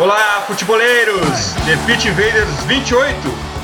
Olá, 0.00 0.42
futeboleiros! 0.46 1.52
The 1.66 1.76
Pitch 1.84 2.06
Invaders 2.06 2.48
28, 2.66 3.14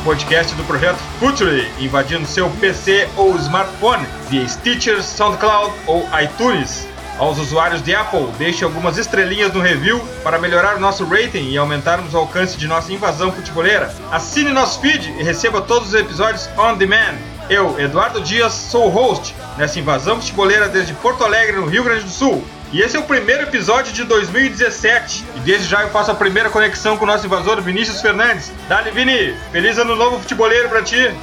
podcast 0.05 0.55
do 0.55 0.62
projeto 0.65 0.98
Future, 1.19 1.66
invadindo 1.78 2.27
seu 2.27 2.51
PC 2.61 3.09
ou 3.16 3.34
smartphone 3.37 4.06
via 4.28 4.47
Stitcher, 4.47 5.02
SoundCloud 5.02 5.73
ou 5.87 6.06
iTunes. 6.23 6.87
Aos 7.19 7.38
usuários 7.38 7.83
de 7.83 7.95
Apple, 7.95 8.27
deixe 8.37 8.62
algumas 8.62 8.98
estrelinhas 8.98 9.51
no 9.55 9.62
review 9.62 9.98
para 10.23 10.38
melhorar 10.38 10.77
o 10.77 10.78
nosso 10.78 11.06
rating 11.06 11.48
e 11.48 11.56
aumentarmos 11.56 12.12
o 12.12 12.19
alcance 12.19 12.59
de 12.59 12.69
nossa 12.69 12.92
invasão 12.92 13.33
futeboleira. 13.33 13.91
Assine 14.12 14.53
nosso 14.53 14.78
feed 14.83 15.09
e 15.19 15.23
receba 15.23 15.62
todos 15.62 15.89
os 15.89 15.95
episódios 15.95 16.50
on 16.59 16.75
demand. 16.75 17.14
Eu, 17.48 17.80
Eduardo 17.80 18.20
Dias, 18.20 18.53
sou 18.53 18.89
o 18.89 18.91
host 18.91 19.34
nessa 19.56 19.78
invasão 19.78 20.20
futeboleira 20.20 20.69
desde 20.69 20.92
Porto 20.92 21.25
Alegre, 21.25 21.56
no 21.56 21.66
Rio 21.66 21.83
Grande 21.83 22.05
do 22.05 22.11
Sul. 22.11 22.47
E 22.73 22.80
esse 22.83 22.97
é 22.97 23.00
o 23.00 23.05
primeiro 23.05 23.45
episódio 23.45 23.92
de 23.92 24.03
2017. 24.05 25.25
Desde 25.46 25.68
já 25.68 25.82
eu 25.82 25.91
faço 25.91 26.10
a 26.10 26.14
primeira 26.14 26.50
conexão 26.50 26.96
com 26.96 27.05
o 27.05 27.06
nosso 27.06 27.24
invasor 27.24 27.62
Vinícius 27.62 28.00
Fernandes. 28.00 28.50
Dali, 28.68 28.91
Vini! 28.91 29.32
Feliz 29.52 29.78
ano 29.78 29.95
novo 29.95 30.19
futeboleiro 30.19 30.69
pra 30.69 30.83
ti! 30.83 31.14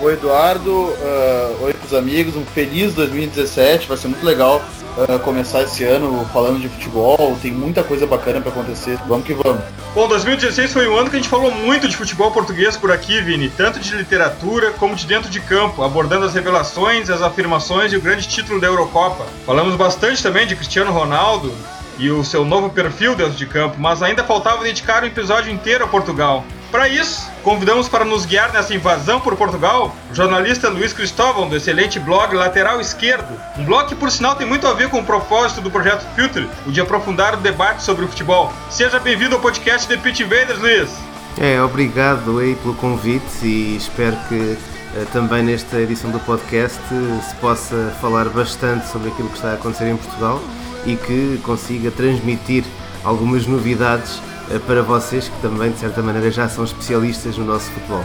Oi, 0.00 0.14
Eduardo. 0.14 0.72
Uh, 0.72 1.64
oi 1.64 1.74
pros 1.74 1.92
amigos. 1.92 2.34
Um 2.34 2.46
feliz 2.46 2.94
2017. 2.94 3.86
Vai 3.86 3.98
ser 3.98 4.08
muito 4.08 4.24
legal 4.24 4.64
uh, 4.96 5.18
começar 5.18 5.64
esse 5.64 5.84
ano 5.84 6.26
falando 6.32 6.58
de 6.60 6.68
futebol. 6.70 7.36
Tem 7.42 7.52
muita 7.52 7.84
coisa 7.84 8.06
bacana 8.06 8.40
para 8.40 8.52
acontecer. 8.52 8.98
Vamos 9.06 9.26
que 9.26 9.34
vamos. 9.34 9.62
Bom, 9.94 10.08
2016 10.08 10.72
foi 10.72 10.88
um 10.88 10.96
ano 10.96 11.10
que 11.10 11.16
a 11.16 11.18
gente 11.18 11.28
falou 11.28 11.50
muito 11.50 11.86
de 11.86 11.94
futebol 11.94 12.30
português 12.30 12.74
por 12.74 12.90
aqui, 12.90 13.20
Vini, 13.20 13.50
tanto 13.50 13.78
de 13.80 13.94
literatura 13.94 14.70
como 14.78 14.96
de 14.96 15.06
dentro 15.06 15.28
de 15.28 15.40
campo, 15.40 15.82
abordando 15.82 16.24
as 16.24 16.32
revelações, 16.32 17.10
as 17.10 17.20
afirmações 17.20 17.92
e 17.92 17.98
o 17.98 18.00
grande 18.00 18.26
título 18.26 18.58
da 18.58 18.66
Eurocopa. 18.66 19.26
Falamos 19.44 19.76
bastante 19.76 20.22
também 20.22 20.46
de 20.46 20.56
Cristiano 20.56 20.90
Ronaldo 20.90 21.52
e 21.98 22.10
o 22.10 22.24
seu 22.24 22.44
novo 22.44 22.70
perfil 22.70 23.14
dentro 23.14 23.34
de 23.34 23.46
campo, 23.46 23.76
mas 23.78 24.02
ainda 24.02 24.22
faltava 24.24 24.62
dedicar 24.62 25.02
um 25.02 25.06
episódio 25.06 25.52
inteiro 25.52 25.84
a 25.84 25.88
Portugal. 25.88 26.44
Para 26.70 26.86
isso, 26.86 27.30
convidamos 27.42 27.88
para 27.88 28.04
nos 28.04 28.26
guiar 28.26 28.52
nessa 28.52 28.74
invasão 28.74 29.20
por 29.20 29.34
Portugal 29.36 29.94
o 30.10 30.14
jornalista 30.14 30.68
Luiz 30.68 30.92
Cristóvão, 30.92 31.48
do 31.48 31.56
excelente 31.56 31.98
blog 31.98 32.34
Lateral 32.34 32.78
Esquerdo. 32.80 33.40
Um 33.56 33.64
blog 33.64 33.88
que, 33.88 33.94
por 33.94 34.10
sinal, 34.10 34.36
tem 34.36 34.46
muito 34.46 34.66
a 34.66 34.74
ver 34.74 34.90
com 34.90 35.00
o 35.00 35.04
propósito 35.04 35.62
do 35.62 35.70
projeto 35.70 36.06
Filter, 36.14 36.46
o 36.66 36.70
de 36.70 36.80
aprofundar 36.80 37.34
o 37.34 37.38
debate 37.38 37.82
sobre 37.82 38.04
o 38.04 38.08
futebol. 38.08 38.52
Seja 38.68 39.00
bem-vindo 39.00 39.34
ao 39.34 39.40
podcast 39.40 39.88
The 39.88 39.96
Pitch 39.96 40.20
Invaders, 40.20 40.58
Luiz. 40.58 40.90
É, 41.40 41.60
obrigado 41.62 42.38
aí 42.38 42.54
pelo 42.56 42.74
convite 42.74 43.44
e 43.44 43.76
espero 43.76 44.16
que 44.28 44.58
eh, 44.94 45.06
também 45.12 45.42
nesta 45.42 45.80
edição 45.80 46.10
do 46.10 46.18
podcast 46.20 46.78
se 46.88 47.34
possa 47.36 47.96
falar 48.00 48.28
bastante 48.28 48.86
sobre 48.88 49.08
aquilo 49.08 49.28
que 49.28 49.36
está 49.36 49.52
a 49.52 49.54
acontecer 49.54 49.88
em 49.88 49.96
Portugal 49.96 50.42
e 50.86 50.96
que 50.96 51.40
consiga 51.42 51.90
transmitir 51.90 52.64
algumas 53.04 53.46
novidades 53.46 54.20
eh, 54.50 54.58
para 54.58 54.82
vocês 54.82 55.28
que 55.28 55.40
também, 55.40 55.70
de 55.70 55.78
certa 55.78 56.02
maneira, 56.02 56.30
já 56.30 56.48
são 56.48 56.64
especialistas 56.64 57.36
no 57.36 57.44
nosso 57.44 57.70
futebol. 57.70 58.04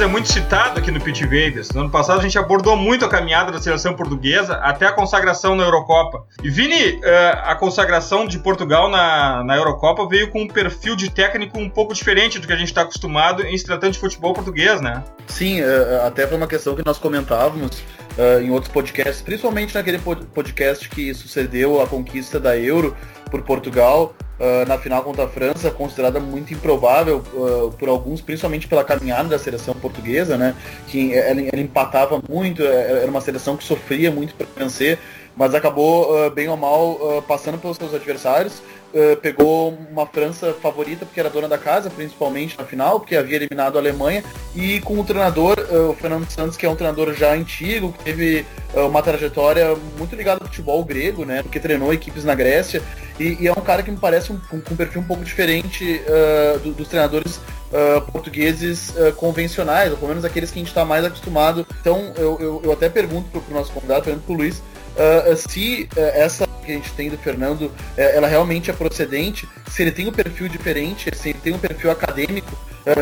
É 0.00 0.06
muito 0.06 0.30
citado 0.30 0.78
aqui 0.78 0.90
no 0.90 1.00
Pit 1.00 1.26
Vegas. 1.26 1.70
No 1.70 1.80
ano 1.80 1.90
passado 1.90 2.20
a 2.20 2.22
gente 2.22 2.38
abordou 2.38 2.76
muito 2.76 3.04
a 3.04 3.08
caminhada 3.08 3.50
da 3.50 3.60
seleção 3.60 3.94
portuguesa 3.94 4.54
até 4.56 4.86
a 4.86 4.92
consagração 4.92 5.56
na 5.56 5.64
Eurocopa. 5.64 6.24
E 6.42 6.48
Vini, 6.48 7.00
eh, 7.02 7.42
a 7.44 7.54
consagração 7.56 8.26
de 8.26 8.38
Portugal 8.38 8.88
na, 8.88 9.42
na 9.42 9.56
Eurocopa 9.56 10.06
veio 10.06 10.30
com 10.30 10.42
um 10.42 10.48
perfil 10.48 10.94
de 10.94 11.10
técnico 11.10 11.58
um 11.58 11.68
pouco 11.68 11.92
diferente 11.92 12.38
do 12.38 12.46
que 12.46 12.52
a 12.52 12.56
gente 12.56 12.68
está 12.68 12.82
acostumado 12.82 13.42
em 13.42 13.58
se 13.58 13.64
tratando 13.64 13.92
de 13.92 13.98
futebol 13.98 14.32
português, 14.32 14.80
né? 14.80 15.02
Sim, 15.26 15.60
eh, 15.60 16.02
até 16.06 16.26
foi 16.26 16.36
uma 16.36 16.46
questão 16.46 16.76
que 16.76 16.84
nós 16.84 16.98
comentávamos 16.98 17.82
uh, 18.18 18.42
em 18.42 18.50
outros 18.50 18.72
podcasts, 18.72 19.22
principalmente 19.22 19.74
naquele 19.74 19.98
podcast 19.98 20.88
que 20.88 21.14
sucedeu 21.14 21.80
a 21.80 21.86
conquista 21.86 22.38
da 22.40 22.58
Euro 22.58 22.96
por 23.30 23.42
Portugal 23.42 24.14
uh, 24.38 24.68
na 24.68 24.76
final 24.76 25.02
contra 25.02 25.24
a 25.24 25.28
França, 25.28 25.70
considerada 25.70 26.18
muito 26.18 26.52
improvável 26.52 27.22
uh, 27.32 27.70
por 27.78 27.88
alguns, 27.88 28.20
principalmente 28.20 28.66
pela 28.66 28.84
caminhada 28.84 29.28
da 29.28 29.38
seleção 29.38 29.74
portuguesa, 29.74 30.36
né? 30.36 30.54
Que 30.88 31.14
ela, 31.14 31.40
ela 31.40 31.60
empatava 31.60 32.20
muito, 32.28 32.62
era 32.62 33.08
uma 33.10 33.20
seleção 33.20 33.56
que 33.56 33.64
sofria 33.64 34.10
muito 34.10 34.34
para 34.34 34.46
vencer, 34.56 34.98
mas 35.38 35.54
acabou, 35.54 36.30
bem 36.30 36.48
ou 36.48 36.56
mal, 36.56 37.22
passando 37.26 37.58
pelos 37.58 37.76
seus 37.76 37.94
adversários. 37.94 38.60
Uh, 38.88 39.14
pegou 39.18 39.76
uma 39.90 40.06
França 40.06 40.54
favorita, 40.62 41.04
porque 41.04 41.20
era 41.20 41.28
dona 41.28 41.46
da 41.46 41.58
casa, 41.58 41.90
principalmente 41.90 42.56
na 42.58 42.64
final, 42.64 42.98
porque 42.98 43.14
havia 43.14 43.36
eliminado 43.36 43.76
a 43.76 43.80
Alemanha, 43.82 44.24
e 44.56 44.80
com 44.80 44.98
o 44.98 45.04
treinador, 45.04 45.58
uh, 45.70 45.90
o 45.90 45.94
Fernando 45.94 46.26
Santos, 46.30 46.56
que 46.56 46.64
é 46.64 46.70
um 46.70 46.74
treinador 46.74 47.12
já 47.12 47.34
antigo, 47.34 47.92
que 47.92 48.02
teve 48.02 48.46
uh, 48.72 48.86
uma 48.86 49.02
trajetória 49.02 49.76
muito 49.98 50.16
ligada 50.16 50.42
ao 50.42 50.46
futebol 50.48 50.82
grego, 50.82 51.26
né, 51.26 51.42
porque 51.42 51.60
treinou 51.60 51.92
equipes 51.92 52.24
na 52.24 52.34
Grécia, 52.34 52.82
e, 53.20 53.36
e 53.42 53.46
é 53.46 53.52
um 53.52 53.56
cara 53.56 53.82
que 53.82 53.90
me 53.90 53.98
parece 53.98 54.32
um, 54.32 54.38
com 54.38 54.56
um 54.56 54.76
perfil 54.76 55.02
um 55.02 55.04
pouco 55.04 55.22
diferente 55.22 56.00
do, 56.62 56.72
dos 56.72 56.88
treinadores 56.88 57.40
portugueses 58.12 58.94
convencionais, 59.16 59.90
ou 59.90 59.98
pelo 59.98 60.10
menos 60.10 60.24
aqueles 60.24 60.50
que 60.50 60.58
a 60.58 60.60
gente 60.60 60.68
está 60.68 60.84
mais 60.84 61.04
acostumado. 61.04 61.66
Então, 61.80 62.12
eu, 62.16 62.38
eu, 62.40 62.60
eu 62.64 62.72
até 62.72 62.88
pergunto 62.88 63.28
para 63.28 63.40
o 63.50 63.54
nosso 63.54 63.72
convidado, 63.72 64.04
pergunto 64.04 64.24
para 64.24 64.34
o 64.34 64.36
Luiz, 64.38 64.62
uh, 64.96 65.36
se 65.36 65.88
uh, 65.96 66.00
essa 66.00 66.46
que 66.64 66.72
a 66.72 66.74
gente 66.74 66.92
tem 66.92 67.08
do 67.08 67.18
Fernando, 67.18 67.62
uh, 67.62 67.72
ela 67.96 68.26
realmente 68.26 68.70
é 68.70 68.72
procedente, 68.72 69.48
se 69.70 69.82
ele 69.82 69.90
tem 69.90 70.08
um 70.08 70.12
perfil 70.12 70.48
diferente, 70.48 71.10
se 71.14 71.30
ele 71.30 71.38
tem 71.38 71.54
um 71.54 71.58
perfil 71.58 71.90
acadêmico, 71.90 72.50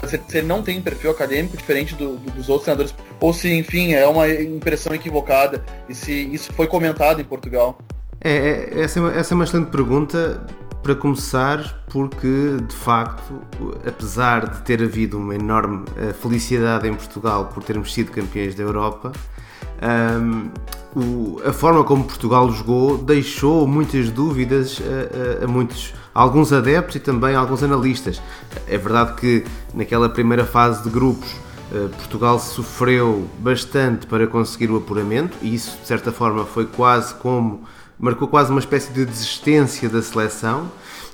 se, 0.09 0.21
se, 0.29 0.39
ele 0.39 0.47
não 0.47 0.63
tem 0.63 0.79
um 0.79 0.83
perfil 0.83 1.11
acadêmico 1.11 1.57
diferente 1.57 1.95
do, 1.95 2.17
do, 2.17 2.31
dos 2.33 2.49
outros 2.49 2.65
treinadores, 2.65 2.95
ou 3.21 3.33
se, 3.33 3.53
enfim, 3.53 3.95
é 3.95 4.07
uma 4.07 4.29
impressão 4.29 4.95
equivocada, 4.95 5.65
e 5.89 5.95
se 5.95 6.13
isso 6.13 6.53
foi 6.53 6.67
comentado 6.67 7.21
em 7.21 7.25
Portugal. 7.25 7.79
É, 8.21 8.71
é 8.73 8.81
essa, 8.81 8.99
é 8.99 9.03
uma, 9.03 9.15
essa 9.15 9.33
é 9.33 9.35
uma 9.35 9.45
excelente 9.45 9.71
pergunta 9.71 10.45
para 10.83 10.95
começar, 10.95 11.85
porque 11.89 12.59
de 12.67 12.75
facto, 12.75 13.43
apesar 13.87 14.49
de 14.49 14.63
ter 14.63 14.83
havido 14.83 15.19
uma 15.19 15.35
enorme 15.35 15.85
felicidade 16.21 16.87
em 16.87 16.95
Portugal 16.95 17.47
por 17.47 17.63
termos 17.63 17.93
sido 17.93 18.13
campeões 18.13 18.55
da 18.55 18.63
Europa, 18.63 19.13
um, 19.83 20.49
o, 20.97 21.41
a 21.45 21.53
forma 21.53 21.85
como 21.85 22.05
Portugal 22.05 22.51
jogou 22.51 22.97
deixou 22.97 23.67
muitas 23.67 24.11
dúvidas 24.11 24.81
a, 24.81 25.45
a, 25.45 25.47
muitos, 25.47 25.93
a 26.15 26.23
alguns 26.23 26.53
adeptos 26.53 26.97
e 26.97 27.01
também 27.01 27.35
a 27.35 27.39
alguns 27.39 27.63
analistas. 27.63 28.21
É 28.67 28.79
verdade 28.79 29.15
que 29.21 29.45
naquela 29.75 30.09
primeira 30.09 30.45
fase 30.47 30.83
de 30.83 30.89
grupos 30.89 31.31
uh, 31.71 31.91
Portugal 31.91 32.39
sofreu 32.39 33.29
bastante 33.39 34.07
para 34.07 34.27
conseguir 34.27 34.71
o 34.71 34.77
apuramento 34.79 35.37
e 35.43 35.55
isso 35.55 35.77
de 35.79 35.87
certa 35.87 36.11
forma 36.11 36.47
foi 36.47 36.65
quase 36.65 37.15
como 37.17 37.65
marcou 37.99 38.29
quase 38.29 38.51
uma 38.51 38.61
espécie 38.61 38.91
de 38.93 39.05
desistência 39.05 39.89
da 39.89 40.01
seleção 40.01 40.71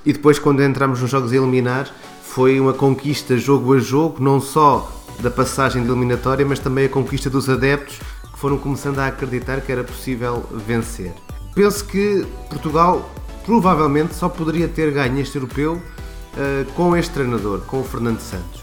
e 0.07 0.13
depois 0.13 0.39
quando 0.39 0.63
entramos 0.63 1.01
nos 1.01 1.11
jogos 1.11 1.33
a 1.33 1.37
eliminar 1.37 1.89
foi 2.23 2.59
uma 2.59 2.73
conquista 2.73 3.37
jogo 3.37 3.75
a 3.75 3.79
jogo, 3.79 4.23
não 4.23 4.41
só 4.41 4.91
da 5.21 5.31
passagem 5.31 5.83
de 5.83 5.91
eliminatória, 5.91 6.47
mas 6.47 6.59
também 6.59 6.87
a 6.87 6.89
conquista 6.89 7.29
dos 7.29 7.49
adeptos 7.49 8.01
foram 8.43 8.59
começando 8.59 8.99
a 8.99 9.07
acreditar 9.07 9.61
que 9.61 9.71
era 9.71 9.85
possível 9.85 10.45
vencer. 10.67 11.13
Penso 11.55 11.85
que 11.85 12.27
Portugal 12.51 13.09
provavelmente 13.47 14.17
só 14.17 14.29
poderia 14.29 14.67
ter 14.67 14.91
ganho 14.91 15.21
este 15.21 15.37
europeu 15.37 15.75
uh, 15.75 16.73
com 16.73 16.97
este 16.97 17.13
treinador, 17.13 17.61
com 17.61 17.83
o 17.83 17.85
Fernando 17.85 18.19
Santos. 18.19 18.61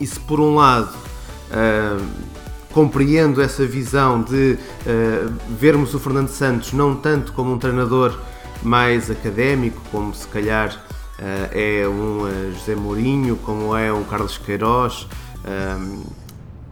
E 0.00 0.06
se 0.06 0.18
por 0.18 0.40
um 0.40 0.54
lado 0.54 0.96
uh, 1.50 2.02
compreendo 2.72 3.42
essa 3.42 3.66
visão 3.66 4.22
de 4.22 4.56
uh, 4.86 5.34
vermos 5.50 5.92
o 5.92 5.98
Fernando 5.98 6.28
Santos 6.28 6.72
não 6.72 6.96
tanto 6.96 7.32
como 7.32 7.52
um 7.52 7.58
treinador 7.58 8.18
mais 8.62 9.10
académico, 9.10 9.78
como 9.92 10.14
se 10.14 10.26
calhar 10.28 10.84
é 11.52 11.86
um 11.86 12.52
José 12.54 12.76
Mourinho, 12.76 13.36
como 13.36 13.76
é 13.76 13.92
um 13.92 14.04
Carlos 14.04 14.38
Queiroz, 14.38 15.06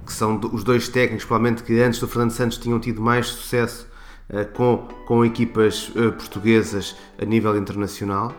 que 0.06 0.12
são 0.12 0.40
os 0.52 0.62
dois 0.62 0.88
técnicos, 0.88 1.24
provavelmente 1.24 1.62
que 1.62 1.80
antes 1.80 1.98
do 1.98 2.06
Fernando 2.08 2.30
Santos 2.30 2.56
tinham 2.56 2.78
tido 2.78 3.02
mais 3.02 3.26
sucesso 3.26 3.86
uh, 4.30 4.46
com, 4.54 4.88
com 5.06 5.24
equipas 5.24 5.88
uh, 5.90 6.12
portuguesas 6.12 6.96
a 7.20 7.24
nível 7.24 7.56
internacional. 7.58 8.32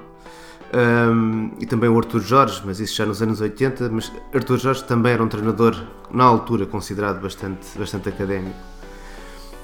um, 0.74 1.52
e 1.60 1.66
também 1.66 1.90
o 1.90 1.98
Arthur 1.98 2.22
Jorge, 2.22 2.62
mas 2.66 2.80
isso 2.80 2.96
já 2.96 3.06
nos 3.06 3.22
anos 3.22 3.42
80, 3.42 3.90
mas 3.90 4.12
Arthur 4.34 4.58
Jorge 4.58 4.84
também 4.86 5.14
era 5.14 5.24
um 5.24 5.28
treinador, 5.28 5.75
na 6.12 6.24
altura, 6.24 6.66
considerado 6.66 7.22
bastante, 7.22 7.78
bastante 7.78 8.10
académico. 8.10 8.56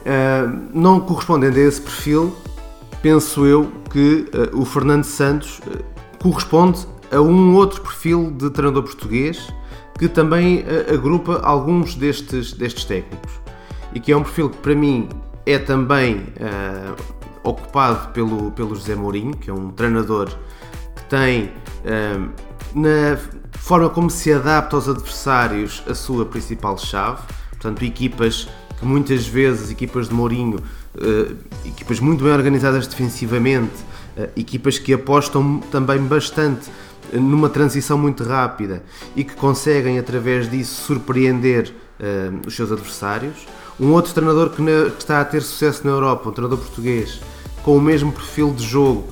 Uh, 0.01 0.69
não 0.73 0.99
correspondendo 0.99 1.57
a 1.57 1.61
esse 1.61 1.81
perfil, 1.81 2.35
penso 3.01 3.45
eu 3.45 3.71
que 3.89 4.29
uh, 4.53 4.59
o 4.59 4.65
Fernando 4.65 5.05
Santos 5.05 5.61
corresponde 6.21 6.85
a 7.11 7.21
um 7.21 7.55
outro 7.55 7.81
perfil 7.81 8.31
de 8.31 8.49
treinador 8.49 8.83
português 8.83 9.47
que 10.07 10.09
também 10.09 10.65
agrupa 10.93 11.39
alguns 11.43 11.95
destes, 11.95 12.51
destes 12.53 12.83
técnicos. 12.83 13.31
E 13.93 13.99
que 13.99 14.11
é 14.11 14.17
um 14.17 14.23
perfil 14.23 14.49
que 14.49 14.57
para 14.57 14.75
mim 14.75 15.07
é 15.45 15.57
também 15.57 16.25
ocupado 17.43 18.11
pelo, 18.11 18.51
pelo 18.51 18.75
José 18.75 18.95
Mourinho, 18.95 19.35
que 19.37 19.49
é 19.49 19.53
um 19.53 19.69
treinador 19.71 20.29
que 20.95 21.03
tem 21.05 21.51
na 22.75 23.17
forma 23.59 23.89
como 23.89 24.09
se 24.09 24.33
adapta 24.33 24.75
aos 24.75 24.89
adversários 24.89 25.83
a 25.87 25.93
sua 25.93 26.25
principal 26.25 26.77
chave, 26.77 27.21
portanto 27.51 27.83
equipas 27.83 28.49
que 28.77 28.85
muitas 28.85 29.25
vezes 29.25 29.71
equipas 29.71 30.09
de 30.09 30.13
Mourinho, 30.13 30.57
uh, 30.57 31.37
equipas 31.65 32.01
muito 32.01 32.23
bem 32.23 32.33
organizadas 32.33 32.85
defensivamente, 32.87 33.73
uh, 34.17 34.29
equipas 34.35 34.77
que 34.77 34.93
apostam 34.93 35.59
também 35.71 35.99
bastante 35.99 36.69
numa 37.19 37.49
transição 37.49 37.97
muito 37.97 38.23
rápida 38.23 38.83
e 39.15 39.23
que 39.23 39.35
conseguem 39.35 39.99
através 39.99 40.49
disso 40.49 40.85
surpreender 40.85 41.73
uh, 41.99 42.47
os 42.47 42.55
seus 42.55 42.71
adversários. 42.71 43.47
Um 43.79 43.91
outro 43.91 44.13
treinador 44.13 44.49
que, 44.49 44.61
na, 44.61 44.89
que, 44.89 44.99
está 44.99 45.21
a 45.21 45.25
ter 45.25 45.41
sucesso 45.41 45.85
na 45.85 45.91
Europa, 45.91 46.29
um 46.29 46.31
treinador 46.31 46.59
português, 46.59 47.19
com 47.63 47.75
o 47.75 47.81
mesmo 47.81 48.11
perfil 48.11 48.53
de 48.53 48.63
jogo, 48.63 49.07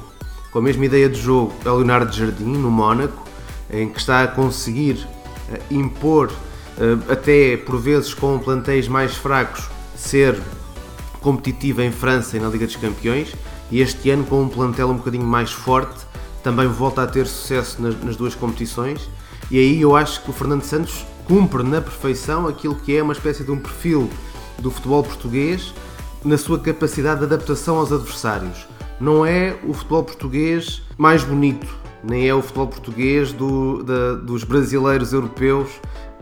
com 0.52 0.60
a 0.60 0.62
mesma 0.62 0.86
ideia 0.86 1.10
de 1.10 1.20
jogo, 1.20 1.54
é 1.66 1.70
o 1.70 1.76
Leonardo 1.76 2.14
Jardim, 2.14 2.46
no 2.46 2.70
Mónaco, 2.70 3.26
em 3.72 3.90
que 3.90 4.00
está 4.00 4.24
a 4.24 4.28
conseguir 4.28 5.08
impor 5.70 6.32
eh, 6.78 6.98
até 7.12 7.58
por 7.58 7.80
vezes 7.80 8.14
com 8.14 8.40
plantéis 8.40 8.88
mais 8.88 9.16
fracos, 9.16 9.70
ser 9.96 10.38
competitivo 11.22 11.82
em 11.82 11.92
França 11.92 12.38
e 12.38 12.40
na 12.40 12.50
Liga 12.50 12.66
dos 12.66 12.76
Campeões. 12.76 13.34
E 13.70 13.82
este 13.82 14.10
ano, 14.10 14.26
com 14.26 14.42
um 14.42 14.50
plantel 14.50 14.90
um 14.90 14.98
bocadinho 14.98 15.26
mais 15.26 15.52
forte, 15.52 16.06
também 16.44 16.68
volta 16.68 17.04
a 17.04 17.08
ter 17.08 17.28
sucesso 17.28 17.82
nas, 17.82 18.02
nas 18.04 18.16
duas 18.16 18.36
competições. 18.36 19.10
E 19.50 19.58
aí 19.60 19.82
eu 19.82 19.96
acho 19.96 20.24
que 20.24 20.30
o 20.30 20.34
Fernando 20.34 20.64
Santos 20.64 21.06
cumpre 21.26 21.64
na 21.64 21.82
perfeição 21.82 22.48
aquilo 22.48 22.76
que 22.76 22.96
é 22.96 23.04
uma 23.04 23.14
espécie 23.14 23.44
de 23.44 23.52
um 23.52 23.58
perfil 23.58 24.10
do 24.60 24.72
futebol 24.72 25.04
português 25.04 25.74
na 26.24 26.38
sua 26.38 26.60
capacidade 26.60 27.20
de 27.20 27.26
adaptação 27.26 27.78
aos 27.78 27.92
adversários. 27.92 28.68
Não 29.00 29.26
é 29.26 29.58
o 29.68 29.74
futebol 29.74 30.04
português 30.04 30.84
mais 30.98 31.24
bonito, 31.24 31.68
nem 32.04 32.28
é 32.28 32.34
o 32.34 32.42
futebol 32.42 32.68
português 32.68 33.34
do, 33.34 33.84
da, 33.84 34.14
dos 34.14 34.44
brasileiros 34.44 35.14
europeus 35.14 35.70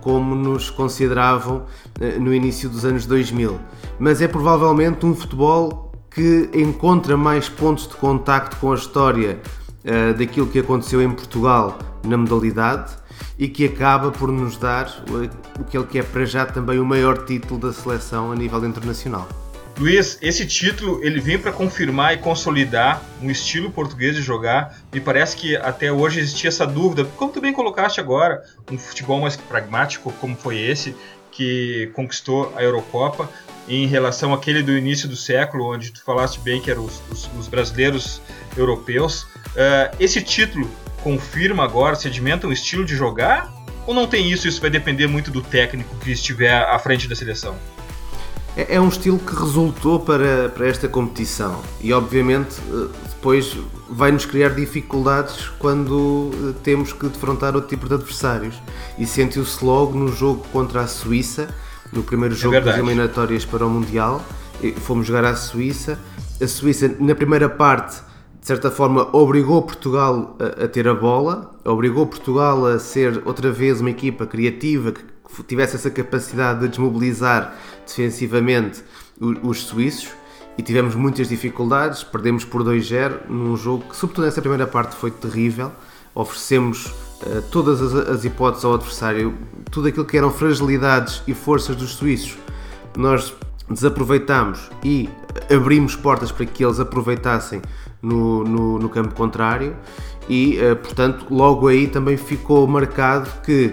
como 0.01 0.33
nos 0.33 0.69
consideravam 0.69 1.65
eh, 1.99 2.17
no 2.17 2.33
início 2.33 2.69
dos 2.69 2.85
anos 2.85 3.05
2000. 3.05 3.59
Mas 3.99 4.21
é 4.21 4.27
provavelmente 4.27 5.05
um 5.05 5.13
futebol 5.13 5.91
que 6.09 6.49
encontra 6.53 7.17
mais 7.17 7.49
pontos 7.49 7.87
de 7.87 7.95
contacto 7.95 8.57
com 8.57 8.71
a 8.71 8.75
história 8.75 9.39
uh, 9.85 10.17
daquilo 10.17 10.47
que 10.47 10.59
aconteceu 10.59 11.01
em 11.01 11.11
Portugal 11.11 11.77
na 12.03 12.17
modalidade 12.17 12.93
e 13.37 13.47
que 13.47 13.65
acaba 13.65 14.11
por 14.11 14.31
nos 14.31 14.57
dar 14.57 15.03
o 15.57 15.83
que 15.85 15.99
é 15.99 16.03
para 16.03 16.25
já 16.25 16.45
também 16.45 16.79
o 16.79 16.85
maior 16.85 17.25
título 17.25 17.59
da 17.59 17.73
seleção 17.73 18.31
a 18.31 18.35
nível 18.35 18.65
internacional. 18.65 19.27
Luiz, 19.79 20.17
esse 20.21 20.45
título 20.45 20.99
ele 21.01 21.21
vem 21.21 21.39
para 21.39 21.53
confirmar 21.53 22.13
e 22.13 22.17
consolidar 22.17 23.01
um 23.21 23.31
estilo 23.31 23.71
português 23.71 24.13
de 24.13 24.21
jogar. 24.21 24.77
Me 24.93 24.99
parece 24.99 25.37
que 25.37 25.55
até 25.55 25.89
hoje 25.89 26.19
existia 26.19 26.49
essa 26.49 26.67
dúvida, 26.67 27.05
como 27.15 27.31
tu 27.31 27.39
bem 27.39 27.53
colocaste 27.53 27.97
agora, 28.01 28.43
um 28.69 28.77
futebol 28.77 29.21
mais 29.21 29.37
pragmático 29.37 30.11
como 30.19 30.35
foi 30.35 30.59
esse 30.59 30.93
que 31.31 31.89
conquistou 31.93 32.51
a 32.57 32.63
Eurocopa 32.63 33.29
em 33.69 33.87
relação 33.87 34.33
àquele 34.33 34.61
do 34.61 34.75
início 34.75 35.07
do 35.07 35.15
século, 35.15 35.73
onde 35.73 35.93
tu 35.93 36.03
falaste 36.03 36.41
bem 36.41 36.59
que 36.59 36.69
eram 36.69 36.83
os, 36.83 37.01
os, 37.09 37.29
os 37.39 37.47
brasileiros 37.47 38.21
europeus. 38.57 39.25
Uh, 39.55 39.95
esse 39.99 40.21
título 40.21 40.69
confirma 41.03 41.63
agora, 41.63 41.95
sedimenta 41.95 42.47
um 42.47 42.51
estilo 42.51 42.85
de 42.85 42.95
jogar? 42.95 43.53
Ou 43.87 43.93
não 43.93 44.05
tem 44.05 44.31
isso? 44.31 44.47
Isso 44.47 44.61
vai 44.61 44.69
depender 44.69 45.07
muito 45.07 45.31
do 45.31 45.41
técnico 45.41 45.95
que 45.97 46.11
estiver 46.11 46.53
à 46.53 46.77
frente 46.77 47.07
da 47.07 47.15
seleção? 47.15 47.57
é, 48.59 48.75
é 48.75 48.81
um 48.81 48.89
estilo 48.89 49.17
que 49.17 49.33
resultou 49.33 49.99
para, 49.99 50.49
para 50.49 50.67
esta 50.67 50.87
competição 50.87 51.61
e 51.81 51.93
obviamente 51.93 52.57
eh, 52.71 52.87
depois 53.09 53.57
vai 53.89 54.11
nos 54.11 54.25
criar 54.25 54.49
dificuldades 54.49 55.49
quando 55.59 56.31
eh, 56.33 56.59
temos 56.63 56.91
que 56.91 57.07
defrontar 57.07 57.55
outro 57.55 57.69
tipo 57.69 57.87
de 57.87 57.93
adversários 57.93 58.61
e 58.97 59.05
sentiu-se 59.05 59.63
logo 59.63 59.97
no 59.97 60.11
jogo 60.11 60.45
contra 60.51 60.81
a 60.81 60.87
Suíça 60.87 61.47
no 61.93 62.03
primeiro 62.03 62.35
é 62.35 62.37
jogo 62.37 62.55
é 62.55 62.61
das 62.61 62.75
eliminatórias 62.75 63.45
para 63.45 63.65
o 63.65 63.69
Mundial 63.69 64.23
fomos 64.81 65.07
jogar 65.07 65.23
à 65.23 65.35
Suíça 65.35 65.97
a 66.41 66.47
Suíça 66.47 66.93
na 66.99 67.15
primeira 67.15 67.47
parte 67.47 68.01
de 68.39 68.47
certa 68.47 68.71
forma 68.71 69.09
obrigou 69.11 69.61
Portugal 69.61 70.37
a, 70.39 70.65
a 70.65 70.67
ter 70.67 70.87
a 70.87 70.93
bola 70.93 71.51
obrigou 71.65 72.07
Portugal 72.07 72.65
a 72.65 72.79
ser 72.79 73.21
outra 73.25 73.51
vez 73.51 73.81
uma 73.81 73.89
equipa 73.89 74.25
criativa 74.25 74.91
que 74.91 75.43
tivesse 75.43 75.75
essa 75.75 75.89
capacidade 75.89 76.61
de 76.61 76.69
desmobilizar 76.69 77.55
defensivamente 77.85 78.83
os 79.19 79.63
suíços 79.63 80.09
e 80.59 80.61
tivemos 80.61 80.93
muitas 80.93 81.29
dificuldades, 81.29 82.03
perdemos 82.03 82.43
por 82.43 82.61
2-0 82.65 83.29
num 83.29 83.55
jogo 83.55 83.85
que, 83.89 83.95
sobretudo 83.95 84.25
nessa 84.25 84.41
primeira 84.41 84.67
parte, 84.67 84.93
foi 84.93 85.09
terrível. 85.09 85.71
Oferecemos 86.13 86.87
uh, 86.87 87.41
todas 87.49 87.81
as, 87.81 87.93
as, 88.09 88.25
hipóteses 88.25 88.65
ao 88.65 88.73
adversário, 88.73 89.37
tudo 89.71 89.87
aquilo 89.87 90.03
que 90.03 90.17
eram 90.17 90.29
fragilidades 90.29 91.23
e 91.25 91.33
forças 91.33 91.77
dos 91.77 91.91
suíços, 91.91 92.37
nós 92.97 93.33
desaproveitamos 93.69 94.69
e 94.83 95.09
abrimos 95.49 95.95
portas 95.95 96.29
para 96.29 96.45
que 96.45 96.65
eles 96.65 96.77
aproveitassem 96.77 97.61
no, 98.01 98.43
no, 98.43 98.79
no 98.79 98.89
campo 98.89 99.13
contrário 99.13 99.75
e, 100.27 100.57
uh, 100.59 100.75
portanto, 100.75 101.25
logo 101.29 101.67
aí 101.67 101.87
também 101.87 102.17
ficou 102.17 102.67
marcado 102.67 103.29
que 103.43 103.71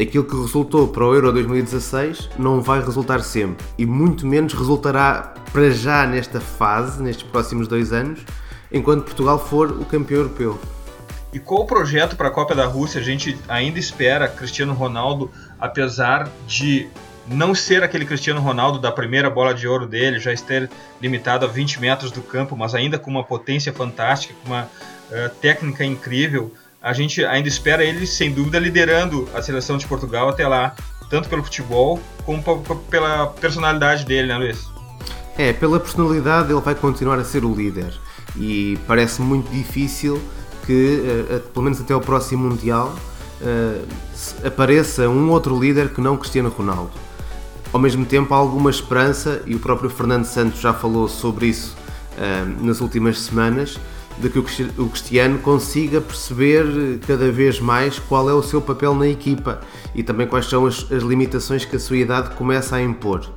aquilo 0.00 0.24
que 0.24 0.36
resultou 0.36 0.88
para 0.88 1.04
o 1.04 1.14
Euro 1.14 1.32
2016 1.32 2.30
não 2.38 2.60
vai 2.60 2.80
resultar 2.80 3.20
sempre 3.20 3.64
e 3.78 3.86
muito 3.86 4.26
menos 4.26 4.52
resultará 4.52 5.34
para 5.52 5.70
já 5.70 6.04
nesta 6.06 6.40
fase, 6.40 7.02
nestes 7.02 7.24
próximos 7.24 7.68
dois 7.68 7.92
anos, 7.92 8.20
enquanto 8.72 9.04
Portugal 9.04 9.38
for 9.38 9.70
o 9.70 9.84
campeão 9.84 10.18
europeu. 10.18 10.58
E 11.32 11.38
qual 11.38 11.62
o 11.62 11.66
projeto 11.66 12.16
para 12.16 12.28
a 12.28 12.30
Copa 12.30 12.54
da 12.54 12.64
Rússia? 12.64 13.00
A 13.00 13.04
gente 13.04 13.36
ainda 13.48 13.78
espera 13.78 14.28
Cristiano 14.28 14.72
Ronaldo, 14.72 15.30
apesar 15.60 16.28
de 16.46 16.88
não 17.26 17.54
ser 17.54 17.82
aquele 17.82 18.04
Cristiano 18.04 18.40
Ronaldo 18.40 18.78
da 18.78 18.92
primeira 18.92 19.30
bola 19.30 19.54
de 19.54 19.66
ouro 19.66 19.86
dele, 19.86 20.18
já 20.18 20.32
estar 20.32 20.68
limitado 21.00 21.44
a 21.44 21.48
20 21.48 21.80
metros 21.80 22.10
do 22.10 22.22
campo, 22.22 22.56
mas 22.56 22.74
ainda 22.74 22.98
com 22.98 23.10
uma 23.10 23.24
potência 23.24 23.72
fantástica, 23.72 24.34
com 24.42 24.50
uma 24.50 24.64
uh, 24.64 25.28
técnica 25.40 25.84
incrível 25.84 26.52
a 26.84 26.92
gente 26.92 27.24
ainda 27.24 27.48
espera 27.48 27.82
ele, 27.82 28.06
sem 28.06 28.30
dúvida, 28.30 28.58
liderando 28.58 29.26
a 29.34 29.40
seleção 29.40 29.78
de 29.78 29.86
Portugal 29.86 30.28
até 30.28 30.46
lá, 30.46 30.76
tanto 31.08 31.30
pelo 31.30 31.42
futebol 31.42 31.98
como 32.26 32.42
pela 32.90 33.28
personalidade 33.28 34.04
dele, 34.04 34.28
né, 34.28 34.36
Luiz? 34.36 34.68
É, 35.38 35.54
pela 35.54 35.80
personalidade 35.80 36.52
ele 36.52 36.60
vai 36.60 36.74
continuar 36.74 37.18
a 37.18 37.24
ser 37.24 37.42
o 37.42 37.54
líder 37.54 37.90
e 38.36 38.78
parece 38.86 39.22
muito 39.22 39.50
difícil 39.50 40.22
que, 40.66 41.26
uh, 41.30 41.40
pelo 41.40 41.64
menos 41.64 41.80
até 41.80 41.96
o 41.96 42.02
próximo 42.02 42.50
Mundial, 42.50 42.94
uh, 43.40 44.46
apareça 44.46 45.08
um 45.08 45.30
outro 45.30 45.58
líder 45.58 45.88
que 45.88 46.02
não 46.02 46.18
Cristiano 46.18 46.50
Ronaldo. 46.50 46.92
Ao 47.74 47.80
mesmo 47.80 48.06
tempo, 48.06 48.32
há 48.32 48.36
alguma 48.36 48.70
esperança, 48.70 49.42
e 49.46 49.56
o 49.56 49.58
próprio 49.58 49.90
Fernando 49.90 50.24
Santos 50.26 50.60
já 50.60 50.72
falou 50.72 51.08
sobre 51.08 51.46
isso 51.46 51.76
uh, 52.16 52.64
nas 52.64 52.80
últimas 52.80 53.18
semanas, 53.18 53.80
de 54.16 54.30
que 54.30 54.38
o 54.38 54.88
Cristiano 54.88 55.40
consiga 55.40 56.00
perceber 56.00 57.00
cada 57.04 57.32
vez 57.32 57.58
mais 57.58 57.98
qual 57.98 58.30
é 58.30 58.32
o 58.32 58.44
seu 58.44 58.62
papel 58.62 58.94
na 58.94 59.08
equipa 59.08 59.60
e 59.92 60.04
também 60.04 60.24
quais 60.24 60.46
são 60.46 60.66
as, 60.66 60.86
as 60.92 61.02
limitações 61.02 61.64
que 61.64 61.74
a 61.74 61.80
sua 61.80 61.96
idade 61.96 62.36
começa 62.36 62.76
a 62.76 62.80
impor. 62.80 63.28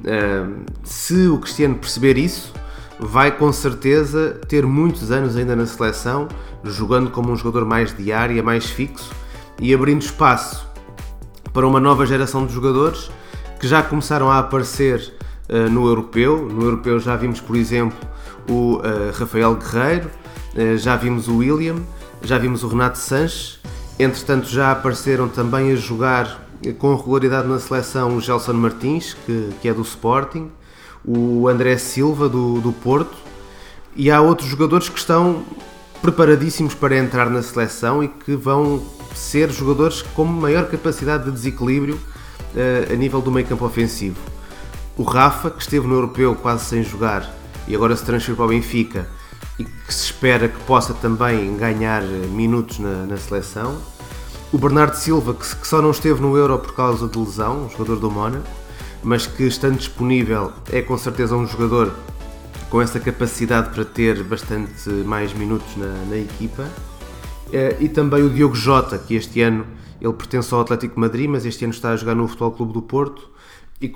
Uh, 0.00 0.66
se 0.84 1.26
o 1.26 1.38
Cristiano 1.38 1.76
perceber 1.76 2.18
isso, 2.18 2.52
vai 3.00 3.34
com 3.34 3.50
certeza 3.50 4.38
ter 4.46 4.66
muitos 4.66 5.10
anos 5.10 5.34
ainda 5.34 5.56
na 5.56 5.64
seleção, 5.64 6.28
jogando 6.62 7.08
como 7.08 7.32
um 7.32 7.36
jogador 7.36 7.64
mais 7.64 7.96
de 7.96 8.12
área, 8.12 8.42
mais 8.42 8.66
fixo 8.66 9.10
e 9.58 9.72
abrindo 9.72 10.02
espaço 10.02 10.68
para 11.54 11.66
uma 11.66 11.80
nova 11.80 12.04
geração 12.04 12.44
de 12.44 12.52
jogadores 12.52 13.10
que 13.58 13.66
já 13.66 13.82
começaram 13.82 14.30
a 14.30 14.38
aparecer 14.38 15.12
uh, 15.48 15.70
no 15.70 15.86
europeu. 15.86 16.48
No 16.48 16.64
europeu 16.64 17.00
já 17.00 17.16
vimos, 17.16 17.40
por 17.40 17.56
exemplo, 17.56 17.98
o 18.48 18.76
uh, 18.76 18.82
Rafael 19.14 19.54
Guerreiro, 19.56 20.10
uh, 20.54 20.76
já 20.76 20.96
vimos 20.96 21.28
o 21.28 21.38
William, 21.38 21.76
já 22.22 22.38
vimos 22.38 22.62
o 22.62 22.68
Renato 22.68 22.98
Sanches, 22.98 23.60
entretanto 23.98 24.48
já 24.48 24.72
apareceram 24.72 25.28
também 25.28 25.72
a 25.72 25.76
jogar 25.76 26.46
com 26.78 26.94
regularidade 26.94 27.46
na 27.46 27.58
seleção 27.58 28.16
o 28.16 28.20
Gelson 28.20 28.54
Martins, 28.54 29.14
que, 29.14 29.50
que 29.60 29.68
é 29.68 29.74
do 29.74 29.82
Sporting, 29.82 30.50
o 31.04 31.48
André 31.48 31.76
Silva 31.78 32.28
do, 32.28 32.60
do 32.60 32.72
Porto, 32.72 33.16
e 33.94 34.10
há 34.10 34.20
outros 34.20 34.48
jogadores 34.48 34.88
que 34.88 34.98
estão 34.98 35.44
preparadíssimos 36.02 36.74
para 36.74 36.96
entrar 36.96 37.30
na 37.30 37.42
seleção 37.42 38.02
e 38.02 38.08
que 38.08 38.36
vão 38.36 38.82
ser 39.14 39.50
jogadores 39.50 40.02
com 40.02 40.24
maior 40.24 40.68
capacidade 40.68 41.24
de 41.24 41.32
desequilíbrio 41.32 41.98
a 42.90 42.94
nível 42.94 43.20
do 43.20 43.30
meio 43.30 43.46
campo 43.46 43.64
ofensivo. 43.64 44.18
O 44.96 45.02
Rafa, 45.02 45.50
que 45.50 45.62
esteve 45.62 45.86
no 45.86 45.94
Europeu 45.94 46.34
quase 46.34 46.64
sem 46.64 46.82
jogar 46.82 47.32
e 47.68 47.74
agora 47.74 47.94
se 47.94 48.04
transferiu 48.04 48.36
para 48.36 48.46
o 48.46 48.48
Benfica 48.48 49.08
e 49.58 49.64
que 49.64 49.92
se 49.94 50.06
espera 50.06 50.48
que 50.48 50.58
possa 50.64 50.94
também 50.94 51.56
ganhar 51.56 52.02
minutos 52.02 52.78
na, 52.78 53.06
na 53.06 53.16
seleção. 53.16 53.78
O 54.52 54.58
Bernardo 54.58 54.94
Silva, 54.94 55.34
que, 55.34 55.56
que, 55.56 55.66
só 55.66 55.82
não 55.82 55.90
esteve 55.90 56.20
no 56.20 56.36
Euro 56.36 56.58
por 56.58 56.74
causa 56.74 57.06
de 57.06 57.18
lesão, 57.18 57.66
um 57.66 57.70
jogador 57.70 57.96
do 57.96 58.10
Mónaco, 58.10 58.48
mas 59.02 59.26
que 59.26 59.44
estando 59.44 59.76
disponível 59.76 60.52
é 60.72 60.80
com 60.80 60.96
certeza 60.96 61.36
um 61.36 61.46
jogador 61.46 61.92
com 62.70 62.80
essa 62.80 62.98
capacidade 62.98 63.70
para 63.70 63.84
ter 63.84 64.22
bastante 64.22 64.88
mais 64.90 65.32
minutos 65.32 65.76
na, 65.76 65.88
na 66.08 66.16
equipa. 66.16 66.66
Eh, 67.52 67.76
e 67.80 67.88
também 67.88 68.22
o 68.22 68.30
Diogo 68.30 68.54
Jota, 68.54 68.98
que 68.98 69.14
este 69.14 69.40
ano 69.42 69.66
ele 70.00 70.12
pertence 70.12 70.52
ao 70.54 70.60
Atlético 70.60 70.98
Madrid, 70.98 71.28
mas 71.28 71.44
este 71.44 71.64
ano 71.64 71.74
está 71.74 71.90
a 71.90 71.96
jogar 71.96 72.14
no 72.14 72.26
Futebol 72.28 72.52
Clube 72.52 72.72
do 72.72 72.82
Porto 72.82 73.30
e 73.80 73.92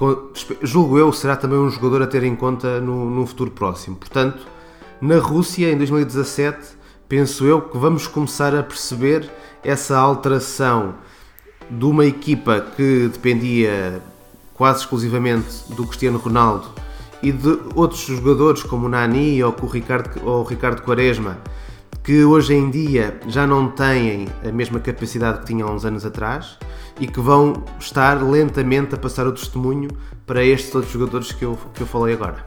julgo 0.62 0.98
eu 0.98 1.12
será 1.12 1.36
também 1.36 1.58
um 1.58 1.68
jogador 1.68 2.02
a 2.02 2.06
ter 2.06 2.22
em 2.22 2.36
conta 2.36 2.80
no, 2.80 3.10
no 3.10 3.26
futuro 3.26 3.50
próximo. 3.50 3.96
Portanto, 3.96 4.46
na 5.00 5.18
Rússia 5.18 5.72
em 5.72 5.76
2017, 5.76 6.76
penso 7.08 7.44
eu 7.44 7.60
que 7.60 7.76
vamos 7.76 8.06
começar 8.06 8.54
a 8.54 8.62
perceber 8.62 9.28
essa 9.64 9.98
alteração 9.98 10.94
de 11.68 11.84
uma 11.84 12.06
equipa 12.06 12.60
que 12.76 13.08
dependia 13.08 14.00
quase 14.54 14.80
exclusivamente 14.80 15.72
do 15.74 15.86
Cristiano 15.86 16.18
Ronaldo 16.18 16.68
e 17.22 17.32
de 17.32 17.58
outros 17.74 18.02
jogadores 18.02 18.62
como 18.62 18.86
o 18.86 18.88
Nani 18.88 19.42
ou 19.42 19.54
o 19.60 19.66
Ricardo, 19.66 20.20
ou 20.24 20.40
o 20.40 20.44
Ricardo 20.44 20.82
Quaresma, 20.82 21.38
que 22.02 22.24
hoje 22.24 22.54
em 22.54 22.70
dia 22.70 23.18
já 23.28 23.46
não 23.46 23.68
têm 23.70 24.26
a 24.44 24.50
mesma 24.50 24.80
capacidade 24.80 25.40
que 25.40 25.46
tinham 25.46 25.68
há 25.68 25.72
uns 25.72 25.84
anos 25.84 26.04
atrás 26.04 26.58
e 27.00 27.06
que 27.06 27.20
vão 27.20 27.64
estar 27.78 28.22
lentamente 28.22 28.94
a 28.94 28.98
passar 28.98 29.26
o 29.26 29.32
testemunho 29.32 29.88
para 30.26 30.44
estes 30.44 30.74
outros 30.74 30.92
jogadores 30.92 31.32
que 31.32 31.44
eu, 31.44 31.56
que 31.74 31.80
eu 31.80 31.86
falei 31.86 32.14
agora. 32.14 32.44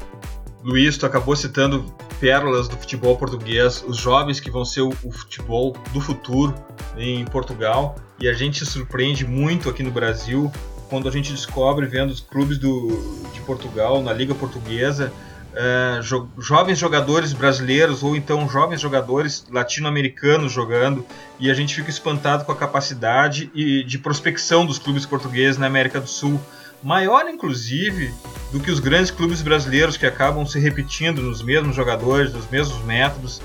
Luiz, 0.63 0.97
tu 0.97 1.05
acabou 1.05 1.35
citando 1.35 1.85
pérolas 2.19 2.67
do 2.67 2.75
futebol 2.75 3.15
português, 3.17 3.83
os 3.87 3.97
jovens 3.97 4.39
que 4.39 4.49
vão 4.49 4.65
ser 4.65 4.81
o, 4.81 4.89
o 5.03 5.11
futebol 5.11 5.75
do 5.93 6.01
futuro 6.01 6.53
em 6.97 7.23
Portugal, 7.25 7.95
e 8.19 8.27
a 8.27 8.33
gente 8.33 8.59
se 8.59 8.65
surpreende 8.65 9.25
muito 9.25 9.69
aqui 9.69 9.83
no 9.83 9.91
Brasil 9.91 10.51
quando 10.89 11.07
a 11.07 11.11
gente 11.11 11.31
descobre, 11.31 11.85
vendo 11.85 12.11
os 12.11 12.19
clubes 12.19 12.57
do, 12.57 12.87
de 13.33 13.41
Portugal, 13.41 14.01
na 14.01 14.13
Liga 14.13 14.33
Portuguesa, 14.33 15.11
uh, 15.55 16.01
jo 16.01 16.29
jovens 16.37 16.77
jogadores 16.77 17.33
brasileiros 17.33 18.03
ou 18.03 18.15
então 18.15 18.47
jovens 18.49 18.81
jogadores 18.81 19.45
latino-americanos 19.49 20.51
jogando, 20.51 21.05
e 21.39 21.49
a 21.49 21.53
gente 21.53 21.73
fica 21.73 21.89
espantado 21.89 22.45
com 22.45 22.51
a 22.51 22.55
capacidade 22.55 23.49
e 23.55 23.83
de 23.83 23.97
prospecção 23.97 24.65
dos 24.65 24.77
clubes 24.77 25.05
portugueses 25.05 25.57
na 25.57 25.67
América 25.67 25.99
do 25.99 26.07
Sul. 26.07 26.39
Maior, 26.83 27.27
inclusive, 27.27 28.13
do 28.51 28.59
que 28.59 28.69
os 28.69 28.79
grandes 28.79 29.09
clubes 29.09 29.41
brasileiros 29.41 29.97
que 29.97 30.05
acabam 30.05 30.45
se 30.45 30.59
repetindo 30.59 31.21
nos 31.21 31.41
mesmos 31.41 31.75
jogadores, 31.75 32.31
nos 32.31 32.47
mesmos 32.47 32.83
métodos, 32.83 33.41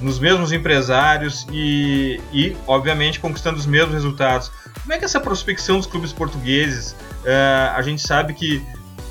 nos 0.00 0.18
mesmos 0.18 0.52
empresários 0.52 1.46
e, 1.50 2.20
e 2.32 2.56
obviamente, 2.66 3.18
conquistando 3.18 3.58
os 3.58 3.66
mesmos 3.66 3.94
resultados. 3.94 4.50
Como 4.82 4.92
é 4.92 4.98
que 4.98 5.04
essa 5.04 5.18
prospecção 5.18 5.78
dos 5.78 5.86
clubes 5.86 6.12
portugueses, 6.12 6.92
uh, 6.92 7.74
a 7.74 7.82
gente 7.82 8.02
sabe 8.02 8.34
que 8.34 8.62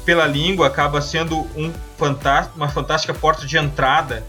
pela 0.05 0.25
língua 0.25 0.67
acaba 0.67 1.01
sendo 1.01 1.47
um 1.55 1.71
uma 2.55 2.67
fantástica 2.67 3.13
porta 3.13 3.45
de 3.45 3.57
entrada 3.57 4.25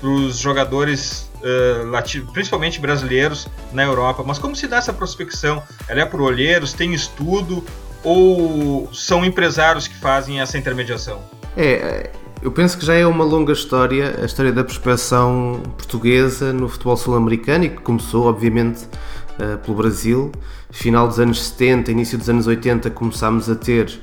para 0.00 0.08
os 0.08 0.38
jogadores, 0.38 1.28
uh, 1.38 2.32
principalmente 2.32 2.80
brasileiros, 2.80 3.48
na 3.72 3.82
Europa. 3.82 4.22
Mas 4.24 4.38
como 4.38 4.54
se 4.54 4.68
dá 4.68 4.76
essa 4.76 4.92
prospecção? 4.92 5.60
Ela 5.88 6.02
é 6.02 6.04
por 6.04 6.20
olheiros, 6.20 6.72
tem 6.72 6.94
estudo 6.94 7.64
ou 8.04 8.88
são 8.92 9.24
empresários 9.24 9.88
que 9.88 9.96
fazem 9.96 10.40
essa 10.40 10.56
intermediação? 10.56 11.20
É, 11.56 12.10
eu 12.40 12.52
penso 12.52 12.78
que 12.78 12.86
já 12.86 12.94
é 12.94 13.04
uma 13.04 13.24
longa 13.24 13.52
história, 13.52 14.16
a 14.22 14.24
história 14.24 14.52
da 14.52 14.62
prospecção 14.62 15.60
portuguesa 15.76 16.52
no 16.52 16.68
futebol 16.68 16.96
sul-americano 16.96 17.64
e 17.64 17.70
que 17.70 17.82
começou, 17.82 18.26
obviamente, 18.26 18.84
uh, 18.84 19.58
pelo 19.58 19.76
Brasil. 19.76 20.30
Final 20.70 21.08
dos 21.08 21.18
anos 21.18 21.42
70, 21.42 21.90
início 21.90 22.16
dos 22.16 22.28
anos 22.28 22.46
80, 22.46 22.90
começámos 22.90 23.50
a 23.50 23.56
ter 23.56 24.00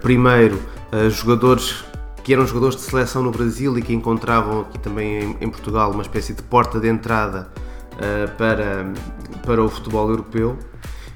primeiro 0.00 0.60
uh, 0.92 1.08
jogadores 1.10 1.84
que 2.22 2.32
eram 2.32 2.46
jogadores 2.46 2.76
de 2.76 2.82
seleção 2.82 3.22
no 3.22 3.30
Brasil 3.30 3.76
e 3.78 3.82
que 3.82 3.92
encontravam 3.92 4.60
aqui 4.60 4.78
também 4.78 5.36
em, 5.40 5.50
Portugal 5.50 5.90
uma 5.90 6.02
espécie 6.02 6.32
de 6.32 6.42
porta 6.42 6.78
de 6.78 6.88
entrada 6.88 7.50
para, 8.38 8.92
para 9.44 9.60
o 9.60 9.68
futebol 9.68 10.08
europeu 10.08 10.56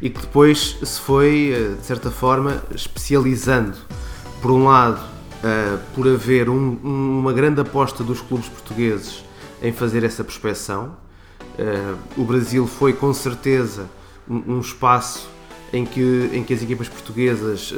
e 0.02 0.10
que 0.10 0.20
depois 0.20 0.76
se 0.82 1.00
foi, 1.00 1.76
de 1.78 1.86
certa 1.86 2.10
forma, 2.10 2.60
especializando. 2.75 3.76
Por 4.42 4.50
um 4.50 4.64
lado, 4.64 5.00
por 5.94 6.08
haver 6.08 6.50
um, 6.50 6.76
uma 6.82 7.32
grande 7.32 7.60
aposta 7.60 8.02
dos 8.02 8.20
clubes 8.20 8.48
portugueses 8.48 9.25
em 9.62 9.72
fazer 9.72 10.02
essa 10.02 10.25
prospeção, 10.25 10.96
Uh, 11.56 11.96
o 12.18 12.25
Brasil 12.25 12.66
foi 12.66 12.92
com 12.92 13.14
certeza 13.14 13.88
um, 14.28 14.60
espaço 14.60 15.26
em 15.72 15.86
que, 15.86 16.30
em 16.32 16.44
que 16.44 16.52
as 16.52 16.62
equipas 16.62 16.86
portuguesas 16.86 17.72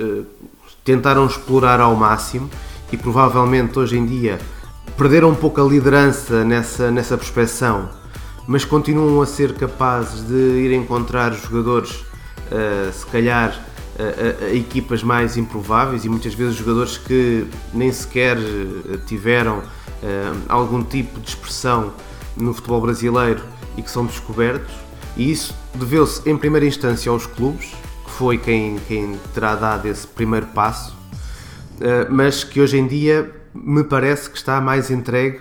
tentaram 0.88 1.26
explorar 1.26 1.80
ao 1.80 1.94
máximo 1.94 2.48
e 2.90 2.96
provavelmente 2.96 3.78
hoje 3.78 3.98
em 3.98 4.06
dia 4.06 4.38
perderam 4.96 5.28
um 5.28 5.34
pouco 5.34 5.60
a 5.60 5.64
liderança 5.64 6.42
nessa, 6.46 6.90
nessa 6.90 7.14
prospeção, 7.14 7.90
mas 8.46 8.64
continuam 8.64 9.20
a 9.20 9.26
ser 9.26 9.52
capazes 9.52 10.26
de 10.26 10.32
ir 10.32 10.72
encontrar 10.72 11.34
jogadores, 11.34 11.90
uh, 11.90 12.90
se 12.90 13.04
calhar, 13.04 13.62
a, 13.98 14.46
a, 14.46 14.54
equipas 14.54 15.02
mais 15.02 15.36
improváveis 15.36 16.06
e 16.06 16.08
muitas 16.08 16.32
vezes 16.32 16.54
jogadores 16.54 16.96
que 16.96 17.46
nem 17.74 17.92
sequer 17.92 18.38
tiveram 19.06 19.62
algum 20.48 20.82
tipo 20.82 21.20
de 21.20 21.28
expressão 21.28 21.92
no 22.34 22.54
futebol 22.54 22.80
brasileiro 22.80 23.42
e 23.76 23.82
que 23.82 23.90
são 23.90 24.06
descobertos, 24.06 24.72
e 25.16 25.30
isso 25.30 25.54
deveu-se 25.74 26.26
em 26.30 26.36
primeira 26.38 26.64
instância 26.64 27.10
aos 27.10 27.26
clubes, 27.26 27.74
foi 28.18 28.36
quem, 28.36 28.80
quem 28.88 29.16
terá 29.32 29.54
dado 29.54 29.86
esse 29.86 30.04
primeiro 30.04 30.46
passo, 30.46 30.92
uh, 30.92 32.10
mas 32.10 32.42
que 32.42 32.60
hoje 32.60 32.76
em 32.76 32.84
dia 32.84 33.32
me 33.54 33.84
parece 33.84 34.28
que 34.28 34.36
está 34.36 34.60
mais 34.60 34.90
entregue 34.90 35.40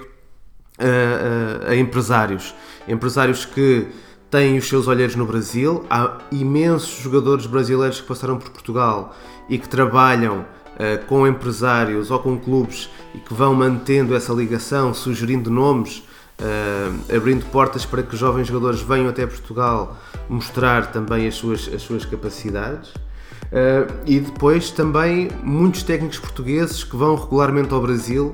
a, 0.78 1.70
a, 1.70 1.72
a 1.72 1.76
empresários. 1.76 2.54
Empresários 2.88 3.46
que 3.46 3.88
têm 4.30 4.60
os 4.60 4.68
seus 4.70 4.88
olheiros 4.88 5.16
no 5.16 5.26
Brasil, 5.26 5.88
há 5.90 6.20
imensos 6.32 7.02
jogadores 7.02 7.48
brasileiros 7.48 8.00
que 8.00 8.06
passaram 8.08 8.38
por 8.38 8.52
Portugal 8.52 9.16
e 9.50 9.58
que 9.58 9.68
trabalham 9.68 10.42
uh, 10.42 11.04
com 11.08 11.26
empresários 11.26 12.12
ou 12.12 12.20
com 12.20 12.38
clubes 12.38 12.92
e 13.16 13.18
que 13.18 13.34
vão 13.34 13.56
mantendo 13.56 14.16
essa 14.16 14.32
ligação, 14.32 14.94
sugerindo 14.94 15.50
nomes 15.50 16.04
uh, 16.42 17.16
abrindo 17.16 17.46
portas 17.46 17.86
para 17.86 18.04
que 18.04 18.16
jovens 18.16 18.48
jogadores 18.48 18.82
venham 18.82 19.10
até 19.10 19.26
Portugal 19.26 19.98
mostrar 20.30 20.92
também 20.92 21.28
as 21.28 21.36
suas, 21.36 21.70
as 21.74 21.82
suas 21.82 22.06
capacidades. 22.06 22.90
Uh, 22.90 23.88
e 24.06 24.20
depois 24.20 24.72
também 24.72 25.30
muitos 25.42 25.84
técnicos 25.84 26.20
portugueses 26.20 26.84
que 26.84 26.96
vão 26.96 27.16
regularmente 27.16 27.74
ao 27.74 27.82
Brasil 27.82 28.34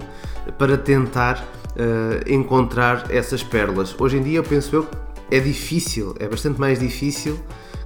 para 0.57 0.77
tentar 0.77 1.43
uh, 1.75 2.31
encontrar 2.31 3.11
essas 3.11 3.43
pérolas. 3.43 3.95
Hoje 3.99 4.17
em 4.17 4.23
dia 4.23 4.39
eu 4.39 4.43
penso 4.43 4.75
eu 4.75 4.87
é 5.31 5.39
difícil, 5.39 6.15
é 6.19 6.27
bastante 6.27 6.59
mais 6.59 6.79
difícil 6.79 7.39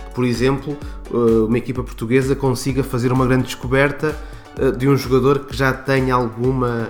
que, 0.09 0.13
por 0.13 0.25
exemplo, 0.25 0.77
uma 1.09 1.57
equipa 1.57 1.81
portuguesa 1.81 2.35
consiga 2.35 2.83
fazer 2.83 3.09
uma 3.09 3.25
grande 3.25 3.43
descoberta 3.43 4.13
de 4.77 4.89
um 4.89 4.97
jogador 4.97 5.45
que 5.45 5.55
já 5.55 5.71
tenha 5.71 6.13
alguma, 6.13 6.89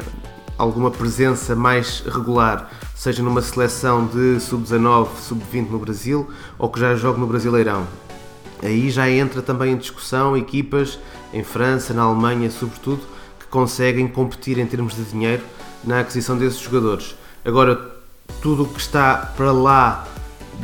alguma 0.58 0.90
presença 0.90 1.56
mais 1.56 2.00
regular 2.08 2.72
seja 2.98 3.22
numa 3.22 3.44
seleção 3.44 4.08
de 4.08 4.40
sub-19, 4.40 5.08
sub-20 5.22 5.70
no 5.70 5.78
Brasil 5.78 6.28
ou 6.58 6.68
que 6.68 6.80
já 6.80 6.96
jogue 6.96 7.20
no 7.20 7.28
Brasileirão. 7.28 7.88
Aí 8.64 8.90
já 8.90 9.08
entra 9.08 9.44
também 9.44 9.74
em 9.74 9.78
discussão 9.78 10.36
equipas 10.36 10.98
em 11.32 11.44
França, 11.44 11.94
na 11.94 12.02
Alemanha, 12.02 12.50
sobretudo, 12.50 13.02
que 13.40 13.46
conseguem 13.46 14.08
competir 14.08 14.58
em 14.58 14.66
termos 14.66 14.96
de 14.96 15.04
dinheiro 15.04 15.44
na 15.84 16.00
aquisição 16.00 16.36
desses 16.36 16.60
jogadores. 16.60 17.16
Agora, 17.46 17.80
tudo 18.42 18.64
o 18.64 18.68
que 18.68 18.80
está 18.80 19.32
para 19.38 19.52
lá 19.52 20.08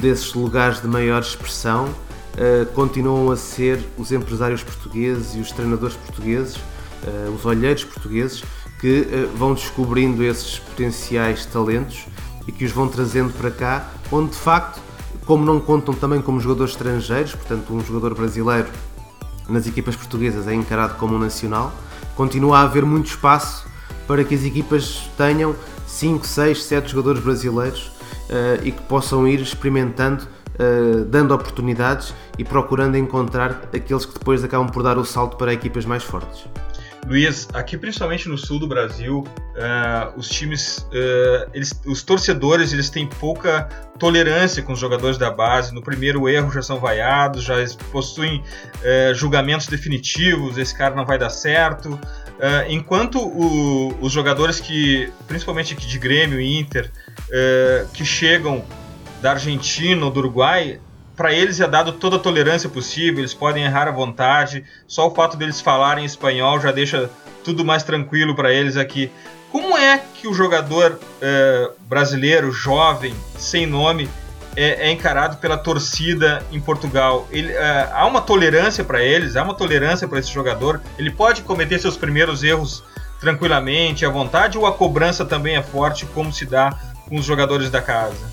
desses 0.01 0.33
lugares 0.33 0.81
de 0.81 0.87
maior 0.87 1.21
expressão 1.21 1.85
uh, 1.85 2.65
continuam 2.73 3.29
a 3.29 3.37
ser 3.37 3.79
os 3.95 4.11
empresários 4.11 4.63
portugueses 4.63 5.35
e 5.35 5.39
os 5.39 5.51
treinadores 5.51 5.95
portugueses, 5.95 6.55
uh, 6.55 7.31
os 7.35 7.45
olheiros 7.45 7.83
portugueses, 7.83 8.43
que 8.83 8.99
uh, 8.99 9.37
vão 9.37 9.53
descobrindo 9.53 10.21
esses 10.21 10.59
potenciais 10.59 11.45
talentos 11.45 12.05
e 12.45 12.51
que 12.51 12.65
os 12.65 12.71
vão 12.73 12.89
trazendo 12.89 13.31
para 13.31 13.49
cá, 13.49 13.87
onde 14.11 14.31
de 14.31 14.35
facto, 14.35 14.81
como 15.25 15.45
não 15.45 15.57
contam 15.57 15.93
também 15.93 16.21
como 16.21 16.37
jogadores 16.37 16.73
estrangeiros, 16.73 17.33
portanto, 17.33 17.73
um 17.73 17.79
jogador 17.79 18.13
brasileiro 18.13 18.67
nas 19.47 19.65
equipas 19.67 19.95
portuguesas 19.95 20.49
é 20.49 20.53
encarado 20.53 20.95
como 20.95 21.15
um 21.15 21.17
nacional, 21.17 21.73
continua 22.13 22.57
a 22.57 22.61
haver 22.63 22.83
muito 22.83 23.05
espaço 23.05 23.65
para 24.05 24.21
que 24.25 24.35
as 24.35 24.43
equipas 24.43 25.09
tenham 25.15 25.55
5, 25.87 26.27
6, 26.27 26.63
7 26.65 26.91
jogadores 26.91 27.23
brasileiros 27.23 27.89
e 28.63 28.71
que 28.71 28.81
possam 28.83 29.25
ir 29.25 29.39
experimentando, 29.39 30.27
dando 31.09 31.33
oportunidades 31.33 32.13
e 32.37 32.43
procurando 32.43 32.97
encontrar 32.97 33.69
aqueles 33.73 34.05
que 34.05 34.13
depois 34.13 34.43
acabam 34.43 34.69
por 34.69 34.83
dar 34.83 34.97
o 34.97 35.05
salto 35.05 35.37
para 35.37 35.53
equipas 35.53 35.85
mais 35.85 36.03
fortes. 36.03 36.45
Luiz, 37.05 37.49
aqui 37.53 37.77
principalmente 37.77 38.29
no 38.29 38.37
sul 38.37 38.59
do 38.59 38.67
Brasil, 38.67 39.23
uh, 39.27 40.17
os 40.17 40.29
times, 40.29 40.77
uh, 40.77 41.49
eles, 41.53 41.79
os 41.85 42.01
torcedores, 42.01 42.71
eles 42.71 42.89
têm 42.89 43.07
pouca 43.07 43.63
tolerância 43.99 44.63
com 44.63 44.73
os 44.73 44.79
jogadores 44.79 45.17
da 45.17 45.29
base. 45.29 45.73
No 45.73 45.81
primeiro 45.81 46.29
erro 46.29 46.51
já 46.51 46.61
são 46.61 46.79
vaiados, 46.79 47.43
já 47.43 47.55
possuem 47.91 48.39
uh, 48.39 49.13
julgamentos 49.13 49.67
definitivos. 49.67 50.57
Esse 50.57 50.75
cara 50.77 50.95
não 50.95 51.05
vai 51.05 51.17
dar 51.17 51.29
certo. 51.29 51.99
enquanto 52.69 53.19
o, 53.19 53.97
os 54.01 54.11
jogadores 54.11 54.59
que, 54.59 55.11
principalmente 55.27 55.73
aqui 55.73 55.85
de 55.85 55.99
Grêmio 55.99 56.39
e 56.39 56.57
Inter, 56.59 56.91
que 57.93 58.03
chegam 58.03 58.63
da 59.21 59.31
Argentina 59.31 60.05
ou 60.05 60.11
do 60.11 60.19
Uruguai, 60.19 60.79
para 61.15 61.33
eles 61.33 61.59
é 61.59 61.67
dado 61.67 61.93
toda 61.93 62.15
a 62.15 62.19
tolerância 62.19 62.69
possível, 62.69 63.19
eles 63.19 63.33
podem 63.33 63.63
errar 63.63 63.87
à 63.87 63.91
vontade, 63.91 64.63
só 64.87 65.07
o 65.07 65.13
fato 65.13 65.37
deles 65.37 65.61
falarem 65.61 66.05
espanhol 66.05 66.59
já 66.59 66.71
deixa 66.71 67.09
tudo 67.43 67.63
mais 67.63 67.83
tranquilo 67.83 68.35
para 68.35 68.51
eles 68.53 68.77
aqui. 68.77 69.11
Como 69.51 69.77
é 69.77 70.01
que 70.15 70.27
o 70.27 70.33
jogador 70.33 70.99
é, 71.21 71.69
brasileiro, 71.81 72.51
jovem, 72.51 73.13
sem 73.37 73.67
nome, 73.67 74.09
é, 74.55 74.87
é, 74.87 74.91
encarado 74.91 75.37
pela 75.37 75.57
torcida 75.57 76.43
em 76.51 76.59
Portugal? 76.59 77.27
Ele, 77.29 77.51
é, 77.51 77.89
há 77.93 78.07
uma 78.07 78.21
tolerância 78.21 78.83
para 78.83 79.03
eles, 79.03 79.35
há 79.35 79.43
uma 79.43 79.53
tolerância 79.53 80.07
para 80.07 80.17
esse 80.17 80.33
jogador? 80.33 80.81
Ele 80.97 81.11
pode 81.11 81.43
cometer 81.43 81.77
seus 81.77 81.95
primeiros 81.95 82.41
erros 82.41 82.83
tranquilamente, 83.19 84.05
à 84.05 84.09
vontade, 84.09 84.57
ou 84.57 84.65
a 84.65 84.73
cobrança 84.73 85.23
também 85.23 85.55
é 85.55 85.61
forte, 85.61 86.07
como 86.07 86.33
se 86.33 86.45
dá 86.45 86.75
com 87.07 87.17
os 87.17 87.25
jogadores 87.25 87.69
da 87.69 87.81
casa? 87.81 88.32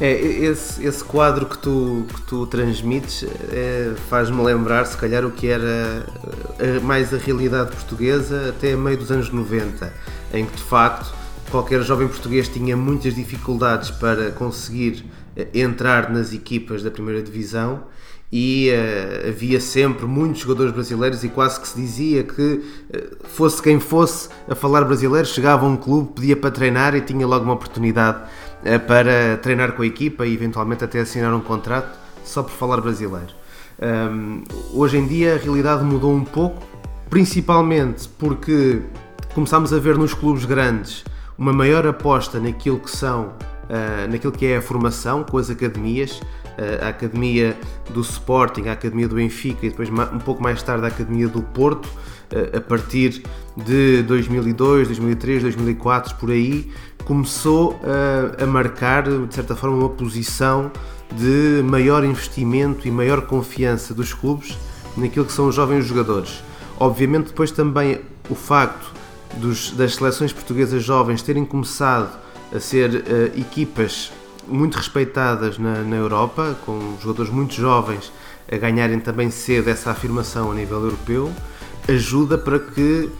É, 0.00 0.12
esse, 0.12 0.82
esse 0.82 1.04
quadro 1.04 1.44
que 1.44 1.58
tu, 1.58 2.06
que 2.08 2.22
tu 2.22 2.46
transmites 2.46 3.22
é, 3.52 3.92
faz-me 4.08 4.42
lembrar, 4.42 4.86
se 4.86 4.96
calhar, 4.96 5.26
o 5.26 5.30
que 5.30 5.46
era 5.46 6.06
a, 6.58 6.80
mais 6.80 7.12
a 7.12 7.18
realidade 7.18 7.72
portuguesa 7.72 8.48
até 8.48 8.74
meio 8.74 8.96
dos 8.96 9.12
anos 9.12 9.30
90, 9.30 9.92
em 10.32 10.46
que 10.46 10.56
de 10.56 10.62
facto 10.62 11.14
qualquer 11.50 11.82
jovem 11.82 12.08
português 12.08 12.48
tinha 12.48 12.74
muitas 12.78 13.14
dificuldades 13.14 13.90
para 13.90 14.30
conseguir 14.30 15.04
eh, 15.36 15.48
entrar 15.52 16.10
nas 16.10 16.32
equipas 16.32 16.82
da 16.82 16.90
primeira 16.90 17.20
divisão 17.22 17.82
e 18.32 18.70
uh, 18.70 19.28
havia 19.28 19.60
sempre 19.60 20.06
muitos 20.06 20.42
jogadores 20.42 20.72
brasileiros 20.72 21.24
e 21.24 21.28
quase 21.28 21.60
que 21.60 21.66
se 21.66 21.76
dizia 21.76 22.22
que 22.22 22.62
fosse 23.24 23.60
quem 23.60 23.80
fosse 23.80 24.28
a 24.48 24.54
falar 24.54 24.84
brasileiro, 24.84 25.26
chegava 25.26 25.66
a 25.66 25.68
um 25.68 25.76
clube, 25.76 26.12
pedia 26.14 26.36
para 26.36 26.52
treinar 26.52 26.94
e 26.94 27.00
tinha 27.00 27.26
logo 27.26 27.44
uma 27.44 27.54
oportunidade 27.54 28.22
para 28.86 29.36
treinar 29.38 29.72
com 29.72 29.82
a 29.82 29.86
equipa 29.86 30.26
e 30.26 30.34
eventualmente 30.34 30.84
até 30.84 31.00
assinar 31.00 31.32
um 31.34 31.40
contrato 31.40 31.98
só 32.24 32.42
por 32.42 32.52
falar 32.52 32.80
brasileiro. 32.80 33.32
Um, 33.82 34.42
hoje 34.74 34.98
em 34.98 35.06
dia 35.06 35.34
a 35.34 35.38
realidade 35.38 35.82
mudou 35.82 36.14
um 36.14 36.24
pouco, 36.24 36.62
principalmente 37.08 38.08
porque 38.18 38.82
começámos 39.34 39.72
a 39.72 39.78
ver 39.78 39.96
nos 39.96 40.12
clubes 40.12 40.44
grandes 40.44 41.04
uma 41.38 41.52
maior 41.52 41.86
aposta 41.86 42.38
naquilo 42.38 42.78
que 42.78 42.90
são, 42.90 43.32
naquilo 44.10 44.32
que 44.32 44.44
é 44.44 44.58
a 44.58 44.60
formação 44.60 45.24
com 45.24 45.38
as 45.38 45.48
academias 45.48 46.20
a 46.82 46.88
Academia 46.88 47.56
do 47.90 48.00
Sporting, 48.00 48.68
a 48.68 48.72
Academia 48.72 49.08
do 49.08 49.14
Benfica 49.14 49.66
e 49.66 49.70
depois 49.70 49.88
um 49.88 50.18
pouco 50.18 50.42
mais 50.42 50.62
tarde 50.62 50.84
a 50.84 50.88
Academia 50.88 51.28
do 51.28 51.42
Porto, 51.42 51.88
a 52.56 52.60
partir 52.60 53.22
de 53.56 54.02
2002, 54.02 54.88
2003, 54.88 55.42
2004, 55.42 56.16
por 56.16 56.30
aí, 56.30 56.70
começou 57.04 57.80
a, 58.40 58.46
marcar, 58.46 59.02
de 59.02 59.34
certa 59.34 59.56
forma, 59.56 59.76
uma 59.76 59.88
posição 59.88 60.70
de 61.14 61.62
maior 61.64 62.04
investimento 62.04 62.86
e 62.86 62.90
maior 62.90 63.22
confiança 63.22 63.92
dos 63.92 64.14
clubes 64.14 64.56
naquilo 64.96 65.24
que 65.24 65.32
são 65.32 65.48
os 65.48 65.54
jovens 65.54 65.84
jogadores. 65.84 66.42
Obviamente, 66.78 67.28
depois 67.28 67.50
também 67.50 68.00
o 68.28 68.34
facto 68.34 68.92
dos, 69.36 69.72
das 69.72 69.96
seleções 69.96 70.32
portuguesas 70.32 70.82
jovens 70.82 71.22
terem 71.22 71.44
começado 71.44 72.18
a 72.54 72.60
ser 72.60 72.90
uh, 72.90 73.38
equipas 73.38 74.12
muito 74.46 74.76
respeitadas 74.76 75.58
na, 75.58 75.82
na 75.82 75.96
Europa, 75.96 76.56
com 76.64 76.96
jogadores 77.00 77.30
muito 77.30 77.54
jovens 77.54 78.12
a 78.50 78.56
ganharem 78.56 78.98
também 78.98 79.30
cedo 79.30 79.68
essa 79.68 79.90
afirmação 79.90 80.50
a 80.50 80.54
nível 80.54 80.82
europeu, 80.82 81.32
ajuda 81.90 82.38
para 82.38 82.58
que 82.58 83.10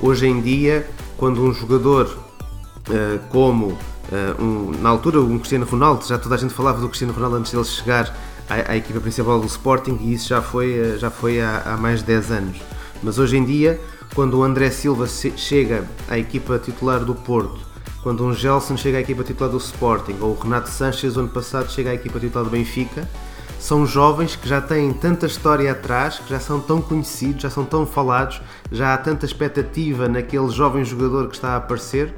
hoje 0.00 0.26
em 0.26 0.40
dia, 0.40 0.86
quando 1.16 1.42
um 1.42 1.52
jogador 1.52 2.06
uh, 2.06 3.18
como 3.28 3.66
uh, 3.68 4.42
um, 4.42 4.72
na 4.80 4.88
altura 4.88 5.20
um 5.20 5.38
Cristiano 5.38 5.66
Ronaldo, 5.66 6.06
já 6.06 6.18
toda 6.18 6.34
a 6.34 6.38
gente 6.38 6.52
falava 6.52 6.80
do 6.80 6.88
Cristiano 6.88 7.12
Ronaldo 7.12 7.36
antes 7.36 7.52
dele 7.52 7.64
chegar 7.64 8.14
à, 8.48 8.72
à 8.72 8.76
equipa 8.76 9.00
principal 9.00 9.40
do 9.40 9.46
Sporting 9.46 9.98
e 10.00 10.14
isso 10.14 10.28
já 10.28 10.42
foi, 10.42 10.80
uh, 10.80 10.98
já 10.98 11.10
foi 11.10 11.40
há, 11.40 11.62
há, 11.64 11.76
mais 11.76 12.00
de 12.00 12.06
10 12.06 12.30
anos. 12.30 12.56
Mas 13.02 13.18
hoje 13.18 13.36
em 13.36 13.44
dia, 13.44 13.80
quando 14.14 14.38
o 14.38 14.42
André 14.42 14.70
Silva 14.70 15.06
chega 15.06 15.84
à 16.08 16.18
equipa 16.18 16.58
titular 16.58 17.04
do 17.04 17.14
Porto 17.14 17.74
quando 18.04 18.22
um 18.22 18.34
Gelson 18.34 18.76
chega 18.76 18.98
à 18.98 19.00
equipa 19.00 19.24
titular 19.24 19.50
do 19.50 19.56
Sporting 19.56 20.16
ou 20.20 20.32
o 20.32 20.38
Renato 20.38 20.68
Sanches, 20.68 21.16
ano 21.16 21.30
passado, 21.30 21.72
chega 21.72 21.88
à 21.88 21.94
equipa 21.94 22.20
titular 22.20 22.44
do 22.44 22.50
Benfica, 22.50 23.08
são 23.64 23.86
jovens 23.86 24.36
que 24.36 24.46
já 24.46 24.60
têm 24.60 24.92
tanta 24.92 25.24
história 25.24 25.72
atrás, 25.72 26.18
que 26.18 26.28
já 26.28 26.38
são 26.38 26.60
tão 26.60 26.82
conhecidos, 26.82 27.40
já 27.40 27.48
são 27.48 27.64
tão 27.64 27.86
falados, 27.86 28.42
já 28.70 28.92
há 28.92 28.98
tanta 28.98 29.24
expectativa 29.24 30.06
naquele 30.06 30.50
jovem 30.50 30.84
jogador 30.84 31.28
que 31.28 31.34
está 31.34 31.54
a 31.54 31.56
aparecer, 31.56 32.14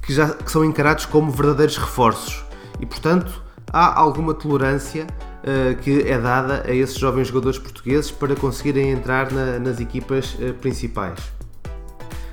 que 0.00 0.14
já 0.14 0.28
que 0.28 0.48
são 0.48 0.64
encarados 0.64 1.06
como 1.06 1.28
verdadeiros 1.28 1.76
reforços. 1.76 2.44
E 2.78 2.86
portanto, 2.86 3.42
há 3.72 3.98
alguma 3.98 4.32
tolerância 4.32 5.08
uh, 5.08 5.76
que 5.82 6.08
é 6.08 6.16
dada 6.16 6.62
a 6.64 6.72
esses 6.72 6.96
jovens 6.96 7.26
jogadores 7.26 7.58
portugueses 7.58 8.12
para 8.12 8.36
conseguirem 8.36 8.92
entrar 8.92 9.32
na, 9.32 9.58
nas 9.58 9.80
equipas 9.80 10.34
uh, 10.34 10.54
principais. 10.60 11.18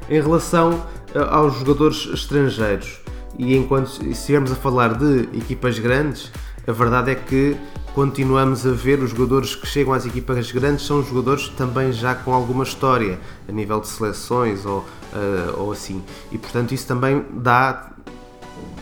Em 0.07 0.21
relação 0.21 0.85
eh, 1.15 1.27
aos 1.27 1.55
jogadores 1.55 2.07
estrangeiros, 2.13 3.01
e 3.37 3.57
enquanto 3.57 3.99
estivermos 4.05 4.51
a 4.51 4.55
falar 4.55 4.93
de 4.93 5.27
equipas 5.35 5.79
grandes, 5.79 6.31
a 6.67 6.71
verdade 6.71 7.11
é 7.11 7.15
que 7.15 7.57
continuamos 7.97 8.63
a 8.63 8.69
ver 8.73 8.99
os 8.99 9.09
jogadores 9.09 9.55
que 9.55 9.65
chegam 9.65 9.91
às 9.91 10.05
equipas 10.05 10.51
grandes 10.51 10.85
são 10.85 11.01
jogadores 11.01 11.49
também 11.49 11.91
já 11.91 12.13
com 12.13 12.31
alguma 12.31 12.63
história 12.63 13.19
a 13.49 13.51
nível 13.51 13.79
de 13.79 13.87
seleções 13.87 14.67
ou, 14.67 14.81
uh, 14.81 15.59
ou 15.59 15.71
assim. 15.71 16.03
E 16.31 16.37
portanto 16.37 16.75
isso 16.75 16.85
também 16.85 17.25
dá 17.31 17.89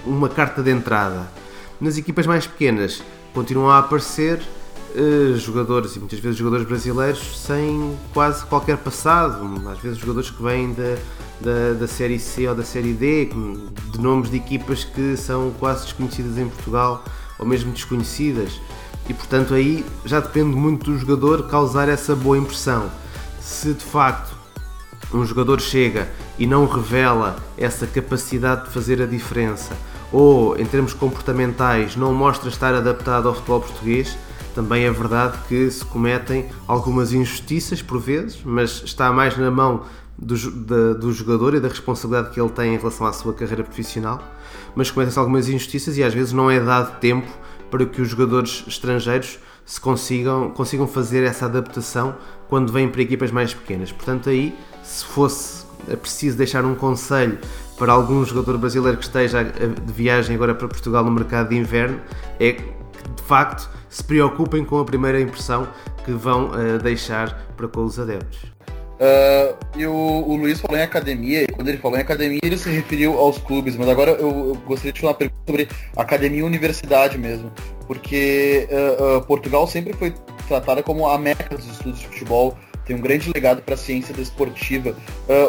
uma 0.05 0.27
carta 0.27 0.61
de 0.61 0.69
entrada. 0.69 1.31
Nas 1.79 1.97
equipas 1.97 2.27
mais 2.27 2.45
pequenas 2.45 3.01
continuam 3.33 3.69
a 3.69 3.79
aparecer 3.79 4.41
uh, 4.97 5.37
jogadores 5.37 5.95
e 5.95 5.99
muitas 5.99 6.19
vezes 6.19 6.37
jogadores 6.37 6.67
brasileiros 6.67 7.39
sem 7.39 7.97
quase 8.13 8.45
qualquer 8.47 8.75
passado, 8.75 9.49
às 9.69 9.79
vezes 9.79 9.97
jogadores 9.97 10.29
que 10.29 10.43
vêm 10.43 10.73
da, 10.73 10.97
da, 11.39 11.73
da 11.79 11.87
Série 11.87 12.19
C 12.19 12.49
ou 12.49 12.53
da 12.53 12.65
Série 12.65 12.91
D, 12.91 13.29
de 13.93 13.97
nomes 13.97 14.29
de 14.29 14.35
equipas 14.35 14.83
que 14.83 15.15
são 15.15 15.53
quase 15.57 15.85
desconhecidas 15.85 16.37
em 16.37 16.49
Portugal 16.49 17.01
ou 17.39 17.45
mesmo 17.45 17.71
desconhecidas. 17.71 18.59
E 19.07 19.13
portanto 19.13 19.53
aí 19.53 19.85
já 20.03 20.19
depende 20.19 20.55
muito 20.55 20.91
do 20.91 20.97
jogador 20.97 21.47
causar 21.47 21.89
essa 21.89 22.15
boa 22.15 22.37
impressão. 22.37 22.89
Se 23.39 23.73
de 23.73 23.83
facto 23.83 24.35
um 25.13 25.23
jogador 25.25 25.61
chega 25.61 26.09
e 26.37 26.47
não 26.47 26.65
revela 26.65 27.37
essa 27.57 27.85
capacidade 27.85 28.65
de 28.65 28.71
fazer 28.71 29.01
a 29.01 29.05
diferença, 29.05 29.75
ou 30.11 30.57
em 30.57 30.65
termos 30.65 30.93
comportamentais 30.93 31.95
não 31.95 32.13
mostra 32.13 32.49
estar 32.49 32.73
adaptado 32.73 33.27
ao 33.27 33.35
futebol 33.35 33.61
português, 33.61 34.17
também 34.53 34.85
é 34.85 34.91
verdade 34.91 35.37
que 35.47 35.69
se 35.69 35.83
cometem 35.83 36.49
algumas 36.67 37.11
injustiças 37.11 37.81
por 37.81 37.99
vezes, 37.99 38.39
mas 38.43 38.81
está 38.85 39.11
mais 39.11 39.37
na 39.37 39.51
mão 39.51 39.83
do, 40.17 40.35
da, 40.51 40.93
do 40.93 41.11
jogador 41.11 41.55
e 41.55 41.59
da 41.59 41.67
responsabilidade 41.67 42.33
que 42.33 42.39
ele 42.39 42.49
tem 42.49 42.73
em 42.73 42.77
relação 42.77 43.05
à 43.05 43.11
sua 43.11 43.33
carreira 43.33 43.63
profissional, 43.63 44.21
mas 44.73 44.89
cometem-se 44.89 45.19
algumas 45.19 45.49
injustiças 45.49 45.97
e 45.97 46.03
às 46.03 46.13
vezes 46.13 46.31
não 46.31 46.49
é 46.49 46.59
dado 46.59 46.99
tempo 46.99 47.27
para 47.75 47.85
que 47.85 48.01
os 48.01 48.07
jogadores 48.07 48.63
estrangeiros 48.67 49.37
se 49.65 49.81
consigam, 49.81 50.49
consigam 50.51 50.87
fazer 50.87 51.23
essa 51.23 51.45
adaptação 51.45 52.15
quando 52.47 52.71
vêm 52.71 52.87
para 52.87 53.01
equipas 53.01 53.31
mais 53.31 53.53
pequenas. 53.53 53.91
Portanto, 53.91 54.29
aí, 54.29 54.57
se 54.81 55.03
fosse 55.03 55.65
preciso 56.01 56.37
deixar 56.37 56.63
um 56.63 56.73
conselho 56.73 57.37
para 57.77 57.91
algum 57.91 58.23
jogador 58.23 58.57
brasileiro 58.57 58.97
que 58.97 59.03
esteja 59.03 59.43
de 59.43 59.93
viagem 59.93 60.35
agora 60.35 60.55
para 60.55 60.67
Portugal 60.67 61.03
no 61.03 61.11
mercado 61.11 61.49
de 61.49 61.57
inverno, 61.57 61.99
é 62.39 62.53
que 62.53 62.63
de 62.63 63.23
facto 63.27 63.69
se 63.89 64.03
preocupem 64.03 64.63
com 64.63 64.79
a 64.79 64.85
primeira 64.85 65.19
impressão 65.19 65.67
que 66.05 66.11
vão 66.11 66.51
uh, 66.51 66.79
deixar 66.81 67.37
para 67.57 67.67
com 67.67 67.83
os 67.83 67.99
adeptos. 67.99 68.54
Uh, 68.95 69.57
e 69.75 69.85
o, 69.85 69.93
o, 69.93 70.35
Luiz 70.37 70.61
falou 70.61 70.77
em 70.77 70.83
academia, 70.83 71.43
e 71.43 71.47
quando 71.47 71.67
ele 71.67 71.77
falou 71.77 71.97
em 71.97 72.01
academia, 72.01 72.39
ele 72.41 72.57
se 72.57 72.69
referiu 72.69 73.17
aos 73.19 73.37
clubes, 73.37 73.75
mas 73.75 73.89
agora 73.89 74.11
eu, 74.11 74.29
eu 74.29 74.55
gostaria 74.65 74.93
de 74.93 75.01
fazer 75.01 75.09
uma 75.09 75.13
pergunta 75.13 75.41
sobre 75.45 75.67
academia 75.97 76.39
e 76.39 76.43
universidade 76.43 77.17
mesmo, 77.17 77.51
porque 77.87 78.69
uh, 78.71 79.17
uh, 79.17 79.21
Portugal 79.25 79.67
sempre 79.67 79.91
foi 79.93 80.13
tratada 80.47 80.81
como 80.81 81.07
a 81.09 81.17
meca 81.17 81.57
dos 81.57 81.67
estudos 81.67 81.99
de 81.99 82.07
futebol, 82.07 82.57
tem 82.85 82.95
um 82.95 83.01
grande 83.01 83.29
legado 83.33 83.63
para 83.63 83.73
a 83.73 83.77
ciência 83.77 84.13
desportiva. 84.13 84.95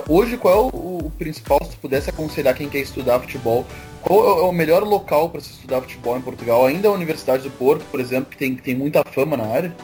hoje, 0.08 0.38
qual 0.38 0.54
é 0.54 0.56
o, 0.56 1.06
o, 1.06 1.12
principal, 1.18 1.60
se 1.62 1.72
tu 1.72 1.76
pudesse 1.82 2.08
aconselhar 2.08 2.54
quem 2.54 2.66
quer 2.66 2.78
estudar 2.78 3.20
futebol, 3.20 3.66
Qual 4.00 4.38
é 4.38 4.42
o 4.42 4.52
melhor 4.52 4.84
local 4.84 5.28
para 5.28 5.40
se 5.40 5.50
estudar 5.50 5.82
futebol 5.82 6.16
em 6.16 6.22
Portugal? 6.22 6.64
Ainda 6.64 6.88
a 6.88 6.92
Universidade 6.92 7.42
do 7.42 7.50
Porto, 7.50 7.84
por 7.90 8.00
exemplo, 8.00 8.30
que 8.30 8.38
tem, 8.38 8.54
que 8.54 8.62
tem 8.62 8.74
muita 8.74 9.04
fama 9.04 9.36
na 9.36 9.44
área? 9.44 9.74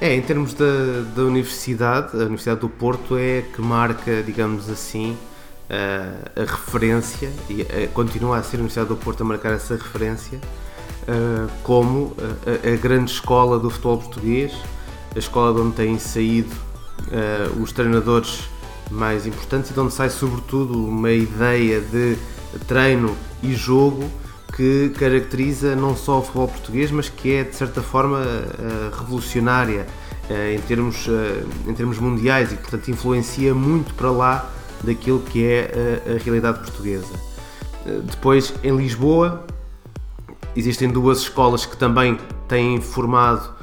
É, 0.00 0.14
em 0.14 0.22
termos 0.22 0.54
da, 0.54 0.64
da 1.14 1.22
universidade, 1.24 2.14
a 2.14 2.20
Universidade 2.20 2.60
do 2.60 2.70
Porto 2.70 3.18
é 3.18 3.42
que 3.42 3.60
marca, 3.60 4.22
digamos 4.22 4.70
assim, 4.70 5.14
a, 5.68 6.40
a 6.40 6.44
referência, 6.46 7.30
e 7.50 7.60
a, 7.60 7.86
continua 7.88 8.38
a 8.38 8.42
ser 8.42 8.56
a 8.56 8.60
Universidade 8.60 8.88
do 8.88 8.96
Porto 8.96 9.20
a 9.20 9.24
marcar 9.24 9.52
essa 9.52 9.74
referência, 9.74 10.40
como 11.62 12.16
a, 12.18 12.72
a, 12.72 12.76
grande 12.76 13.10
escola 13.10 13.58
do 13.58 13.68
futebol 13.68 13.98
português, 13.98 14.52
a 15.14 15.18
escola 15.18 15.52
de 15.52 15.60
onde 15.60 15.76
têm 15.76 15.98
saído 15.98 16.54
os 17.60 17.72
treinadores 17.72 18.48
mais 18.90 19.26
importantes 19.26 19.70
e 19.70 19.74
de 19.74 19.80
onde 19.80 19.92
sai 19.92 20.08
sobretudo 20.08 20.82
uma 20.86 21.10
ideia 21.10 21.80
de 21.80 22.16
treino 22.66 23.16
e 23.42 23.54
jogo 23.54 24.10
que 24.60 24.90
caracteriza 24.90 25.74
não 25.74 25.96
só 25.96 26.18
o 26.18 26.22
futebol 26.22 26.48
português, 26.48 26.90
mas 26.90 27.08
que 27.08 27.32
é 27.32 27.44
de 27.44 27.56
certa 27.56 27.80
forma 27.80 28.20
revolucionária 28.92 29.86
em 30.54 30.60
termos, 30.60 31.08
em 31.66 31.72
termos 31.72 31.98
mundiais 31.98 32.52
e 32.52 32.56
portanto 32.56 32.90
influencia 32.90 33.54
muito 33.54 33.94
para 33.94 34.10
lá 34.10 34.50
daquilo 34.84 35.20
que 35.20 35.46
é 35.46 36.02
a, 36.06 36.22
realidade 36.22 36.58
portuguesa. 36.58 37.14
Depois 38.04 38.52
em 38.62 38.76
Lisboa 38.76 39.46
existem 40.54 40.90
duas 40.90 41.20
escolas 41.20 41.64
que 41.64 41.78
também 41.78 42.18
têm 42.46 42.82
formado 42.82 43.54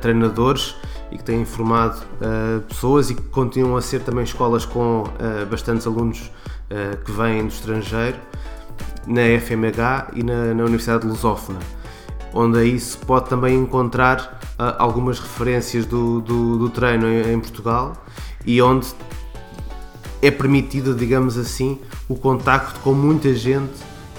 treinadores 0.00 0.74
e 1.10 1.18
que 1.18 1.24
têm 1.24 1.44
formado 1.44 2.06
pessoas 2.68 3.10
e 3.10 3.14
que 3.14 3.22
continuam 3.24 3.76
a 3.76 3.82
ser 3.82 4.00
também 4.00 4.24
escolas 4.24 4.64
com 4.64 5.04
bastantes 5.50 5.86
alunos 5.86 6.30
que 7.04 7.12
vêm 7.12 7.42
do 7.42 7.52
estrangeiro, 7.52 8.16
na 9.06 9.22
FMH 9.40 10.12
e 10.14 10.22
na, 10.22 10.54
na 10.54 10.62
Universidade 10.64 11.06
Lusófona, 11.06 11.58
onde 12.32 12.58
aí 12.58 12.78
se 12.78 12.96
pode 12.96 13.28
também 13.28 13.56
encontrar 13.58 14.40
algumas 14.78 15.18
referências 15.18 15.84
do, 15.84 16.20
do, 16.20 16.58
do 16.58 16.70
treino 16.70 17.08
em, 17.08 17.32
em 17.32 17.40
Portugal 17.40 17.94
e 18.46 18.62
onde 18.62 18.86
é 20.20 20.30
permitido, 20.30 20.94
digamos 20.94 21.36
assim, 21.36 21.80
o 22.08 22.14
contacto 22.14 22.78
com 22.80 22.94
muita 22.94 23.34
gente 23.34 23.72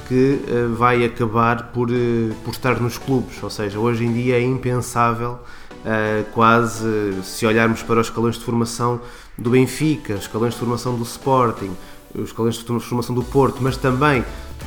que 0.07 0.41
uh, 0.47 0.75
vai 0.75 1.05
acabar 1.05 1.71
por, 1.71 1.89
uh, 1.89 2.35
por 2.43 2.51
estar 2.51 2.79
nos 2.81 2.97
clubes. 2.97 3.41
Ou 3.41 3.49
seja, 3.49 3.79
hoje 3.79 4.05
em 4.05 4.11
dia 4.11 4.35
é 4.35 4.41
impensável, 4.41 5.39
uh, 5.85 6.31
quase, 6.33 7.23
se 7.23 7.45
olharmos 7.45 7.81
para 7.83 8.01
os 8.01 8.07
escalões 8.07 8.37
de 8.37 8.43
formação 8.43 8.99
do 9.37 9.49
Benfica, 9.49 10.15
os 10.15 10.21
escalões 10.21 10.53
de 10.53 10.59
formação 10.59 10.95
do 10.95 11.03
Sporting, 11.03 11.71
os 12.15 12.29
escalões 12.29 12.55
de 12.55 12.63
formação 12.63 13.15
do 13.15 13.23
Porto, 13.23 13.57
mas 13.61 13.77
também 13.77 14.23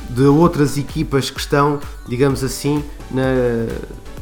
de 0.09 0.23
outras 0.23 0.77
equipas 0.77 1.29
que 1.29 1.39
estão, 1.39 1.79
digamos 2.07 2.43
assim, 2.43 2.83
na, 3.11 3.23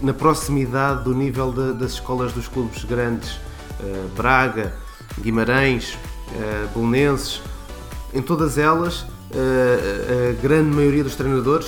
na 0.02 0.14
proximidade 0.14 1.04
do 1.04 1.14
nível 1.14 1.52
de, 1.52 1.74
das 1.74 1.94
escolas 1.94 2.32
dos 2.34 2.48
clubes 2.48 2.84
grandes, 2.84 3.40
Braga, 4.16 4.74
Guimarães, 5.22 5.98
Belenenses, 6.74 7.42
em 8.14 8.22
todas 8.22 8.58
elas 8.58 9.06
a 9.32 10.42
grande 10.42 10.74
maioria 10.76 11.04
dos 11.04 11.16
treinadores, 11.16 11.68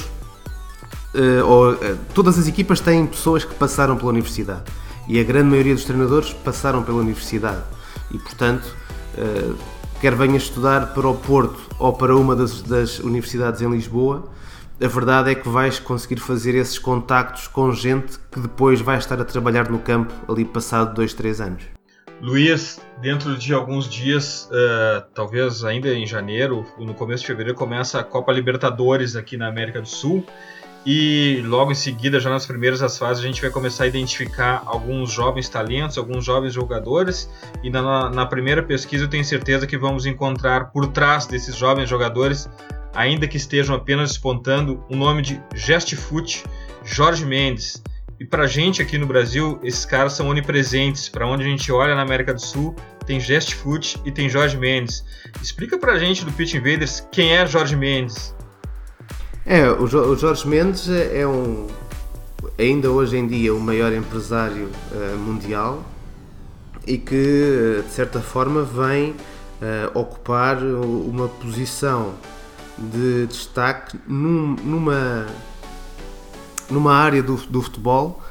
ou 1.46 1.76
todas 2.14 2.40
as 2.40 2.48
equipas 2.48 2.80
têm 2.80 3.06
pessoas 3.06 3.44
que 3.44 3.54
passaram 3.56 3.98
pela 3.98 4.10
universidade. 4.10 4.64
E 5.08 5.20
a 5.20 5.24
grande 5.24 5.50
maioria 5.50 5.74
dos 5.74 5.86
treinadores 5.86 6.34
passaram 6.34 6.84
pela 6.84 7.00
universidade. 7.00 7.62
E, 8.12 8.18
portanto, 8.18 8.76
quer 10.02 10.16
venha 10.16 10.38
estudar 10.38 10.94
para 10.94 11.08
o 11.08 11.16
Porto 11.16 11.60
ou 11.80 11.92
para 11.94 12.16
uma 12.16 12.36
das, 12.36 12.62
das 12.62 13.00
universidades 13.00 13.62
em 13.62 13.70
Lisboa, 13.70 14.30
a 14.80 14.88
verdade 14.88 15.32
é 15.32 15.36
que 15.36 15.50
vais 15.50 15.80
conseguir 15.80 16.20
fazer 16.20 16.54
esses 16.54 16.78
contactos 16.78 17.48
com 17.48 17.72
gente 17.72 18.20
que 18.32 18.40
depois 18.40 18.80
vai 18.80 18.98
estar 18.98 19.20
a 19.20 19.26
trabalhar 19.26 19.70
no 19.70 19.80
campo 19.80 20.14
ali 20.32 20.46
passado 20.46 20.94
2, 20.94 21.14
3 21.14 21.42
anos. 21.42 21.64
Luiz, 22.22 22.80
dentro 23.02 23.38
de 23.38 23.54
alguns 23.54 23.88
dias, 23.88 24.50
uh, 24.52 25.06
talvez 25.14 25.64
ainda 25.64 25.94
em 25.94 26.06
janeiro, 26.06 26.66
no 26.78 26.94
começo 26.94 27.22
de 27.22 27.28
fevereiro, 27.28 27.58
começa 27.58 28.00
a 28.00 28.04
Copa 28.04 28.32
Libertadores 28.32 29.16
aqui 29.16 29.38
na 29.38 29.48
América 29.48 29.82
do 29.82 29.88
Sul. 29.88 30.26
E 30.86 31.42
logo 31.46 31.72
em 31.72 31.76
seguida, 31.76 32.20
já 32.20 32.30
nas 32.30 32.46
primeiras 32.46 32.80
fases, 32.98 33.24
a 33.24 33.28
gente 33.28 33.42
vai 33.42 33.50
começar 33.50 33.84
a 33.84 33.88
identificar 33.88 34.64
alguns 34.66 35.12
jovens 35.12 35.50
talentos, 35.50 35.98
alguns 35.98 36.24
jovens 36.24 36.54
jogadores. 36.54 37.30
E 37.64 37.70
na, 37.70 38.10
na 38.10 38.26
primeira 38.26 38.64
pesquisa, 38.64 39.04
eu 39.04 39.10
tenho 39.10 39.26
certeza 39.26 39.68
que 39.68 39.78
vamos 39.78 40.06
encontrar 40.06 40.72
por 40.72 40.88
trás 40.88 41.28
desses 41.28 41.56
jovens 41.56 41.90
jogadores, 41.90 42.50
ainda 42.96 43.28
que 43.28 43.38
estejam 43.38 43.76
apenas 43.76 44.12
despontando, 44.12 44.84
o 44.90 44.96
nome 44.96 45.22
de 45.22 45.42
Gestfoot 45.54 46.44
Jorge 46.86 47.26
Mendes 47.26 47.84
e 48.20 48.26
pra 48.26 48.48
gente 48.48 48.82
aqui 48.82 48.98
no 48.98 49.06
Brasil, 49.06 49.60
esses 49.62 49.86
caras 49.86 50.14
são 50.14 50.28
onipresentes. 50.28 51.08
Para 51.08 51.28
onde 51.28 51.44
a 51.44 51.48
gente 51.48 51.72
olha 51.72 51.94
na 51.94 52.02
América 52.02 52.34
do 52.34 52.42
Sul, 52.42 52.76
tem 53.06 53.20
Just 53.20 53.54
Foot 53.54 54.00
e 54.04 54.12
tem 54.12 54.28
Jorge 54.28 54.58
Mendes. 54.58 55.06
Explica 55.42 55.78
pra 55.78 56.00
gente 56.00 56.26
do 56.26 56.32
Pitch 56.32 56.56
Invaders 56.56 57.08
quem 57.12 57.34
é 57.34 57.46
Jorge 57.46 57.76
Mendes. 57.76 58.36
É, 59.50 59.72
o, 59.72 59.88
jo 59.88 60.02
o 60.02 60.18
Jorge 60.18 60.46
Mendes 60.46 60.90
é 60.90 61.26
um 61.26 61.68
ainda 62.60 62.92
hoje 62.92 63.16
em 63.16 63.26
dia 63.26 63.56
o 63.56 63.60
maior 63.62 63.94
empresário 63.94 64.70
uh, 64.92 65.18
mundial 65.18 65.86
e 66.86 66.98
que 66.98 67.82
de 67.88 67.94
certa 67.94 68.20
forma 68.20 68.64
vem 68.64 69.12
uh, 69.12 69.98
ocupar 69.98 70.62
uma 70.62 71.30
posição 71.30 72.16
de 72.78 73.26
destaque 73.28 73.98
num, 74.06 74.58
numa 74.66 75.26
numa 76.70 76.94
área 76.94 77.24
do, 77.24 77.38
do 77.38 77.62
futebol 77.62 78.22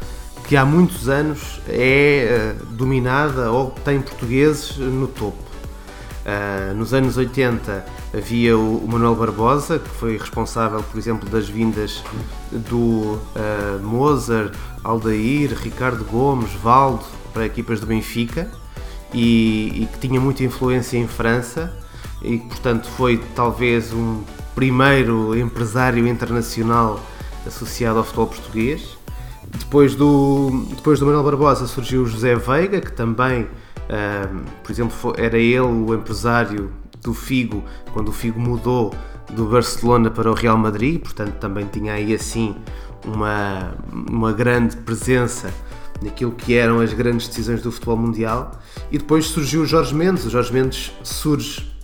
que 0.47 0.55
há 0.55 0.67
muitos 0.67 1.09
anos 1.09 1.63
é 1.67 2.55
uh, 2.61 2.67
dominada 2.67 3.51
ou 3.51 3.71
tem 3.71 4.03
portugueses 4.03 4.77
no 4.77 5.09
topo. 5.09 5.46
Uh, 6.27 6.75
nos 6.75 6.93
anos 6.93 7.17
80 7.17 7.87
havia 8.13 8.59
o, 8.59 8.79
o, 8.79 8.89
Manuel 8.89 9.15
Barbosa, 9.15 9.79
que 9.79 9.89
foi 9.89 10.17
responsável, 10.19 10.83
por 10.83 10.99
exemplo, 10.99 11.29
das 11.31 11.49
vindas 11.49 12.03
do 12.51 12.81
uh, 12.81 13.81
Mozart, 13.81 14.53
Aldair, 14.83 15.55
Ricardo 15.55 16.05
Gomes, 16.05 16.53
Valdo 16.55 17.05
para 17.33 17.47
equipas 17.47 17.79
do 17.79 17.87
Benfica 17.87 18.51
e, 19.15 19.83
e, 19.83 19.87
que 19.87 20.01
tinha 20.01 20.21
muita 20.21 20.43
influência 20.43 20.99
em 20.99 21.07
França 21.07 21.73
e 22.23 22.39
portanto, 22.39 22.89
foi 22.97 23.19
talvez 23.37 23.93
um 23.93 24.25
primeiro 24.55 25.39
empresário 25.39 26.09
internacional 26.09 27.01
associado 27.47 27.99
ao 27.99 28.05
futebol 28.05 28.27
português. 28.27 28.97
Depois 29.47 29.95
do, 29.95 30.67
depois 30.75 30.99
do 30.99 31.07
Manuel 31.07 31.23
Barbosa 31.23 31.67
surgiu 31.67 32.03
o 32.03 32.07
José 32.07 32.35
Veiga, 32.35 32.81
que 32.81 32.91
também, 32.91 33.47
por 34.63 34.73
exemplo, 34.73 35.15
era 35.17 35.39
ele 35.39 35.61
o 35.61 35.95
empresário 35.95 36.73
do 37.03 37.15
Figo 37.15 37.63
quando 37.93 38.09
o 38.09 38.13
Figo 38.13 38.41
mudou 38.41 38.95
do 39.33 39.47
Barcelona 39.47 40.11
para 40.11 40.31
o 40.31 40.35
Real 40.35 40.57
Madrid, 40.57 41.01
portanto 41.01 41.35
também 41.35 41.67
tinha 41.67 41.95
aí 41.95 42.15
assim 42.15 42.55
uma, 43.05 43.75
uma 43.93 44.33
grande 44.33 44.77
presença 44.77 45.53
naquilo 46.03 46.33
que 46.33 46.55
eram 46.55 46.81
as 46.81 46.93
grandes 46.93 47.29
decisões 47.29 47.63
do 47.63 47.73
futebol 47.73 47.97
mundial. 47.97 48.53
E 48.91 48.99
depois 48.99 49.27
surgiu 49.27 49.63
o 49.63 49.67
Jorge 49.67 49.95
Mendes. 49.95 50.27
O 50.27 50.31
Jorge 50.31 50.53
Mendes 50.53 50.93
surge 51.03 51.75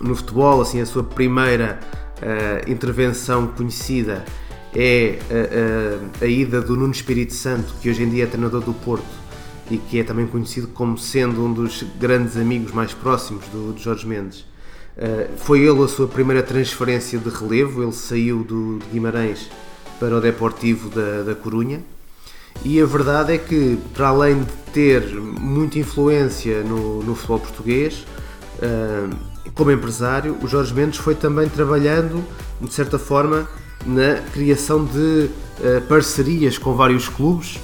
no 0.00 0.14
futebol, 0.14 0.60
assim, 0.60 0.80
a 0.80 0.86
sua 0.86 1.02
primeira 1.02 1.80
uh, 2.22 2.70
intervenção 2.70 3.48
conhecida 3.48 4.24
é 4.74 5.18
a, 6.20 6.22
a, 6.22 6.24
a, 6.24 6.28
ida 6.28 6.60
do 6.60 6.76
Nuno 6.76 6.92
Espírito 6.92 7.34
Santo, 7.34 7.74
que 7.82 7.90
hoje 7.90 8.04
em 8.04 8.08
dia 8.08 8.24
é 8.24 8.26
treinador 8.26 8.60
do 8.60 8.72
Porto 8.72 9.19
e 9.70 9.78
que 9.78 10.00
é 10.00 10.04
também 10.04 10.26
conhecido 10.26 10.68
como 10.68 10.98
sendo 10.98 11.44
um 11.44 11.52
dos 11.52 11.84
grandes 11.98 12.36
amigos 12.36 12.72
mais 12.72 12.92
próximos 12.92 13.44
do, 13.46 13.72
do 13.72 13.80
Jorge 13.80 14.06
Mendes. 14.06 14.40
Uh, 14.96 15.36
foi 15.36 15.60
ele 15.60 15.82
a 15.82 15.88
sua 15.88 16.08
primeira 16.08 16.42
transferência 16.42 17.18
de 17.18 17.28
relevo, 17.30 17.82
ele 17.82 17.92
saiu 17.92 18.42
do, 18.42 18.78
de 18.78 18.86
Guimarães 18.92 19.48
para 19.98 20.16
o 20.16 20.20
Deportivo 20.20 20.90
da, 20.90 21.22
da 21.22 21.34
Corunha 21.34 21.80
e 22.64 22.80
a 22.80 22.84
verdade 22.84 23.32
é 23.32 23.38
que, 23.38 23.78
para 23.94 24.08
além 24.08 24.40
de 24.40 24.52
ter 24.72 25.14
muita 25.14 25.78
influência 25.78 26.62
no, 26.62 27.02
no 27.02 27.14
futebol 27.14 27.40
português, 27.40 28.04
uh, 28.58 29.16
como 29.54 29.70
empresário, 29.70 30.36
o 30.42 30.46
Jorge 30.46 30.74
Mendes 30.74 30.98
foi 30.98 31.14
também 31.14 31.48
trabalhando, 31.48 32.22
de 32.60 32.72
certa 32.72 32.98
forma, 32.98 33.48
na 33.86 34.16
criação 34.32 34.84
de 34.84 35.30
uh, 35.60 35.80
parcerias 35.88 36.58
com 36.58 36.74
vários 36.74 37.08
clubes 37.08 37.58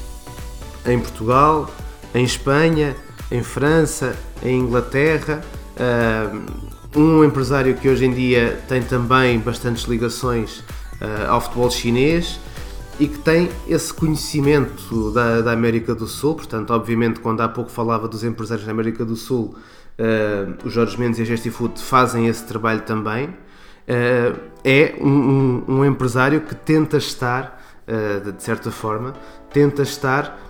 em 0.87 0.99
Portugal, 0.99 1.71
em 2.17 2.25
Espanha, 2.25 2.97
em 3.31 3.43
França, 3.43 4.17
em 4.43 4.59
Inglaterra. 4.61 5.43
Uh, 5.77 6.99
um 6.99 7.23
empresário 7.23 7.75
que 7.75 7.89
hoje 7.89 8.07
em 8.07 8.13
dia 8.13 8.59
tem 8.67 8.83
também 8.83 9.39
bastantes 9.39 9.85
ligações 9.85 10.61
uh, 10.61 11.29
ao 11.29 11.41
futebol 11.43 11.71
chinês 11.71 12.41
e 12.99 13.07
que 13.07 13.19
tem 13.19 13.51
esse 13.69 13.93
conhecimento 13.93 15.11
da, 15.13 15.43
da, 15.43 15.53
América 15.53 15.95
do 15.95 16.07
Sul. 16.07 16.37
Portanto, 16.37 16.71
obviamente, 16.71 17.21
quando 17.21 17.43
há 17.43 17.49
pouco 17.49 17.71
falava 17.71 18.09
dos 18.09 18.25
empresários 18.25 18.65
da 18.65 18.73
América 18.73 19.05
do 19.05 19.15
Sul, 19.15 19.55
uh, 19.99 20.67
os 20.67 20.73
Jorge 20.73 20.99
Mendes 20.99 21.19
e 21.19 21.23
a 21.23 21.25
Gestifood 21.27 21.79
fazem 21.81 22.27
esse 22.27 22.45
trabalho 22.47 22.81
também. 22.81 23.27
uh, 23.27 24.39
é 24.65 24.95
um, 25.01 25.09
um, 25.09 25.65
um, 25.69 25.85
empresário 25.85 26.41
que 26.41 26.55
tenta 26.55 26.97
estar, 26.97 27.63
uh, 27.87 28.33
de 28.33 28.43
certa 28.43 28.71
forma, 28.71 29.13
tenta 29.53 29.83
estar 29.83 30.46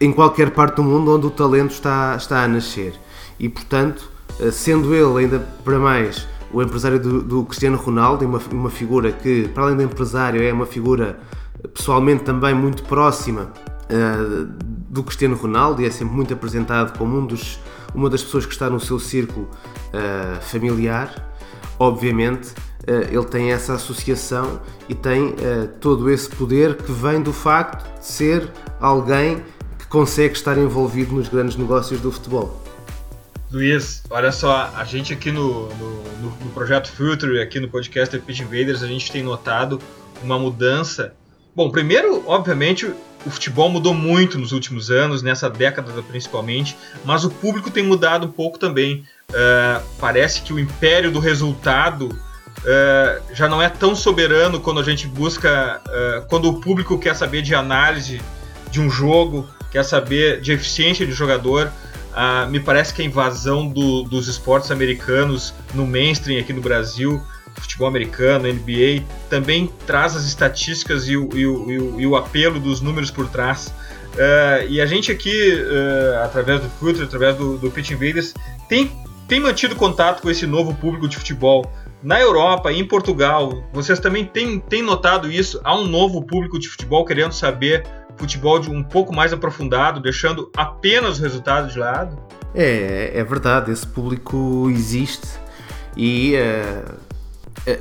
em 0.00 0.12
qualquer 0.12 0.50
parte 0.50 0.76
do 0.76 0.82
mundo 0.82 1.14
onde 1.14 1.26
o 1.26 1.30
talento 1.30 1.72
está, 1.72 2.14
está 2.16 2.42
a 2.42 2.48
nascer. 2.48 2.94
E, 3.38 3.48
portanto, 3.48 4.10
uh, 4.40 4.50
sendo 4.52 4.94
ele 4.94 5.24
ainda 5.24 5.38
para 5.64 5.78
mais 5.78 6.26
o 6.52 6.62
empresário 6.62 7.00
do, 7.00 7.22
do 7.22 7.44
Cristiano 7.44 7.76
Ronaldo, 7.76 8.24
uma, 8.24 8.40
uma 8.52 8.70
figura 8.70 9.12
que, 9.12 9.48
para 9.48 9.64
além 9.64 9.76
de 9.76 9.84
empresário, 9.84 10.42
é 10.42 10.52
uma 10.52 10.66
figura 10.66 11.18
pessoalmente 11.74 12.24
também 12.24 12.54
muito 12.54 12.82
próxima 12.84 13.52
uh, 13.90 14.46
do 14.88 15.02
Cristiano 15.02 15.36
Ronaldo 15.36 15.82
e 15.82 15.86
é 15.86 15.90
sempre 15.90 16.14
muito 16.14 16.32
apresentado 16.32 16.96
como 16.96 17.18
um 17.18 17.26
dos, 17.26 17.58
uma 17.94 18.08
das 18.08 18.22
pessoas 18.22 18.46
que 18.46 18.52
está 18.52 18.70
no 18.70 18.78
seu 18.78 18.98
círculo 18.98 19.48
uh, 19.48 20.42
familiar. 20.42 21.32
Obviamente, 21.78 22.54
ele 22.86 23.24
tem 23.24 23.52
essa 23.52 23.74
associação 23.74 24.60
e 24.88 24.94
tem 24.94 25.34
todo 25.80 26.08
esse 26.08 26.30
poder 26.30 26.76
que 26.76 26.90
vem 26.90 27.20
do 27.20 27.32
facto 27.32 27.84
de 27.98 28.06
ser 28.06 28.50
alguém 28.80 29.42
que 29.86 29.90
consegue 29.90 30.34
estar 30.34 30.58
envolvido 30.58 31.14
nos 31.14 31.28
grandes 31.28 31.56
negócios 31.56 32.00
do 32.00 32.10
futebol. 32.10 32.60
Luiz, 33.50 34.02
olha 34.10 34.32
só, 34.32 34.72
a 34.74 34.84
gente 34.84 35.12
aqui 35.12 35.30
no, 35.30 35.68
no, 35.74 36.30
no 36.44 36.50
projeto 36.52 36.90
Future, 36.90 37.40
aqui 37.40 37.60
no 37.60 37.68
podcast 37.68 38.18
Pitch 38.18 38.40
Invaders, 38.40 38.82
a 38.82 38.88
gente 38.88 39.10
tem 39.10 39.22
notado 39.22 39.80
uma 40.22 40.38
mudança. 40.38 41.14
Bom, 41.54 41.70
primeiro, 41.70 42.24
obviamente, 42.26 42.92
o 43.24 43.30
futebol 43.30 43.68
mudou 43.68 43.94
muito 43.94 44.36
nos 44.36 44.50
últimos 44.50 44.90
anos, 44.90 45.22
nessa 45.22 45.48
década 45.48 46.02
principalmente, 46.02 46.76
mas 47.04 47.24
o 47.24 47.30
público 47.30 47.70
tem 47.70 47.84
mudado 47.84 48.26
um 48.26 48.30
pouco 48.30 48.58
também. 48.58 49.04
Uh, 49.30 49.82
parece 50.00 50.42
que 50.42 50.52
o 50.52 50.58
império 50.58 51.12
do 51.12 51.20
resultado 51.20 52.08
uh, 52.08 53.34
já 53.34 53.48
não 53.48 53.62
é 53.62 53.68
tão 53.68 53.94
soberano 53.94 54.60
quando 54.60 54.80
a 54.80 54.82
gente 54.82 55.06
busca, 55.06 55.80
uh, 55.86 56.26
quando 56.28 56.48
o 56.48 56.60
público 56.60 56.98
quer 56.98 57.14
saber 57.14 57.42
de 57.42 57.54
análise 57.54 58.20
de 58.70 58.80
um 58.80 58.90
jogo, 58.90 59.48
quer 59.76 59.84
saber 59.84 60.40
de 60.40 60.52
eficiência 60.52 61.06
de 61.06 61.12
jogador. 61.12 61.70
Uh, 62.12 62.48
me 62.48 62.58
parece 62.58 62.94
que 62.94 63.02
a 63.02 63.04
invasão 63.04 63.68
do, 63.68 64.04
dos 64.04 64.26
esportes 64.26 64.70
americanos 64.70 65.52
no 65.74 65.86
mainstream 65.86 66.40
aqui 66.40 66.50
no 66.50 66.62
Brasil, 66.62 67.20
futebol 67.56 67.86
americano, 67.86 68.50
NBA, 68.50 69.04
também 69.28 69.70
traz 69.86 70.16
as 70.16 70.24
estatísticas 70.24 71.06
e 71.08 71.16
o, 71.18 71.28
e 71.34 71.46
o, 71.46 71.70
e 71.70 71.78
o, 71.78 72.00
e 72.00 72.06
o 72.06 72.16
apelo 72.16 72.58
dos 72.58 72.80
números 72.80 73.10
por 73.10 73.28
trás. 73.28 73.66
Uh, 74.14 74.66
e 74.66 74.80
a 74.80 74.86
gente 74.86 75.12
aqui, 75.12 75.52
uh, 75.52 76.24
através 76.24 76.62
do 76.62 76.70
Future, 76.70 77.04
através 77.04 77.36
do, 77.36 77.58
do 77.58 77.70
Pitch 77.70 77.90
Invaders, 77.90 78.32
tem, 78.70 78.90
tem 79.28 79.40
mantido 79.40 79.76
contato 79.76 80.22
com 80.22 80.30
esse 80.30 80.46
novo 80.46 80.74
público 80.74 81.06
de 81.06 81.18
futebol. 81.18 81.70
Na 82.02 82.18
Europa, 82.18 82.72
em 82.72 82.82
Portugal, 82.86 83.62
vocês 83.74 84.00
também 84.00 84.24
têm, 84.24 84.58
têm 84.58 84.80
notado 84.80 85.30
isso? 85.30 85.60
Há 85.62 85.76
um 85.76 85.86
novo 85.86 86.22
público 86.22 86.58
de 86.58 86.66
futebol 86.66 87.04
querendo 87.04 87.32
saber 87.32 87.84
futebol 88.16 88.58
de 88.58 88.70
um 88.70 88.82
pouco 88.82 89.14
mais 89.14 89.32
aprofundado, 89.32 90.00
deixando 90.00 90.50
apenas 90.56 91.14
os 91.14 91.18
resultados 91.18 91.72
de 91.72 91.78
lado? 91.78 92.18
É, 92.54 93.12
é 93.14 93.24
verdade, 93.24 93.70
esse 93.70 93.86
público 93.86 94.68
existe 94.70 95.28
e 95.96 96.34
uh, 96.36 97.06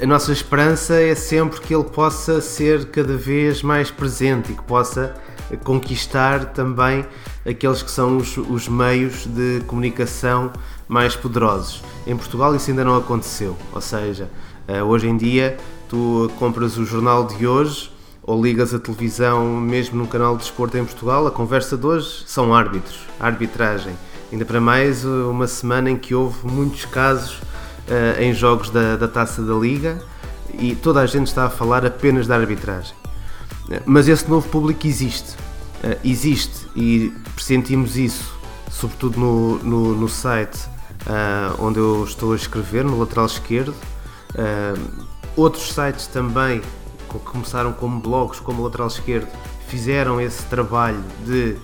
a 0.01 0.05
nossa 0.05 0.31
esperança 0.31 0.99
é 0.99 1.15
sempre 1.15 1.61
que 1.61 1.73
ele 1.73 1.83
possa 1.83 2.41
ser 2.41 2.85
cada 2.85 3.15
vez 3.15 3.61
mais 3.61 3.91
presente 3.91 4.51
e 4.51 4.55
que 4.55 4.63
possa 4.63 5.13
conquistar 5.63 6.45
também 6.53 7.05
aqueles 7.47 7.83
que 7.83 7.91
são 7.91 8.17
os, 8.17 8.35
os 8.35 8.67
meios 8.67 9.25
de 9.27 9.61
comunicação 9.67 10.51
mais 10.87 11.15
poderosos. 11.15 11.83
Em 12.07 12.17
Portugal 12.17 12.55
isso 12.55 12.69
ainda 12.69 12.83
não 12.83 12.97
aconteceu, 12.97 13.55
ou 13.71 13.81
seja, 13.81 14.29
uh, 14.67 14.83
hoje 14.83 15.07
em 15.07 15.15
dia 15.15 15.57
tu 15.87 16.31
compras 16.39 16.77
o 16.77 16.85
jornal 16.85 17.25
de 17.27 17.45
hoje 17.45 17.94
ou 18.25 18.43
ligas 18.43 18.73
a 18.73 18.79
televisão 18.79 19.45
mesmo 19.45 19.99
num 19.99 20.07
canal 20.07 20.35
de 20.35 20.41
desporto 20.41 20.75
em 20.77 20.83
Portugal, 20.83 21.27
a 21.27 21.31
conversa 21.31 21.77
de 21.77 21.85
hoje 21.85 22.23
são 22.25 22.55
árbitros, 22.55 23.01
arbitragem. 23.19 23.93
Ainda 24.31 24.43
para 24.43 24.59
mais 24.59 25.05
uma 25.05 25.45
semana 25.45 25.91
em 25.91 25.95
que 25.95 26.15
houve 26.15 26.47
muitos 26.47 26.85
casos 26.85 27.35
uh, 27.35 28.19
em 28.19 28.33
jogos 28.33 28.71
da, 28.71 28.95
da 28.95 29.07
taça 29.07 29.43
da 29.43 29.53
Liga 29.53 30.01
e 30.57 30.73
toda 30.73 31.01
a 31.01 31.05
gente 31.05 31.27
está 31.27 31.45
a 31.45 31.49
falar 31.49 31.85
apenas 31.85 32.25
da 32.25 32.35
arbitragem. 32.35 32.95
Uh, 33.69 33.81
mas 33.85 34.07
esse 34.07 34.27
novo 34.27 34.49
público 34.49 34.87
existe. 34.87 35.33
Uh, 35.83 35.95
existe 36.03 36.67
e 36.75 37.13
pressentimos 37.35 37.95
isso, 37.95 38.33
sobretudo 38.71 39.19
no, 39.19 39.59
no, 39.59 39.95
no 39.95 40.09
site 40.09 40.73
onde 41.59 41.77
eu 41.77 42.03
estou 42.03 42.33
a 42.33 42.35
escrever, 42.35 42.83
no 42.83 42.97
lateral 42.97 43.27
esquerdo. 43.27 43.75
outros 45.35 45.71
sites 45.71 46.07
também 46.07 46.63
que 47.19 47.31
começaram 47.31 47.73
como 47.73 47.99
blogs, 47.99 48.39
como 48.39 48.63
lateral 48.63 48.87
esquerdo, 48.87 49.27
fizeram 49.67 50.19
esse 50.21 50.43
trabalho 50.45 51.03
de 51.25 51.57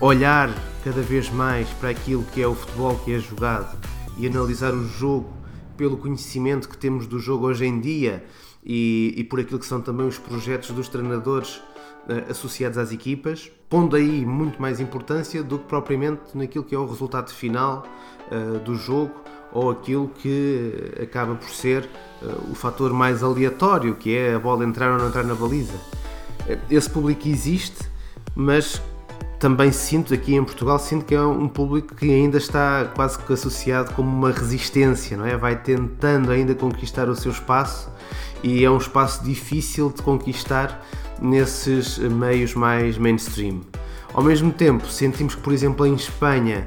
olhar 0.00 0.50
cada 0.84 1.00
vez 1.02 1.28
mais 1.30 1.68
para 1.70 1.90
aquilo 1.90 2.24
que 2.24 2.40
é 2.40 2.46
o 2.46 2.54
futebol 2.54 2.96
que 3.04 3.12
é 3.12 3.18
jogado 3.18 3.76
e 4.16 4.26
analisar 4.26 4.72
o 4.72 4.86
jogo 4.86 5.32
pelo 5.76 5.96
conhecimento 5.96 6.68
que 6.68 6.76
temos 6.76 7.06
do 7.06 7.18
jogo 7.18 7.46
hoje 7.46 7.64
em 7.64 7.80
dia 7.80 8.24
e, 8.64 9.14
e 9.16 9.24
por 9.24 9.40
aquilo 9.40 9.58
que 9.58 9.66
são 9.66 9.80
também 9.80 10.06
os 10.06 10.18
projetos 10.18 10.70
dos 10.70 10.88
treinadores 10.88 11.56
uh, 11.56 12.30
associados 12.30 12.78
às 12.78 12.92
equipas, 12.92 13.50
pondo 13.68 13.96
aí 13.96 14.26
muito 14.26 14.60
mais 14.60 14.80
importância 14.80 15.42
do 15.42 15.58
que 15.58 15.66
propriamente 15.66 16.36
naquilo 16.36 16.64
que 16.64 16.74
é 16.74 16.78
o 16.78 16.86
resultado 16.86 17.30
final 17.30 17.86
uh, 18.30 18.58
do 18.60 18.74
jogo 18.74 19.14
ou 19.58 19.70
aquilo 19.70 20.08
que 20.08 20.92
acaba 21.02 21.34
por 21.34 21.50
ser 21.50 21.88
uh, 22.22 22.50
o 22.50 22.54
fator 22.54 22.92
mais 22.92 23.22
aleatório, 23.22 23.94
que 23.94 24.16
é 24.16 24.34
a 24.34 24.38
bola 24.38 24.64
entrar 24.64 24.92
ou 24.92 24.98
não 24.98 25.08
entrar 25.08 25.24
na 25.24 25.34
baliza. 25.34 25.74
Eh, 26.46 26.58
esse 26.70 26.88
público 26.88 27.28
existe, 27.28 27.88
mas 28.34 28.80
também 29.38 29.70
sinto 29.70 30.12
aqui 30.12 30.34
em 30.34 30.42
Portugal 30.42 30.78
sinto 30.80 31.04
que 31.04 31.14
é 31.14 31.20
um 31.20 31.46
público 31.46 31.94
que 31.94 32.12
ainda 32.12 32.38
está 32.38 32.90
quase 32.94 33.18
que 33.18 33.32
associado 33.32 33.94
como 33.94 34.08
uma 34.08 34.32
resistência, 34.32 35.16
não 35.16 35.26
é? 35.26 35.36
Vai 35.36 35.56
tentando 35.56 36.32
ainda 36.32 36.54
conquistar 36.54 37.08
o 37.08 37.14
seu 37.14 37.30
espaço 37.30 37.88
e 38.42 38.64
é 38.64 38.70
um 38.70 38.78
espaço 38.78 39.22
difícil 39.22 39.92
de 39.94 40.02
conquistar 40.02 40.84
nesses 41.20 41.98
meios 41.98 42.54
mais 42.54 42.98
mainstream. 42.98 43.60
Ao 44.12 44.22
mesmo 44.22 44.52
tempo, 44.52 44.86
sentimos 44.88 45.34
que, 45.34 45.40
por 45.42 45.52
exemplo, 45.52 45.86
em 45.86 45.94
Espanha 45.94 46.66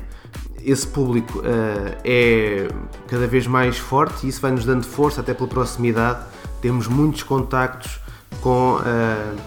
esse 0.66 0.88
público 0.88 1.40
uh, 1.40 1.98
é 2.04 2.68
cada 3.08 3.28
vez 3.28 3.48
mais 3.48 3.78
forte 3.78 4.26
e 4.26 4.30
isso 4.30 4.42
vai 4.42 4.52
nos 4.52 4.66
dando 4.66 4.86
força 4.86 5.22
até 5.22 5.34
pela 5.34 5.50
proximidade. 5.50 6.26
Temos 6.62 6.88
muitos 6.88 7.24
contactos 7.24 8.00
com 8.42 8.76
uh, 8.76 9.42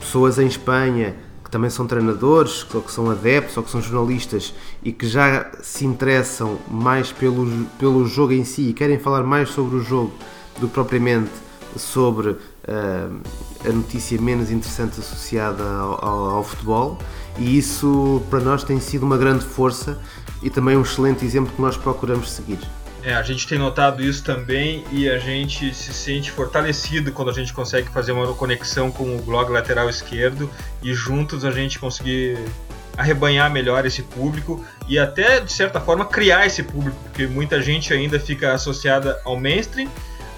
pessoas 0.00 0.38
em 0.38 0.46
Espanha 0.46 1.16
que 1.44 1.50
também 1.50 1.70
são 1.70 1.86
treinadores, 1.86 2.66
ou 2.74 2.80
que 2.80 2.90
são 2.90 3.10
adeptos, 3.10 3.56
ou 3.56 3.62
que 3.62 3.70
são 3.70 3.80
jornalistas 3.80 4.54
e 4.82 4.92
que 4.92 5.06
já 5.06 5.50
se 5.62 5.84
interessam 5.84 6.58
mais 6.68 7.12
pelo, 7.12 7.66
pelo 7.78 8.06
jogo 8.06 8.32
em 8.32 8.44
si 8.44 8.70
e 8.70 8.72
querem 8.72 8.98
falar 8.98 9.22
mais 9.22 9.50
sobre 9.50 9.76
o 9.76 9.80
jogo 9.80 10.12
do 10.58 10.68
que 10.68 10.74
propriamente 10.74 11.30
sobre 11.76 12.30
uh, 12.30 12.38
a 13.64 13.72
notícia 13.72 14.20
menos 14.20 14.50
interessante 14.50 15.00
associada 15.00 15.62
ao, 15.62 16.04
ao, 16.04 16.30
ao 16.36 16.44
futebol 16.44 16.98
e 17.38 17.58
isso 17.58 18.22
para 18.30 18.40
nós 18.40 18.62
tem 18.62 18.78
sido 18.78 19.04
uma 19.04 19.18
grande 19.18 19.44
força 19.44 20.00
e 20.44 20.50
também 20.50 20.76
um 20.76 20.82
excelente 20.82 21.24
exemplo 21.24 21.52
que 21.52 21.60
nós 21.60 21.76
procuramos 21.76 22.30
seguir. 22.30 22.58
É, 23.02 23.14
a 23.14 23.22
gente 23.22 23.46
tem 23.46 23.58
notado 23.58 24.02
isso 24.02 24.22
também 24.22 24.84
e 24.92 25.10
a 25.10 25.18
gente 25.18 25.74
se 25.74 25.92
sente 25.92 26.30
fortalecido 26.30 27.12
quando 27.12 27.30
a 27.30 27.34
gente 27.34 27.52
consegue 27.52 27.88
fazer 27.88 28.12
uma 28.12 28.32
conexão 28.34 28.90
com 28.90 29.16
o 29.16 29.20
blog 29.20 29.50
lateral 29.50 29.90
esquerdo 29.90 30.50
e 30.82 30.94
juntos 30.94 31.44
a 31.44 31.50
gente 31.50 31.78
conseguir 31.78 32.38
arrebanhar 32.96 33.50
melhor 33.50 33.84
esse 33.84 34.02
público 34.02 34.64
e 34.88 34.98
até 34.98 35.40
de 35.40 35.52
certa 35.52 35.80
forma 35.80 36.04
criar 36.04 36.46
esse 36.46 36.62
público, 36.62 36.96
porque 37.04 37.26
muita 37.26 37.60
gente 37.60 37.92
ainda 37.92 38.20
fica 38.20 38.52
associada 38.54 39.20
ao 39.24 39.38
mainstream, 39.38 39.90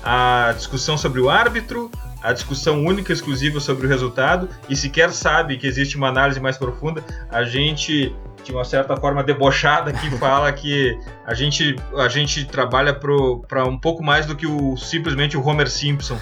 à 0.03 0.53
discussão 0.57 0.97
sobre 0.97 1.21
o 1.21 1.29
árbitro, 1.29 1.91
a 2.23 2.33
discussão 2.33 2.85
única 2.85 3.13
e 3.13 3.15
exclusiva 3.15 3.61
sobre 3.61 3.87
o 3.87 3.89
resultado 3.89 4.49
e 4.69 4.75
sequer 4.75 5.13
sabe 5.13 5.57
que 5.57 5.67
existe 5.67 5.97
uma 5.97 6.09
análise 6.09 6.41
mais 6.41 6.57
profunda, 6.57 7.05
a 7.31 7.45
gente 7.45 8.13
de 8.47 8.53
uma 8.53 8.65
certa 8.65 8.97
forma 8.97 9.23
debochada 9.25 9.93
que 9.93 10.09
fala 10.19 10.53
que 10.53 10.97
a 11.27 11.35
gente, 11.35 11.75
a 11.97 12.09
gente 12.09 12.45
trabalha 12.45 12.95
para 12.95 13.65
um 13.65 13.77
pouco 13.77 14.03
mais 14.03 14.25
do 14.25 14.37
que 14.37 14.47
o 14.47 14.77
simplesmente 14.77 15.37
o 15.37 15.45
Homer 15.45 15.69
Simpson, 15.69 16.19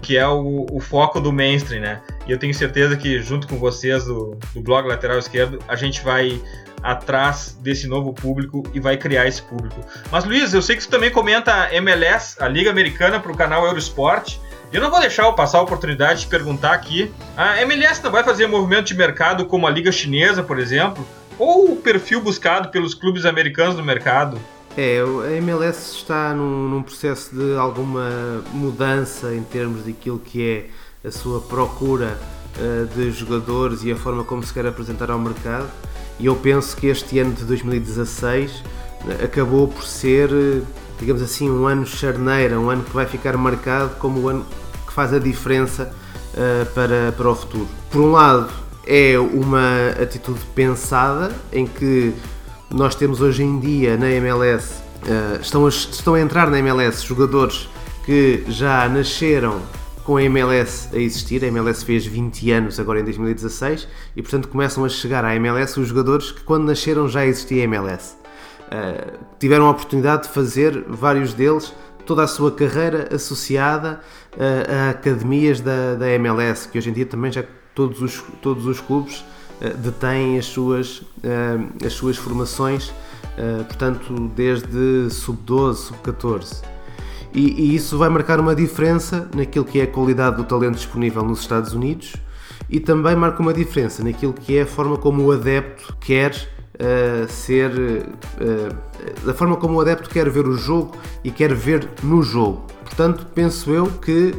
que 0.00 0.16
é 0.16 0.26
o, 0.26 0.66
o 0.70 0.80
foco 0.80 1.20
do 1.20 1.32
mainstream, 1.32 1.82
né? 1.82 2.00
E 2.26 2.32
eu 2.32 2.38
tenho 2.38 2.54
certeza 2.54 2.96
que 2.96 3.20
junto 3.20 3.48
com 3.48 3.56
vocês 3.56 4.04
do, 4.04 4.38
do 4.54 4.62
blog 4.62 4.86
Lateral 4.86 5.18
Esquerdo, 5.18 5.58
a 5.66 5.74
gente 5.74 6.02
vai 6.02 6.40
atrás 6.82 7.58
desse 7.60 7.88
novo 7.88 8.12
público 8.12 8.62
e 8.72 8.78
vai 8.78 8.96
criar 8.96 9.26
esse 9.26 9.42
público. 9.42 9.80
Mas 10.12 10.24
Luiz, 10.24 10.54
eu 10.54 10.62
sei 10.62 10.76
que 10.76 10.82
você 10.82 10.90
também 10.90 11.10
comenta 11.10 11.52
a 11.52 11.74
MLS, 11.74 12.36
a 12.38 12.46
Liga 12.46 12.70
Americana, 12.70 13.18
para 13.18 13.32
o 13.32 13.36
canal 13.36 13.66
Eurosport. 13.66 14.36
Eu 14.70 14.80
não 14.80 14.90
vou 14.90 15.00
deixar 15.00 15.24
eu 15.24 15.32
passar 15.32 15.58
a 15.58 15.62
oportunidade 15.62 16.20
de 16.20 16.26
perguntar 16.26 16.72
aqui. 16.72 17.10
A 17.36 17.60
MLS 17.62 18.02
não 18.02 18.10
vai 18.10 18.22
fazer 18.22 18.46
movimento 18.46 18.86
de 18.86 18.94
mercado 18.94 19.46
como 19.46 19.66
a 19.66 19.70
Liga 19.70 19.90
Chinesa, 19.90 20.42
por 20.42 20.58
exemplo? 20.58 21.06
Ou 21.38 21.72
o 21.72 21.76
perfil 21.76 22.20
buscado 22.20 22.70
pelos 22.70 22.94
clubes 22.94 23.24
americanos 23.24 23.76
no 23.76 23.84
mercado? 23.84 24.38
É, 24.76 24.98
a 25.00 25.30
MLS 25.36 25.94
está 25.94 26.34
num, 26.34 26.68
num, 26.68 26.82
processo 26.82 27.34
de 27.34 27.56
alguma 27.56 28.42
mudança 28.52 29.32
em 29.32 29.42
termos 29.42 29.84
daquilo 29.84 30.18
que 30.18 30.68
é 31.02 31.08
a 31.08 31.12
sua 31.12 31.40
procura 31.40 32.18
uh, 32.58 32.86
de 32.86 33.12
jogadores 33.12 33.84
e 33.84 33.92
a 33.92 33.96
forma 33.96 34.24
como 34.24 34.42
se 34.42 34.52
quer 34.52 34.66
apresentar 34.66 35.10
ao 35.10 35.18
mercado. 35.18 35.68
E 36.18 36.26
eu 36.26 36.34
penso 36.34 36.76
que 36.76 36.88
este 36.88 37.20
ano 37.20 37.32
de 37.34 37.44
2016 37.44 38.50
uh, 38.50 38.62
eh, 39.10 39.24
acabou 39.24 39.68
por 39.68 39.84
ser, 39.84 40.32
uh, 40.32 40.66
digamos 40.98 41.22
assim, 41.22 41.48
um 41.48 41.66
ano 41.66 41.86
charneira, 41.86 42.58
um 42.58 42.68
ano 42.68 42.82
que 42.82 42.92
vai 42.92 43.06
ficar 43.06 43.36
marcado 43.36 43.94
como 44.00 44.22
o 44.22 44.28
ano 44.28 44.44
que 44.86 44.92
faz 44.92 45.12
a 45.12 45.18
diferença 45.18 45.92
para, 46.74 47.12
para 47.12 47.30
o 47.30 47.34
futuro. 47.36 47.68
Por 47.92 48.00
um 48.00 48.10
lado, 48.10 48.52
é 48.86 49.18
uma 49.18 49.90
atitude 50.00 50.40
pensada 50.54 51.34
em 51.52 51.66
que 51.66 52.12
nós 52.70 52.94
temos 52.94 53.20
hoje 53.20 53.42
em 53.42 53.58
dia 53.58 53.96
na 53.96 54.10
MLS, 54.10 54.74
uh, 55.02 55.40
estão, 55.40 55.66
a, 55.66 55.68
estão 55.68 56.14
a 56.14 56.20
entrar 56.20 56.50
na 56.50 56.58
MLS 56.58 57.04
jogadores 57.04 57.68
que 58.04 58.44
já 58.48 58.88
nasceram 58.88 59.60
com 60.04 60.16
a 60.16 60.22
MLS 60.24 60.88
a 60.94 60.98
existir. 60.98 61.42
A 61.44 61.46
MLS 61.48 61.84
fez 61.84 62.04
20 62.04 62.50
anos 62.50 62.80
agora 62.80 63.00
em 63.00 63.04
2016 63.04 63.88
e, 64.14 64.22
portanto, 64.22 64.48
começam 64.48 64.84
a 64.84 64.88
chegar 64.88 65.24
à 65.24 65.34
MLS 65.36 65.78
os 65.80 65.88
jogadores 65.88 66.30
que, 66.30 66.42
quando 66.42 66.64
nasceram, 66.64 67.08
já 67.08 67.24
existia 67.24 67.62
a 67.62 67.64
MLS. 67.64 68.14
Uh, 68.14 68.16
eh, 68.70 69.12
tiveram 69.38 69.66
a 69.66 69.70
oportunidade 69.70 70.24
de 70.24 70.28
fazer, 70.30 70.84
vários 70.88 71.32
deles, 71.32 71.72
toda 72.04 72.22
a 72.22 72.26
sua 72.26 72.50
carreira 72.52 73.08
associada 73.14 74.00
uh, 74.36 74.86
a 74.86 74.90
academias 74.90 75.60
da, 75.60 75.94
da 75.94 76.08
MLS, 76.10 76.68
que 76.68 76.76
hoje 76.76 76.90
em 76.90 76.92
dia 76.92 77.06
também 77.06 77.32
já 77.32 77.44
todos 77.74 78.00
os, 78.00 78.22
todos 78.40 78.66
os 78.66 78.80
clubes 78.80 79.24
uh, 79.60 79.76
detêm 79.76 80.38
as 80.38 80.46
suas, 80.46 80.98
uh, 80.98 81.84
as 81.84 81.92
suas 81.92 82.16
formações, 82.16 82.88
uh, 82.88 83.64
portanto, 83.64 84.30
desde 84.34 85.10
sub-12, 85.10 85.74
sub-14. 85.74 86.62
E, 87.32 87.40
e, 87.40 87.74
isso 87.74 87.98
vai 87.98 88.08
marcar 88.08 88.38
uma 88.38 88.54
diferença 88.54 89.28
naquilo 89.34 89.64
que 89.64 89.80
é 89.80 89.84
a 89.84 89.86
qualidade 89.88 90.36
do 90.36 90.44
talento 90.44 90.76
disponível 90.76 91.24
nos 91.24 91.40
Estados 91.40 91.72
Unidos 91.72 92.14
e 92.70 92.78
também 92.78 93.16
marca 93.16 93.42
uma 93.42 93.52
diferença 93.52 94.04
naquilo 94.04 94.32
que 94.32 94.56
é 94.56 94.62
a 94.62 94.66
forma 94.66 94.96
como 94.96 95.24
o 95.24 95.32
adepto 95.32 95.96
quer 96.00 96.30
uh, 96.30 97.28
ser. 97.28 97.72
Da 99.24 99.34
forma 99.34 99.56
como 99.56 99.78
o 99.78 99.80
adepto 99.80 100.08
quer 100.08 100.30
ver 100.30 100.46
o 100.46 100.56
jogo 100.56 100.96
e 101.24 101.30
quer 101.32 101.52
ver 101.52 101.88
no 102.04 102.22
jogo. 102.22 102.66
Portanto, 102.84 103.26
penso 103.34 103.70
eu 103.72 103.86
que 103.88 104.32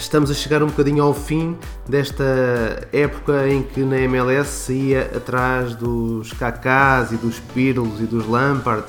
estamos 0.00 0.30
a 0.30 0.34
chegar 0.34 0.62
um 0.62 0.66
bocadinho 0.66 1.02
ao 1.02 1.12
fim 1.12 1.56
desta 1.88 2.88
época 2.92 3.48
em 3.48 3.62
que 3.62 3.80
na 3.80 3.98
MLS 4.00 4.48
se 4.50 4.72
ia 4.72 5.02
atrás 5.14 5.74
dos 5.74 6.32
Kakás 6.32 7.12
e 7.12 7.16
dos 7.16 7.38
Pirlos 7.38 8.00
e 8.00 8.04
dos 8.04 8.26
Lampard. 8.26 8.86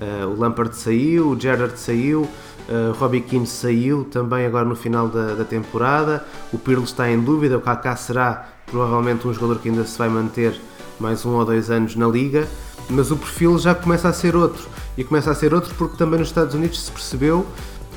Uh, 0.00 0.26
o 0.28 0.40
Lampard 0.40 0.74
saiu, 0.74 1.28
o 1.28 1.40
Gerrard 1.40 1.78
saiu, 1.78 2.22
uh, 2.22 2.92
Robbie 2.98 3.20
Keane 3.20 3.46
saiu 3.46 4.04
também 4.04 4.46
agora 4.46 4.64
no 4.64 4.74
final 4.74 5.08
da, 5.08 5.34
da, 5.34 5.44
temporada. 5.44 6.24
O 6.52 6.58
Pirlo 6.58 6.84
está 6.84 7.10
em 7.10 7.20
dúvida, 7.20 7.58
o 7.58 7.60
Kaká 7.60 7.94
será 7.94 8.48
provavelmente 8.66 9.28
um 9.28 9.32
jogador 9.32 9.58
que 9.60 9.68
ainda 9.68 9.84
se 9.84 9.98
vai 9.98 10.08
manter 10.08 10.58
mais 10.98 11.24
um 11.26 11.34
ou 11.34 11.44
dois 11.44 11.70
anos 11.70 11.94
na 11.94 12.06
liga, 12.06 12.48
mas 12.88 13.10
o 13.10 13.16
perfil 13.16 13.58
já 13.58 13.74
começa 13.74 14.08
a 14.08 14.12
ser 14.12 14.34
outro. 14.34 14.66
E 14.96 15.04
começa 15.04 15.30
a 15.30 15.34
ser 15.34 15.52
outro 15.52 15.74
porque 15.76 15.96
também 15.96 16.18
nos 16.18 16.28
Estados 16.28 16.54
Unidos 16.54 16.84
se 16.84 16.90
percebeu 16.90 17.46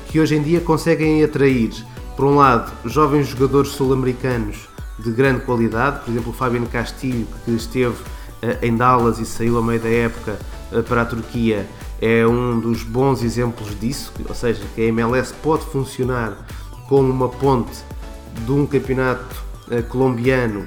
que 0.08 0.20
hoje 0.20 0.36
em 0.36 0.42
dia 0.42 0.60
conseguem 0.60 1.22
atrair 1.22 1.72
por 2.18 2.26
um 2.26 2.34
lado, 2.34 2.72
jovens 2.84 3.28
jogadores 3.28 3.70
sul-americanos 3.70 4.68
de 4.98 5.12
grande 5.12 5.42
qualidade, 5.42 6.00
por 6.00 6.10
exemplo, 6.10 6.30
o 6.30 6.34
Fabiano 6.34 6.66
Castilho, 6.66 7.28
que 7.44 7.52
esteve 7.52 7.94
uh, 7.94 8.58
em 8.60 8.76
Dallas 8.76 9.20
e 9.20 9.24
saiu 9.24 9.56
a 9.56 9.62
meio 9.62 9.78
da 9.78 9.88
época 9.88 10.36
uh, 10.72 10.82
para 10.82 11.02
a 11.02 11.04
Turquia, 11.04 11.64
é 12.02 12.26
um 12.26 12.58
dos 12.58 12.82
bons 12.82 13.22
exemplos 13.22 13.78
disso, 13.78 14.12
ou 14.28 14.34
seja, 14.34 14.60
que 14.74 14.80
a 14.80 14.84
MLS 14.86 15.32
pode 15.32 15.64
funcionar 15.66 16.36
como 16.88 17.08
uma 17.08 17.28
ponte 17.28 17.84
de 18.44 18.50
um 18.50 18.66
campeonato 18.66 19.36
uh, 19.70 19.80
colombiano 19.84 20.66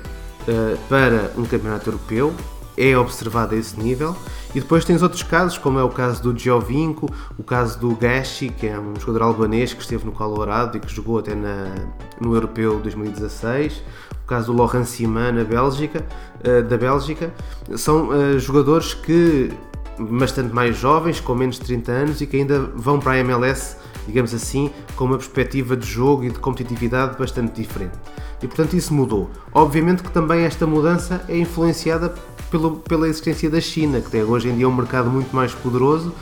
para 0.89 1.31
um 1.37 1.43
campeonato 1.45 1.89
europeu, 1.89 2.33
é 2.81 2.97
observado 2.97 3.53
a 3.53 3.57
esse 3.57 3.79
nível. 3.79 4.15
E 4.55 4.59
depois 4.59 4.83
tens 4.83 5.01
outros 5.01 5.23
casos, 5.23 5.57
como 5.57 5.77
é 5.77 5.83
o 5.83 5.89
caso 5.89 6.23
do 6.23 6.37
Giovinco, 6.37 7.09
o 7.37 7.43
caso 7.43 7.79
do 7.79 7.95
Gashi, 7.95 8.49
que 8.49 8.67
é 8.67 8.77
um 8.79 8.99
jogador 8.99 9.25
albanês 9.25 9.73
que 9.73 9.81
esteve 9.81 10.05
no 10.05 10.11
Colorado 10.11 10.77
e 10.77 10.79
que 10.79 10.93
jogou 10.93 11.19
até 11.19 11.35
na, 11.35 11.75
no 12.19 12.33
Europeu 12.33 12.79
2016, 12.79 13.83
o 14.23 14.27
caso 14.27 14.51
do 14.51 14.57
Laurent 14.57 14.85
Simon 14.85 15.31
na 15.31 15.43
Bélgica, 15.43 16.05
uh, 16.39 16.63
da 16.63 16.77
Bélgica. 16.77 17.31
São 17.77 18.09
uh, 18.09 18.39
jogadores 18.39 18.93
que 18.93 19.51
bastante 19.99 20.53
mais 20.53 20.75
jovens, 20.77 21.19
com 21.19 21.35
menos 21.35 21.59
de 21.59 21.65
30 21.65 21.91
anos 21.91 22.21
e 22.21 22.25
que 22.25 22.37
ainda 22.37 22.59
vão 22.75 22.99
para 22.99 23.13
a 23.13 23.17
MLS, 23.19 23.77
digamos 24.07 24.33
assim, 24.33 24.71
com 24.95 25.05
uma 25.05 25.17
perspectiva 25.17 25.77
de 25.77 25.85
jogo 25.85 26.23
e 26.23 26.29
de 26.29 26.39
competitividade 26.39 27.17
bastante 27.17 27.61
diferente. 27.61 27.97
E 28.41 28.47
portanto 28.47 28.75
isso 28.75 28.93
mudou. 28.93 29.29
Obviamente 29.53 30.01
que 30.01 30.11
também 30.11 30.41
esta 30.41 30.65
mudança 30.65 31.23
é 31.29 31.37
influenciada 31.37 32.13
pelo, 32.51 32.77
pela 32.77 33.07
existência 33.07 33.49
da 33.49 33.61
China, 33.61 34.01
que 34.01 34.11
tem 34.11 34.21
hoje 34.23 34.49
em 34.49 34.55
dia 34.55 34.67
um 34.67 34.75
mercado 34.75 35.09
muito 35.09 35.33
mais 35.33 35.53
poderoso 35.53 36.13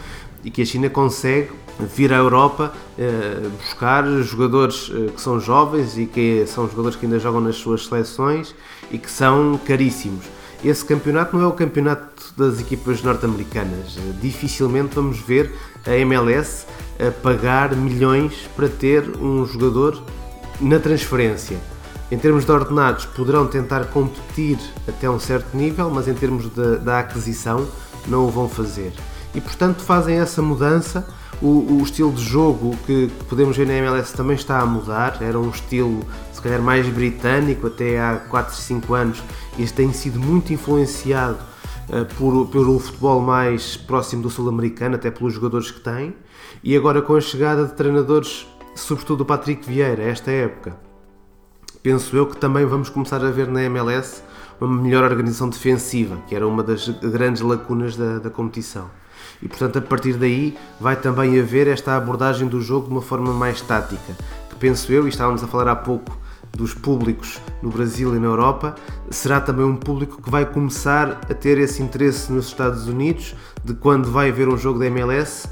e 0.44 0.52
que 0.52 0.62
a 0.62 0.66
China 0.66 0.90
consegue 0.90 1.50
vir 1.80 2.14
à 2.14 2.18
Europa 2.18 2.72
eh, 2.98 3.50
buscar 3.58 4.06
jogadores 4.22 4.92
eh, 4.94 5.12
que 5.14 5.20
são 5.20 5.40
jovens 5.40 5.98
e 5.98 6.06
que 6.06 6.46
são 6.46 6.70
jogadores 6.70 6.96
que 6.96 7.06
ainda 7.06 7.20
jogam 7.20 7.42
nas 7.42 7.56
suas 7.56 7.86
seleções 7.86 8.54
e 8.92 8.98
que 8.98 9.10
são 9.10 9.60
caríssimos. 9.66 10.26
Esse 10.64 10.86
campeonato 10.86 11.36
não 11.36 11.44
é 11.44 11.48
o 11.48 11.54
campeonato 11.54 12.34
das 12.38 12.60
equipas 12.60 13.02
norte-americanas. 13.02 13.98
Dificilmente 14.22 14.96
vamos 14.96 15.20
ver 15.20 15.52
a 15.86 15.96
MLS 15.96 16.66
a 17.00 17.12
pagar 17.12 17.74
milhões 17.76 18.34
para 18.56 18.68
ter 18.68 19.18
um 19.18 19.46
jogador 19.46 20.04
na 20.60 20.78
transferência. 20.78 21.58
Em 22.12 22.18
termos 22.18 22.44
de 22.44 22.52
ordenados, 22.52 23.06
poderão 23.06 23.46
tentar 23.46 23.86
competir 23.86 24.58
até 24.88 25.08
um 25.08 25.20
certo 25.20 25.56
nível, 25.56 25.92
mas 25.92 26.08
em 26.08 26.14
termos 26.16 26.50
da 26.84 27.00
aquisição, 27.00 27.68
não 28.08 28.26
o 28.26 28.30
vão 28.32 28.50
fazer. 28.50 28.92
E 29.36 29.40
portanto, 29.40 29.84
fazem 29.84 30.20
essa 30.20 30.42
mudança. 30.42 31.08
O, 31.40 31.78
o, 31.78 31.84
estilo 31.84 32.12
de 32.12 32.22
jogo 32.22 32.76
que 32.86 33.10
podemos 33.30 33.56
ver 33.56 33.68
na 33.68 33.74
MLS 33.74 34.12
também 34.14 34.36
está 34.36 34.60
a 34.60 34.66
mudar. 34.66 35.22
Era 35.22 35.40
um 35.40 35.52
estilo, 35.52 36.00
se 36.34 36.42
calhar, 36.42 36.62
mais 36.62 36.88
britânico 36.90 37.68
até 37.68 38.00
há 38.00 38.16
4, 38.28 38.56
5 38.56 38.94
anos. 38.94 39.24
Este 39.58 39.76
tem 39.76 39.94
sido 39.94 40.20
muito 40.20 40.52
influenciado 40.52 41.38
uh, 41.90 42.06
por, 42.16 42.48
pelo 42.48 42.80
futebol 42.80 43.22
mais 43.22 43.78
próximo 43.78 44.24
do 44.24 44.32
sul-americano, 44.32 44.96
até 44.96 45.12
pelos 45.12 45.34
jogadores 45.36 45.70
que 45.70 45.80
tem. 45.80 46.16
E 46.64 46.76
agora, 46.76 47.04
com 47.04 47.16
a 47.16 47.22
chegada 47.22 47.66
de 47.66 47.74
treinadores, 47.74 48.48
sobretudo 48.76 49.22
o 49.22 49.26
Patrick 49.26 49.66
Vieira, 49.66 50.04
esta 50.04 50.32
época 50.32 50.89
penso 51.82 52.16
eu 52.16 52.26
que 52.28 52.38
também 52.38 52.66
vamos 52.66 52.90
começar 52.90 53.24
a 53.24 53.32
ver 53.32 53.48
na 53.48 53.64
MLS 53.64 54.24
uma 54.60 54.82
melhor 54.82 55.04
organização 55.04 55.50
defensiva, 55.50 56.18
que 56.28 56.36
era 56.36 56.48
uma 56.48 56.62
das 56.62 56.90
grandes 56.90 57.42
lacunas 57.42 57.96
da, 57.96 58.20
da 58.20 58.30
competição. 58.30 58.90
E 59.42 59.48
portanto, 59.48 59.80
a 59.80 59.82
partir 59.82 60.14
daí, 60.14 60.58
vai 60.80 60.96
também 60.96 61.40
haver 61.40 61.68
esta 61.68 61.96
abordagem 61.96 62.48
do 62.48 62.62
jogo 62.62 62.88
de 62.88 62.92
uma 62.92 63.02
forma 63.02 63.32
mais 63.32 63.62
tática, 63.62 64.16
que 64.50 64.56
penso 64.56 64.92
eu, 64.92 65.06
e 65.06 65.10
estávamos 65.10 65.44
a 65.44 65.48
falar 65.48 65.72
há 65.72 65.76
pouco 65.76 66.18
dos 66.52 66.74
públicos 66.74 67.40
no 67.62 67.70
Brasil 67.70 68.16
e 68.16 68.20
na 68.20 68.28
Europa, 68.28 68.76
será 69.10 69.40
também 69.40 69.66
um 69.66 69.76
público 69.76 70.22
que 70.22 70.30
vai 70.30 70.46
começar 70.46 71.22
a 71.30 71.34
ter 71.34 71.58
esse 71.58 71.82
interesse 71.82 72.32
nos 72.32 72.48
Estados 72.48 72.88
Unidos, 72.88 73.36
de 73.64 73.74
quando 73.74 74.12
vai 74.12 74.32
ver 74.32 74.50
um 74.50 74.58
jogo 74.58 74.80
da 74.80 74.88
MLS, 74.88 75.48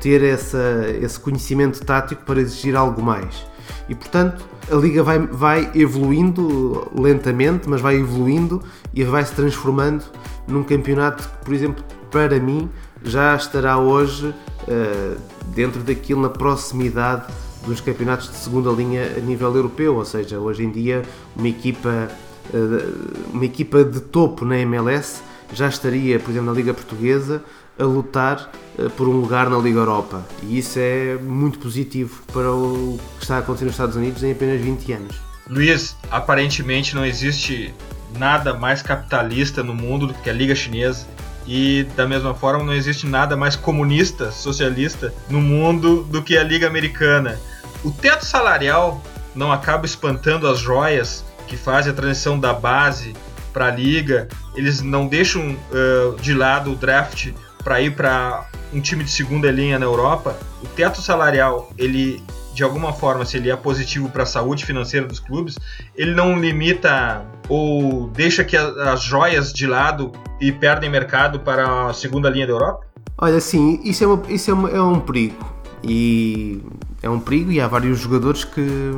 ter 0.00 0.22
essa, 0.22 0.86
esse 1.00 1.18
conhecimento 1.18 1.84
tático 1.84 2.24
para 2.24 2.40
exigir 2.40 2.76
algo 2.76 3.02
mais. 3.02 3.44
E 3.88 3.94
portanto, 3.94 4.44
a 4.70 4.74
liga 4.76 5.02
vai, 5.02 5.18
vai 5.18 5.70
evoluindo 5.74 6.90
lentamente, 6.94 7.68
mas 7.68 7.80
vai 7.80 7.96
evoluindo 7.96 8.62
e 8.94 9.04
vai 9.04 9.24
se 9.24 9.34
transformando 9.34 10.04
num 10.46 10.62
campeonato 10.62 11.28
que, 11.28 11.44
por 11.44 11.54
exemplo, 11.54 11.84
para 12.10 12.38
mim 12.38 12.68
já 13.02 13.34
estará 13.34 13.78
hoje 13.78 14.26
uh, 14.26 15.20
dentro 15.54 15.82
daquilo 15.82 16.22
na 16.22 16.28
proximidade 16.28 17.32
dos 17.66 17.80
campeonatos 17.80 18.28
de 18.28 18.36
segunda 18.36 18.70
linha 18.70 19.14
a 19.16 19.20
nível 19.20 19.54
europeu, 19.54 19.96
ou 19.96 20.04
seja, 20.04 20.38
hoje 20.38 20.64
em 20.64 20.70
dia 20.70 21.02
uma 21.36 21.48
equipa, 21.48 22.08
uh, 22.52 23.32
uma 23.32 23.44
equipa 23.44 23.84
de 23.84 24.00
topo 24.00 24.44
na 24.44 24.58
MLS 24.58 25.22
já 25.52 25.68
estaria, 25.68 26.18
por 26.18 26.30
exemplo, 26.30 26.46
na 26.46 26.52
Liga 26.52 26.72
Portuguesa 26.72 27.42
a 27.78 27.84
lutar 27.84 28.50
uh, 28.78 28.90
por 28.90 29.08
um 29.08 29.20
lugar 29.20 29.48
na 29.48 29.58
Liga 29.58 29.78
Europa. 29.78 30.24
E 30.42 30.58
isso 30.58 30.78
é 30.78 31.16
muito 31.16 31.58
positivo 31.58 32.22
para 32.32 32.50
o 32.50 32.98
que 33.18 33.24
está 33.24 33.36
a 33.36 33.38
acontecer 33.38 33.64
nos 33.64 33.74
Estados 33.74 33.96
Unidos 33.96 34.22
em 34.22 34.32
apenas 34.32 34.60
20 34.60 34.92
anos. 34.92 35.16
Luiz, 35.48 35.96
aparentemente 36.10 36.94
não 36.94 37.04
existe 37.04 37.74
nada 38.18 38.54
mais 38.54 38.82
capitalista 38.82 39.62
no 39.62 39.74
mundo 39.74 40.06
do 40.06 40.14
que 40.14 40.30
a 40.30 40.32
Liga 40.32 40.54
Chinesa. 40.54 41.06
E 41.46 41.84
da 41.96 42.06
mesma 42.06 42.34
forma 42.34 42.62
não 42.62 42.72
existe 42.72 43.04
nada 43.04 43.36
mais 43.36 43.56
comunista, 43.56 44.30
socialista 44.30 45.12
no 45.28 45.40
mundo 45.40 46.04
do 46.04 46.22
que 46.22 46.36
a 46.36 46.44
Liga 46.44 46.68
Americana. 46.68 47.38
O 47.82 47.90
teto 47.90 48.24
salarial 48.24 49.02
não 49.34 49.50
acaba 49.50 49.84
espantando 49.84 50.46
as 50.46 50.60
joias 50.60 51.24
que 51.48 51.56
fazem 51.56 51.92
a 51.92 51.94
transição 51.94 52.38
da 52.38 52.52
base 52.52 53.12
para 53.52 53.66
a 53.66 53.70
liga. 53.70 54.28
Eles 54.54 54.80
não 54.80 55.06
deixam 55.06 55.50
uh, 55.50 56.16
de 56.20 56.32
lado 56.32 56.72
o 56.72 56.76
draft 56.76 57.32
para 57.62 57.80
ir 57.80 57.94
para 57.94 58.46
um 58.72 58.80
time 58.80 59.04
de 59.04 59.10
segunda 59.10 59.50
linha 59.50 59.78
na 59.78 59.86
Europa, 59.86 60.36
o 60.62 60.66
teto 60.66 61.00
salarial, 61.00 61.70
ele 61.76 62.22
de 62.54 62.62
alguma 62.62 62.92
forma, 62.92 63.24
se 63.24 63.38
ele 63.38 63.50
é 63.50 63.56
positivo 63.56 64.10
para 64.10 64.24
a 64.24 64.26
saúde 64.26 64.64
financeira 64.64 65.06
dos 65.06 65.18
clubes, 65.18 65.58
ele 65.96 66.14
não 66.14 66.38
limita 66.38 67.24
ou 67.48 68.08
deixa 68.08 68.44
que 68.44 68.56
as 68.56 69.02
joias 69.02 69.52
de 69.52 69.66
lado 69.66 70.12
e 70.40 70.52
perdem 70.52 70.90
mercado 70.90 71.40
para 71.40 71.86
a 71.86 71.94
segunda 71.94 72.28
linha 72.28 72.46
da 72.46 72.52
Europa? 72.52 72.86
Olha, 73.16 73.40
sim, 73.40 73.80
isso 73.82 74.04
é, 74.04 74.06
uma, 74.06 74.22
isso 74.28 74.50
é, 74.50 74.54
uma, 74.54 74.70
é 74.70 74.82
um 74.82 75.00
perigo. 75.00 75.52
E 75.82 76.62
é 77.02 77.10
um 77.10 77.18
perigo 77.18 77.50
e 77.50 77.60
há 77.60 77.66
vários 77.66 77.98
jogadores 77.98 78.44
que, 78.44 78.92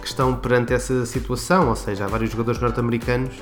que 0.00 0.06
estão 0.06 0.34
perante 0.34 0.72
essa 0.72 1.04
situação, 1.04 1.68
ou 1.68 1.76
seja, 1.76 2.04
há 2.04 2.08
vários 2.08 2.30
jogadores 2.30 2.60
norte-americanos 2.60 3.34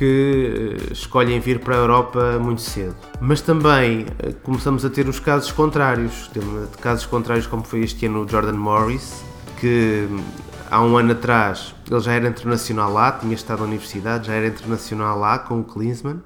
que 0.00 0.78
eh, 0.80 0.92
escolhem 0.94 1.38
vir 1.40 1.58
para 1.58 1.74
a 1.74 1.78
Europa 1.78 2.38
muito 2.40 2.62
cedo. 2.62 2.96
Mas 3.20 3.42
também 3.42 4.06
eh, 4.18 4.32
começamos 4.42 4.82
a 4.82 4.88
ter 4.88 5.06
os 5.06 5.20
casos 5.20 5.52
contrários. 5.52 6.30
Temos 6.32 6.74
casos 6.76 7.04
contrários 7.04 7.46
como 7.46 7.62
foi 7.62 7.80
este 7.80 8.06
ano 8.06 8.24
o 8.24 8.26
Jordan 8.28 8.54
Morris, 8.54 9.22
que 9.58 10.08
hum, 10.10 10.20
há 10.70 10.82
um 10.82 10.96
ano 10.96 11.12
atrás 11.12 11.74
ele 11.90 12.00
já 12.00 12.14
era 12.14 12.26
internacional 12.26 12.90
lá, 12.90 13.12
tinha 13.12 13.34
estado 13.34 13.58
na 13.58 13.66
universidade, 13.66 14.28
já 14.28 14.32
era 14.32 14.46
internacional 14.46 15.18
lá 15.18 15.38
com 15.38 15.60
o 15.60 15.64
Klinsmann, 15.64 16.22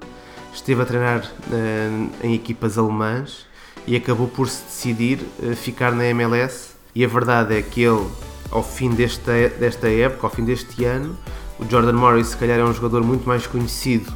esteve 0.53 0.81
a 0.81 0.85
treinar 0.85 1.25
uh, 1.25 2.09
em 2.23 2.33
equipas 2.33 2.77
alemãs 2.77 3.45
e 3.85 3.97
acabou 3.97 4.29
por 4.29 4.47
se 4.47 4.63
decidir 4.63 5.19
ficar 5.57 5.91
na 5.91 6.05
MLS. 6.05 6.75
E 6.95 7.03
a 7.03 7.07
verdade 7.09 7.57
é 7.57 7.61
que 7.61 7.81
ele, 7.81 8.07
ao 8.49 8.63
fim 8.63 8.91
desta, 8.91 9.49
desta 9.59 9.89
época, 9.89 10.27
ao 10.27 10.31
fim 10.31 10.45
deste 10.45 10.85
ano, 10.85 11.17
o 11.59 11.69
Jordan 11.69 11.93
Morris, 11.93 12.27
se 12.27 12.37
calhar, 12.37 12.59
é 12.59 12.63
um 12.63 12.73
jogador 12.73 13.03
muito 13.03 13.27
mais 13.27 13.47
conhecido 13.47 14.11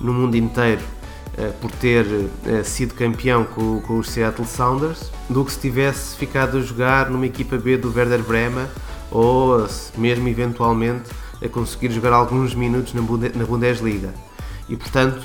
no 0.00 0.12
mundo 0.12 0.36
inteiro 0.36 0.80
uh, 1.38 1.52
por 1.60 1.70
ter 1.72 2.04
uh, 2.04 2.64
sido 2.64 2.94
campeão 2.94 3.44
com, 3.44 3.98
os 3.98 4.10
Seattle 4.10 4.46
Sounders 4.46 5.10
do 5.28 5.44
que 5.44 5.52
se 5.52 5.60
tivesse 5.60 6.16
ficado 6.16 6.58
a 6.58 6.60
jogar 6.60 7.10
numa 7.10 7.26
equipa 7.26 7.56
B 7.56 7.76
do 7.76 7.92
Werder 7.94 8.22
Bremen 8.22 8.66
ou 9.10 9.66
mesmo 9.96 10.28
eventualmente 10.28 11.10
a 11.44 11.48
conseguir 11.48 11.90
jogar 11.92 12.12
alguns 12.12 12.54
minutos 12.54 12.94
na, 12.94 13.02
Bunde 13.02 13.32
na 13.34 13.44
Bundesliga. 13.44 14.14
E 14.68 14.76
portanto, 14.76 15.20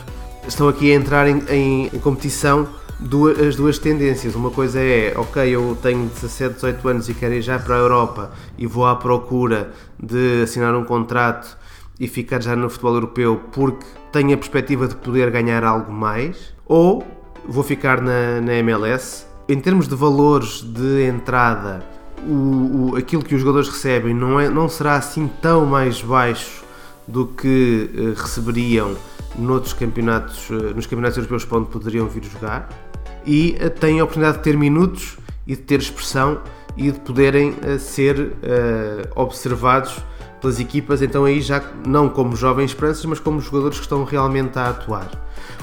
estão 0.47 0.67
aqui 0.67 0.91
a 0.91 0.95
entrar 0.95 1.27
em, 1.27 1.87
em 1.93 1.99
competição 1.99 2.67
duas, 3.01 3.39
as 3.39 3.55
duas 3.55 3.79
tendências. 3.79 4.35
Uma 4.35 4.51
coisa 4.51 4.79
é, 4.79 5.13
ok, 5.17 5.43
eu 5.49 5.77
tenho 5.81 6.07
17, 6.07 6.55
18 6.55 6.87
anos 6.87 7.09
e 7.09 7.13
quero 7.13 7.33
ir 7.33 7.41
já 7.41 7.57
para 7.57 7.75
a 7.75 7.79
Europa 7.79 8.31
e 8.57 8.67
vou 8.67 8.85
à 8.85 8.95
procura 8.95 9.71
de 10.01 10.43
assinar 10.43 10.75
um 10.75 10.85
contrato 10.85 11.57
e 11.99 12.07
ficar 12.07 12.41
já 12.41 12.55
no 12.55 12.69
futebol 12.69 12.93
europeu 12.93 13.41
porque 13.51 13.85
tenho 14.11 14.33
a 14.33 14.37
perspectiva 14.37 14.87
de 14.87 14.95
poder 14.95 15.31
ganhar 15.31 15.63
algo 15.63 15.91
mais, 15.91 16.53
ou 16.65 17.05
vou 17.47 17.63
ficar 17.63 18.01
na, 18.01 18.41
na 18.41 18.53
MLS. 18.55 19.25
Em 19.47 19.59
termos 19.59 19.87
de 19.87 19.95
valores 19.95 20.61
de 20.61 21.05
entrada, 21.05 21.83
o, 22.25 22.91
o, 22.91 22.95
aquilo 22.95 23.23
que 23.23 23.33
os 23.35 23.41
jogadores 23.41 23.67
recebem 23.67 24.13
não, 24.13 24.39
é, 24.39 24.49
não 24.49 24.69
será 24.69 24.95
assim 24.95 25.29
tão 25.41 25.65
mais 25.65 26.01
baixo 26.01 26.63
do 27.07 27.25
que 27.25 27.89
uh, 27.93 28.21
receberiam 28.21 28.95
noutros 29.37 29.73
campeonatos, 29.73 30.49
uh, 30.49 30.73
nos 30.75 30.85
campeonatos 30.85 31.17
europeus 31.17 31.43
para 31.45 31.57
onde 31.57 31.69
poderiam 31.69 32.07
vir 32.07 32.23
jogar 32.23 32.69
e 33.25 33.57
uh, 33.61 33.69
têm 33.69 33.99
a 33.99 34.03
oportunidade 34.03 34.37
de 34.37 34.43
ter 34.43 34.57
minutos 34.57 35.17
e 35.45 35.55
de 35.55 35.61
ter 35.61 35.79
expressão 35.79 36.41
e 36.77 36.91
de 36.91 36.99
poderem 36.99 37.53
ser 37.79 38.33
observados 39.13 40.01
pelas 40.41 40.59
equipas, 40.59 41.01
então 41.01 41.25
aí 41.25 41.39
já 41.39 41.61
não 41.85 42.09
como 42.09 42.35
jovens 42.35 42.71
esperanças, 42.71 43.05
mas 43.05 43.19
como 43.19 43.39
jogadores 43.39 43.77
que 43.77 43.83
estão 43.83 44.03
realmente 44.03 44.57
a 44.57 44.69
atuar. 44.69 45.09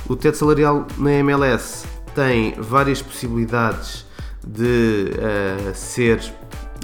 O 0.09 0.15
teto 0.15 0.39
salarial 0.39 0.87
na 0.97 1.13
MLS 1.15 1.87
tem 2.15 2.55
várias 2.59 3.03
possibilidades 3.03 4.07
de 4.47 5.11
uh, 5.13 5.75
ser 5.75 6.19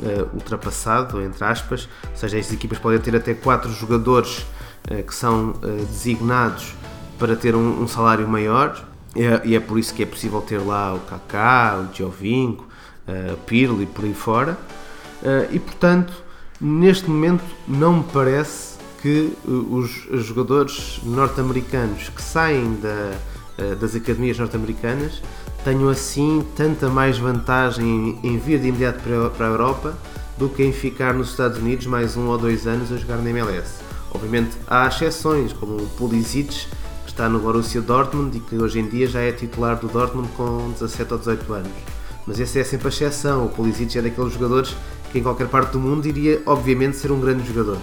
uh, 0.02 0.28
ultrapassado, 0.34 1.22
entre 1.22 1.44
aspas, 1.44 1.88
ou 2.10 2.16
seja, 2.16 2.38
as 2.38 2.52
equipas 2.52 2.78
podem 2.78 2.98
ter 2.98 3.14
até 3.14 3.32
quatro 3.32 3.70
jogadores 3.70 4.44
uh, 4.90 5.02
que 5.02 5.14
são 5.14 5.54
designados 5.88 6.74
para 7.18 7.36
ter 7.36 7.54
um, 7.54 7.82
um 7.82 7.88
salário 7.88 8.28
maior, 8.28 8.84
e 9.44 9.54
é 9.54 9.60
por 9.60 9.78
isso 9.78 9.94
que 9.94 10.02
é 10.02 10.06
possível 10.06 10.40
ter 10.40 10.58
lá 10.58 10.94
o 10.94 11.00
Kaká, 11.00 11.78
o 11.78 11.94
Giovinco, 11.94 12.66
o 13.32 13.36
Pirlo 13.46 13.82
e 13.82 13.86
por 13.86 14.04
aí 14.04 14.14
fora, 14.14 14.58
e 15.50 15.58
portanto 15.58 16.24
neste 16.60 17.10
momento 17.10 17.44
não 17.66 17.98
me 17.98 18.04
parece 18.04 18.74
que 19.02 19.32
eh, 19.46 19.50
os 19.50 20.06
jogadores 20.24 20.98
norte-americanos 21.04 22.08
que 22.08 22.22
saem 22.22 22.74
da, 22.76 23.12
eh, 23.58 23.74
das 23.74 23.94
academias 23.94 24.38
norte-americanas 24.38 25.20
tenham 25.62 25.90
assim 25.90 26.42
tanta 26.56 26.88
mais 26.88 27.18
vantagem 27.18 28.18
em 28.22 28.38
vir 28.38 28.58
de 28.60 28.68
imediato 28.68 29.00
para 29.36 29.46
a 29.46 29.50
Europa 29.50 29.94
do 30.38 30.48
que 30.48 30.62
em 30.62 30.72
ficar 30.72 31.12
nos 31.12 31.30
Estados 31.30 31.58
Unidos 31.58 31.86
mais 31.86 32.16
um 32.16 32.28
ou 32.28 32.38
dois 32.38 32.66
anos 32.66 32.90
a 32.90 32.96
jogar 32.96 33.18
na 33.18 33.28
MLS. 33.28 33.80
Obviamente 34.10 34.56
há 34.66 34.86
exceções, 34.86 35.52
como 35.52 35.76
o 35.76 35.86
Pulisic, 35.98 36.66
está 37.14 37.28
no 37.28 37.38
Borussia 37.38 37.80
Dortmund 37.80 38.36
e 38.36 38.40
que 38.40 38.56
hoje 38.56 38.80
em 38.80 38.88
dia 38.88 39.06
já 39.06 39.20
é 39.20 39.30
titular 39.30 39.76
do 39.76 39.86
Dortmund 39.86 40.28
com 40.36 40.72
17 40.72 41.12
ou 41.12 41.18
18 41.20 41.52
anos. 41.52 41.72
Mas 42.26 42.40
essa 42.40 42.58
é 42.58 42.64
sempre 42.64 42.88
a 42.88 42.90
exceção. 42.90 43.46
O 43.46 43.48
Pulisic 43.50 43.96
é 43.96 44.02
daqueles 44.02 44.32
jogadores 44.32 44.76
que 45.12 45.20
em 45.20 45.22
qualquer 45.22 45.46
parte 45.46 45.70
do 45.70 45.78
mundo 45.78 46.06
iria 46.06 46.42
obviamente 46.44 46.96
ser 46.96 47.12
um 47.12 47.20
grande 47.20 47.46
jogador. 47.46 47.78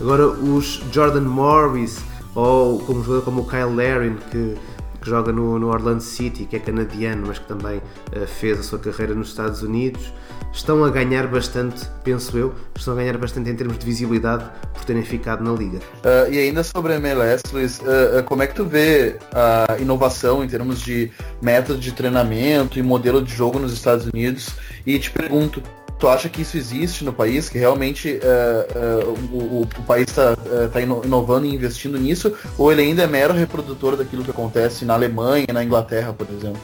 Agora 0.00 0.28
os 0.28 0.82
Jordan 0.90 1.20
Morris 1.20 1.98
ou 2.34 2.78
como 2.80 3.04
jogador 3.04 3.22
como 3.22 3.42
o 3.42 3.46
Kyle 3.46 3.74
Larin 3.74 4.16
que, 4.30 4.56
que 5.02 5.10
joga 5.10 5.30
no, 5.30 5.58
no, 5.58 5.68
Orlando 5.68 6.02
City, 6.02 6.46
que 6.46 6.56
é 6.56 6.58
canadiano, 6.58 7.26
mas 7.26 7.38
que 7.38 7.46
também 7.46 7.78
uh, 7.78 8.26
fez 8.26 8.60
a 8.60 8.62
sua 8.62 8.78
carreira 8.78 9.14
nos 9.14 9.28
Estados 9.28 9.62
Unidos, 9.62 10.10
estão 10.52 10.84
a 10.84 10.90
ganhar 10.90 11.26
bastante, 11.26 11.86
penso 12.04 12.36
eu, 12.36 12.54
estão 12.76 12.94
a 12.94 12.96
ganhar 12.96 13.16
bastante 13.18 13.50
em 13.50 13.54
termos 13.54 13.78
de 13.78 13.86
visibilidade 13.86 14.44
por 14.72 14.84
terem 14.84 15.02
ficado 15.02 15.42
na 15.42 15.52
liga. 15.52 15.78
Uh, 15.78 16.32
e 16.32 16.38
ainda 16.38 16.62
sobre 16.62 16.94
a 16.94 16.96
MLS, 16.96 17.42
Luiz, 17.52 17.78
uh, 17.80 18.22
como 18.24 18.42
é 18.42 18.46
que 18.46 18.54
tu 18.54 18.64
vê 18.64 19.16
a 19.32 19.76
inovação 19.78 20.42
em 20.44 20.48
termos 20.48 20.80
de 20.80 21.10
método 21.40 21.78
de 21.78 21.92
treinamento 21.92 22.78
e 22.78 22.82
modelo 22.82 23.22
de 23.22 23.34
jogo 23.34 23.58
nos 23.58 23.72
Estados 23.72 24.06
Unidos? 24.06 24.50
E 24.86 24.98
te 24.98 25.10
pergunto, 25.10 25.62
Tu 26.00 26.08
acha 26.08 26.30
que 26.30 26.40
isso 26.40 26.56
existe 26.56 27.04
no 27.04 27.12
país, 27.12 27.50
que 27.50 27.58
realmente 27.58 28.18
uh, 28.22 29.04
uh, 29.04 29.36
o, 29.36 29.60
o, 29.60 29.82
país 29.82 30.08
está 30.08 30.32
uh, 30.32 30.68
tá 30.70 30.80
inovando 30.80 31.44
e 31.44 31.54
investindo 31.54 31.98
nisso, 31.98 32.32
ou 32.56 32.72
ele 32.72 32.80
ainda 32.80 33.02
é 33.02 33.06
mero 33.06 33.34
reprodutor 33.34 33.96
daquilo 33.96 34.24
que 34.24 34.30
acontece 34.30 34.86
na 34.86 34.94
Alemanha, 34.94 35.48
na 35.52 35.62
Inglaterra, 35.62 36.14
por 36.14 36.26
exemplo? 36.30 36.58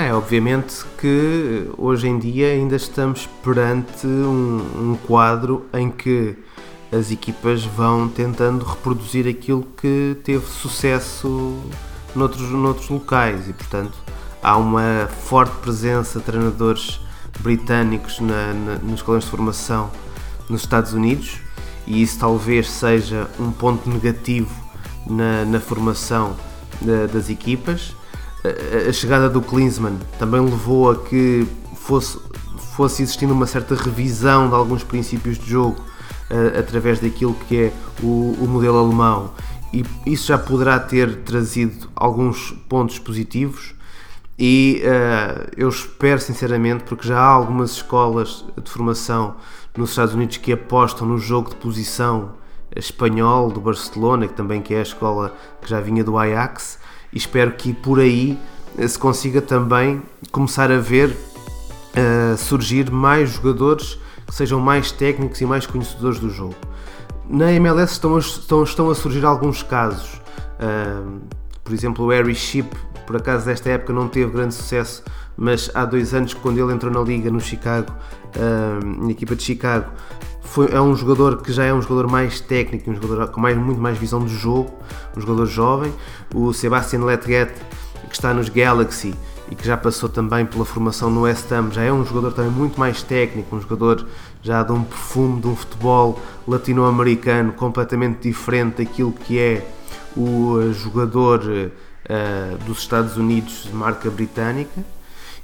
É, 0.00 0.14
obviamente 0.14 0.84
que 0.96 1.68
hoje 1.76 2.06
em 2.06 2.20
dia 2.20 2.52
ainda 2.52 2.76
estamos 2.76 3.28
perante 3.42 4.06
um, 4.06 4.92
um 4.92 4.98
quadro 5.08 5.66
em 5.74 5.90
que 5.90 6.36
as 6.92 7.10
equipas 7.10 7.64
vão 7.64 8.08
tentando 8.08 8.64
reproduzir 8.64 9.26
aquilo 9.26 9.66
que 9.76 10.16
teve 10.22 10.46
sucesso 10.46 11.58
noutros, 12.14 12.48
noutros 12.48 12.88
locais 12.88 13.48
e, 13.48 13.52
portanto, 13.52 13.98
há 14.40 14.56
uma 14.56 15.08
forte 15.24 15.56
presença 15.56 16.20
de 16.20 16.24
treinadores 16.26 17.00
britânicos 17.40 18.20
na, 18.20 18.54
na, 18.54 18.74
nos 18.76 19.00
escolas 19.00 19.24
de 19.24 19.30
formação 19.30 19.90
nos 20.48 20.60
Estados 20.60 20.92
Unidos 20.92 21.38
e 21.88 22.00
isso 22.00 22.20
talvez 22.20 22.70
seja 22.70 23.28
um 23.36 23.50
ponto 23.50 23.90
negativo 23.90 24.54
na, 25.04 25.44
na 25.44 25.58
formação 25.58 26.36
da, 26.80 27.06
das 27.06 27.28
equipas. 27.28 27.97
A, 28.88 28.92
chegada 28.92 29.28
do 29.28 29.42
Klinsmann 29.42 29.98
também 30.18 30.40
levou 30.40 30.90
a 30.90 30.96
que 30.96 31.46
fosse, 31.74 32.18
fosse 32.76 33.02
existindo 33.02 33.32
uma 33.32 33.46
certa 33.46 33.74
revisão 33.74 34.48
de 34.48 34.54
alguns 34.54 34.84
princípios 34.84 35.38
de 35.38 35.50
jogo 35.50 35.80
uh, 36.30 36.58
através 36.58 37.00
daquilo 37.00 37.34
que 37.48 37.56
é 37.56 37.72
o, 38.02 38.36
o 38.40 38.46
modelo 38.48 38.78
alemão. 38.78 39.32
E 39.72 39.84
isso 40.06 40.28
já 40.28 40.38
poderá 40.38 40.78
ter 40.78 41.16
trazido 41.22 41.90
alguns 41.94 42.52
pontos 42.68 42.98
positivos 42.98 43.74
e 44.38 44.82
uh, 44.84 45.50
eu 45.56 45.68
espero 45.68 46.20
sinceramente, 46.20 46.84
porque 46.84 47.08
já 47.08 47.18
há 47.18 47.26
algumas 47.26 47.72
escolas 47.72 48.44
de 48.62 48.70
formação 48.70 49.34
nos 49.76 49.90
Estados 49.90 50.14
Unidos 50.14 50.36
que 50.36 50.52
apostam 50.52 51.08
no 51.08 51.18
jogo 51.18 51.50
de 51.50 51.56
posição 51.56 52.34
espanhol 52.74 53.50
do 53.50 53.60
Barcelona, 53.60 54.28
que 54.28 54.34
também 54.34 54.62
que 54.62 54.74
é 54.74 54.78
a 54.78 54.82
escola 54.82 55.34
que 55.60 55.68
já 55.68 55.80
vinha 55.80 56.04
do 56.04 56.16
Ajax, 56.16 56.78
e 57.12 57.18
espero 57.18 57.52
que 57.52 57.72
por 57.72 58.00
aí 58.00 58.38
eh, 58.76 58.86
se 58.86 58.98
consiga 58.98 59.40
também 59.40 60.02
começar 60.30 60.70
a 60.70 60.78
ver 60.78 61.10
uh, 61.10 62.36
surgir 62.36 62.90
mais 62.90 63.30
jogadores 63.30 63.98
que 64.26 64.34
sejam 64.34 64.60
mais 64.60 64.92
técnicos 64.92 65.40
e 65.40 65.46
mais 65.46 65.66
conhecedores 65.66 66.18
do 66.18 66.30
jogo. 66.30 66.54
Na 67.28 67.52
MLS 67.52 67.92
estão 67.92 68.16
a, 68.16 68.18
estão, 68.18 68.62
estão 68.62 68.90
a 68.90 68.94
surgir 68.94 69.24
alguns 69.24 69.62
casos. 69.62 70.20
Uh, 70.60 71.20
por 71.64 71.74
exemplo, 71.74 72.04
o 72.06 72.08
Harry 72.08 72.34
Ship 72.34 72.68
por 73.08 73.16
acaso 73.16 73.46
desta 73.46 73.70
época 73.70 73.90
não 73.90 74.06
teve 74.06 74.30
grande 74.30 74.52
sucesso, 74.52 75.02
mas 75.34 75.70
há 75.72 75.86
dois 75.86 76.12
anos 76.12 76.34
quando 76.34 76.58
ele 76.58 76.74
entrou 76.74 76.92
na 76.92 77.00
liga 77.00 77.30
no 77.30 77.40
Chicago, 77.40 77.90
uh, 78.36 78.84
na 78.84 79.10
equipa 79.10 79.34
de 79.34 79.42
Chicago, 79.42 79.90
foi, 80.48 80.70
é 80.72 80.80
um 80.80 80.94
jogador 80.96 81.42
que 81.42 81.52
já 81.52 81.64
é 81.64 81.74
um 81.74 81.80
jogador 81.80 82.10
mais 82.10 82.40
técnico, 82.40 82.90
um 82.90 82.94
jogador 82.94 83.28
com 83.28 83.40
mais, 83.40 83.56
muito 83.56 83.80
mais 83.80 83.98
visão 83.98 84.24
de 84.24 84.34
jogo, 84.34 84.72
um 85.16 85.20
jogador 85.20 85.46
jovem. 85.46 85.92
O 86.34 86.52
Sebastian 86.52 87.04
Letget, 87.04 87.52
que 88.08 88.14
está 88.14 88.32
nos 88.32 88.48
Galaxy, 88.48 89.14
e 89.50 89.54
que 89.54 89.66
já 89.66 89.76
passou 89.76 90.08
também 90.08 90.44
pela 90.44 90.64
formação 90.64 91.10
no 91.10 91.22
West 91.22 91.50
Ham, 91.52 91.70
já 91.70 91.82
é 91.82 91.92
um 91.92 92.04
jogador 92.04 92.32
também 92.32 92.50
muito 92.50 92.78
mais 92.78 93.02
técnico, 93.02 93.54
um 93.54 93.60
jogador 93.60 94.06
já 94.42 94.62
de 94.62 94.72
um 94.72 94.82
perfume 94.82 95.40
de 95.40 95.48
um 95.48 95.56
futebol 95.56 96.20
latino-americano 96.46 97.52
completamente 97.52 98.28
diferente 98.28 98.84
daquilo 98.84 99.12
que 99.12 99.38
é 99.38 99.66
o 100.16 100.60
eh, 100.60 100.72
jogador 100.72 101.40
uh, 101.44 102.64
dos 102.64 102.78
Estados 102.78 103.16
Unidos 103.16 103.64
de 103.64 103.74
marca 103.74 104.10
britânica. 104.10 104.84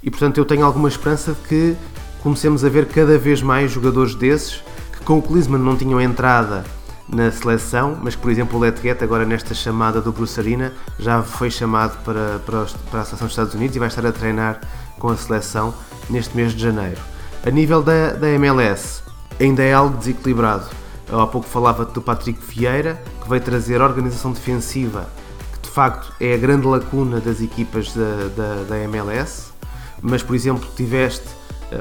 E 0.02 0.10
portanto 0.10 0.38
eu 0.38 0.44
tenho 0.44 0.64
alguma 0.64 0.88
esperança 0.88 1.32
de 1.32 1.48
que 1.48 1.76
comecemos 2.22 2.64
a 2.64 2.68
ver 2.68 2.86
cada 2.86 3.18
vez 3.18 3.42
mais 3.42 3.70
jogadores 3.70 4.14
desses 4.14 4.62
com 5.04 5.18
o 5.18 5.22
Klinsmann 5.22 5.62
não 5.62 5.76
tinham 5.76 6.00
entrada 6.00 6.64
na 7.08 7.30
seleção, 7.30 7.98
mas 8.02 8.16
por 8.16 8.30
exemplo, 8.30 8.58
o 8.58 8.60
Letguet, 8.60 9.04
agora 9.04 9.26
nesta 9.26 9.54
chamada 9.54 10.00
do 10.00 10.10
Bruce 10.10 10.40
Arena, 10.40 10.72
já 10.98 11.22
foi 11.22 11.50
chamado 11.50 12.02
para, 12.02 12.40
para, 12.46 12.64
para 12.90 13.00
a 13.00 13.04
seleção 13.04 13.26
dos 13.26 13.32
Estados 13.32 13.54
Unidos 13.54 13.76
e 13.76 13.78
vai 13.78 13.88
estar 13.88 14.06
a 14.06 14.12
treinar 14.12 14.60
com 14.98 15.08
a 15.08 15.16
seleção 15.16 15.74
neste 16.08 16.34
mês 16.34 16.52
de 16.52 16.62
janeiro. 16.62 17.00
A 17.44 17.50
nível 17.50 17.82
da, 17.82 18.14
da 18.14 18.28
MLS, 18.30 19.02
ainda 19.38 19.62
é 19.62 19.74
algo 19.74 19.98
desequilibrado. 19.98 20.66
Eu 21.06 21.20
há 21.20 21.26
pouco 21.26 21.46
falava 21.46 21.84
do 21.84 22.00
Patrick 22.00 22.40
Vieira, 22.40 23.00
que 23.22 23.28
veio 23.28 23.42
trazer 23.42 23.82
organização 23.82 24.32
defensiva, 24.32 25.06
que 25.52 25.60
de 25.60 25.68
facto 25.68 26.12
é 26.18 26.32
a 26.32 26.38
grande 26.38 26.66
lacuna 26.66 27.20
das 27.20 27.42
equipas 27.42 27.92
da, 27.92 28.28
da, 28.34 28.62
da 28.66 28.78
MLS, 28.78 29.52
mas, 30.00 30.22
por 30.22 30.34
exemplo, 30.34 30.66
tiveste 30.74 31.26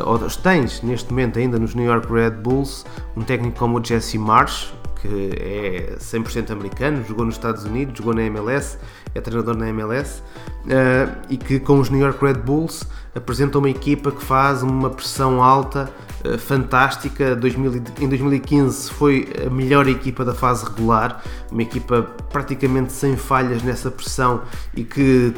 ou 0.05 0.17
tens 0.19 0.81
neste 0.81 1.09
momento 1.09 1.39
ainda 1.39 1.59
nos 1.59 1.75
New 1.75 1.85
York 1.85 2.11
Red 2.11 2.31
Bulls 2.31 2.85
um 3.15 3.21
técnico 3.21 3.57
como 3.57 3.79
o 3.79 3.85
Jesse 3.85 4.17
Marsh, 4.17 4.73
que 5.01 5.31
é 5.37 5.95
100% 5.99 6.51
americano, 6.51 7.03
jogou 7.03 7.25
nos 7.25 7.35
Estados 7.35 7.65
Unidos, 7.65 7.97
jogou 7.97 8.13
na 8.13 8.23
MLS, 8.23 8.77
é 9.13 9.21
treinador 9.21 9.55
na 9.55 9.67
MLS, 9.69 10.23
eh, 10.69 11.09
e 11.29 11.37
que 11.37 11.59
com 11.59 11.79
os 11.79 11.89
New 11.89 11.99
York 11.99 12.23
Red 12.23 12.35
Bulls 12.35 12.87
apresenta 13.13 13.57
uma 13.59 13.69
equipa 13.69 14.11
que 14.11 14.23
faz 14.23 14.63
uma 14.63 14.89
pressão 14.89 15.43
alta, 15.43 15.91
uh, 16.25 16.37
fantástica. 16.37 17.35
2000, 17.35 17.83
em 17.99 18.09
2015 18.09 18.91
foi 18.91 19.27
a 19.45 19.49
melhor 19.49 19.87
equipa 19.87 20.25
da 20.25 20.33
fase 20.33 20.65
regular, 20.65 21.21
uma 21.51 21.61
equipa 21.61 22.01
praticamente 22.31 22.91
sem 22.91 23.15
falhas 23.15 23.61
nessa 23.61 23.91
pressão 23.91 24.41
e 24.75 24.83
que 24.83 25.33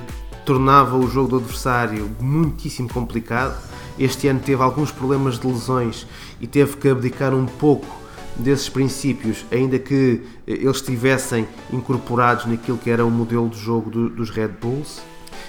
tornava 0.45 0.95
o 0.95 1.09
jogo 1.09 1.29
do 1.29 1.37
adversário 1.37 2.09
muitíssimo 2.19 2.87
complicado. 2.87 3.57
Este 3.97 4.27
ano 4.27 4.39
teve 4.39 4.61
alguns 4.61 4.91
problemas 4.91 5.39
de 5.39 5.47
lesões 5.47 6.05
e 6.41 6.47
teve 6.47 6.77
que 6.77 6.89
abdicar 6.89 7.33
um 7.33 7.45
pouco 7.45 8.05
desses 8.35 8.67
princípios, 8.67 9.45
ainda 9.51 9.79
que 9.79 10.21
eh, 10.45 10.53
eles 10.53 10.77
estivessem 10.77 11.47
incorporados 11.71 12.45
naquilo 12.45 12.77
que 12.77 12.89
era 12.89 13.05
o 13.05 13.11
modelo 13.11 13.49
de 13.49 13.57
jogo 13.57 13.89
do, 13.89 14.09
dos 14.09 14.29
Red 14.29 14.49
Bulls, 14.61 15.01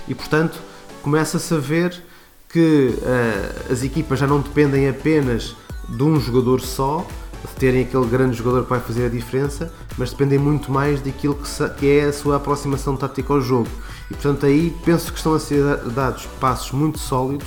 e 0.07 0.15
portanto 0.15 0.61
começa-se 1.03 1.53
a 1.53 1.59
ver 1.59 2.01
que 2.49 2.95
uh, 2.99 3.73
as 3.73 3.83
equipas 3.83 4.19
já 4.19 4.27
não 4.27 4.41
dependem 4.41 4.89
apenas 4.89 5.55
de 5.89 6.03
um 6.03 6.19
jogador 6.21 6.61
só, 6.61 7.07
de 7.45 7.55
terem 7.57 7.83
aquele 7.83 8.07
grande 8.07 8.37
jogador 8.37 8.65
que 8.65 8.71
vai 8.71 8.81
fazer 8.81 9.07
a 9.07 9.09
diferença, 9.09 9.73
mas 9.99 10.11
dependem 10.11 10.39
muito 10.39 10.71
mais 10.71 11.01
daquilo 11.01 11.35
que, 11.35 11.69
que 11.79 11.99
é 11.99 12.05
a 12.05 12.13
sua 12.13 12.37
aproximação 12.37 12.97
tática 12.97 13.33
ao 13.33 13.41
jogo. 13.41 13.69
E 14.11 14.15
portanto 14.15 14.47
aí 14.47 14.75
penso 14.85 15.13
que 15.13 15.19
estão 15.19 15.35
a 15.35 15.41
ser 15.41 15.77
dados 15.91 16.27
passos 16.41 16.73
muito 16.73 16.99
sólidos 16.99 17.47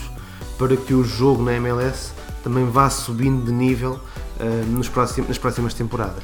para 0.59 0.75
que 0.75 0.93
o 0.93 1.03
jogo 1.03 1.41
na 1.41 1.53
MLS 1.53 2.11
também 2.43 2.69
vá 2.69 2.89
subindo 2.89 3.45
de 3.45 3.51
nível 3.51 3.99
uh, 4.39 4.65
nos 4.67 4.89
próximos, 4.89 5.29
nas 5.29 5.37
próximas 5.37 5.73
temporadas. 5.73 6.23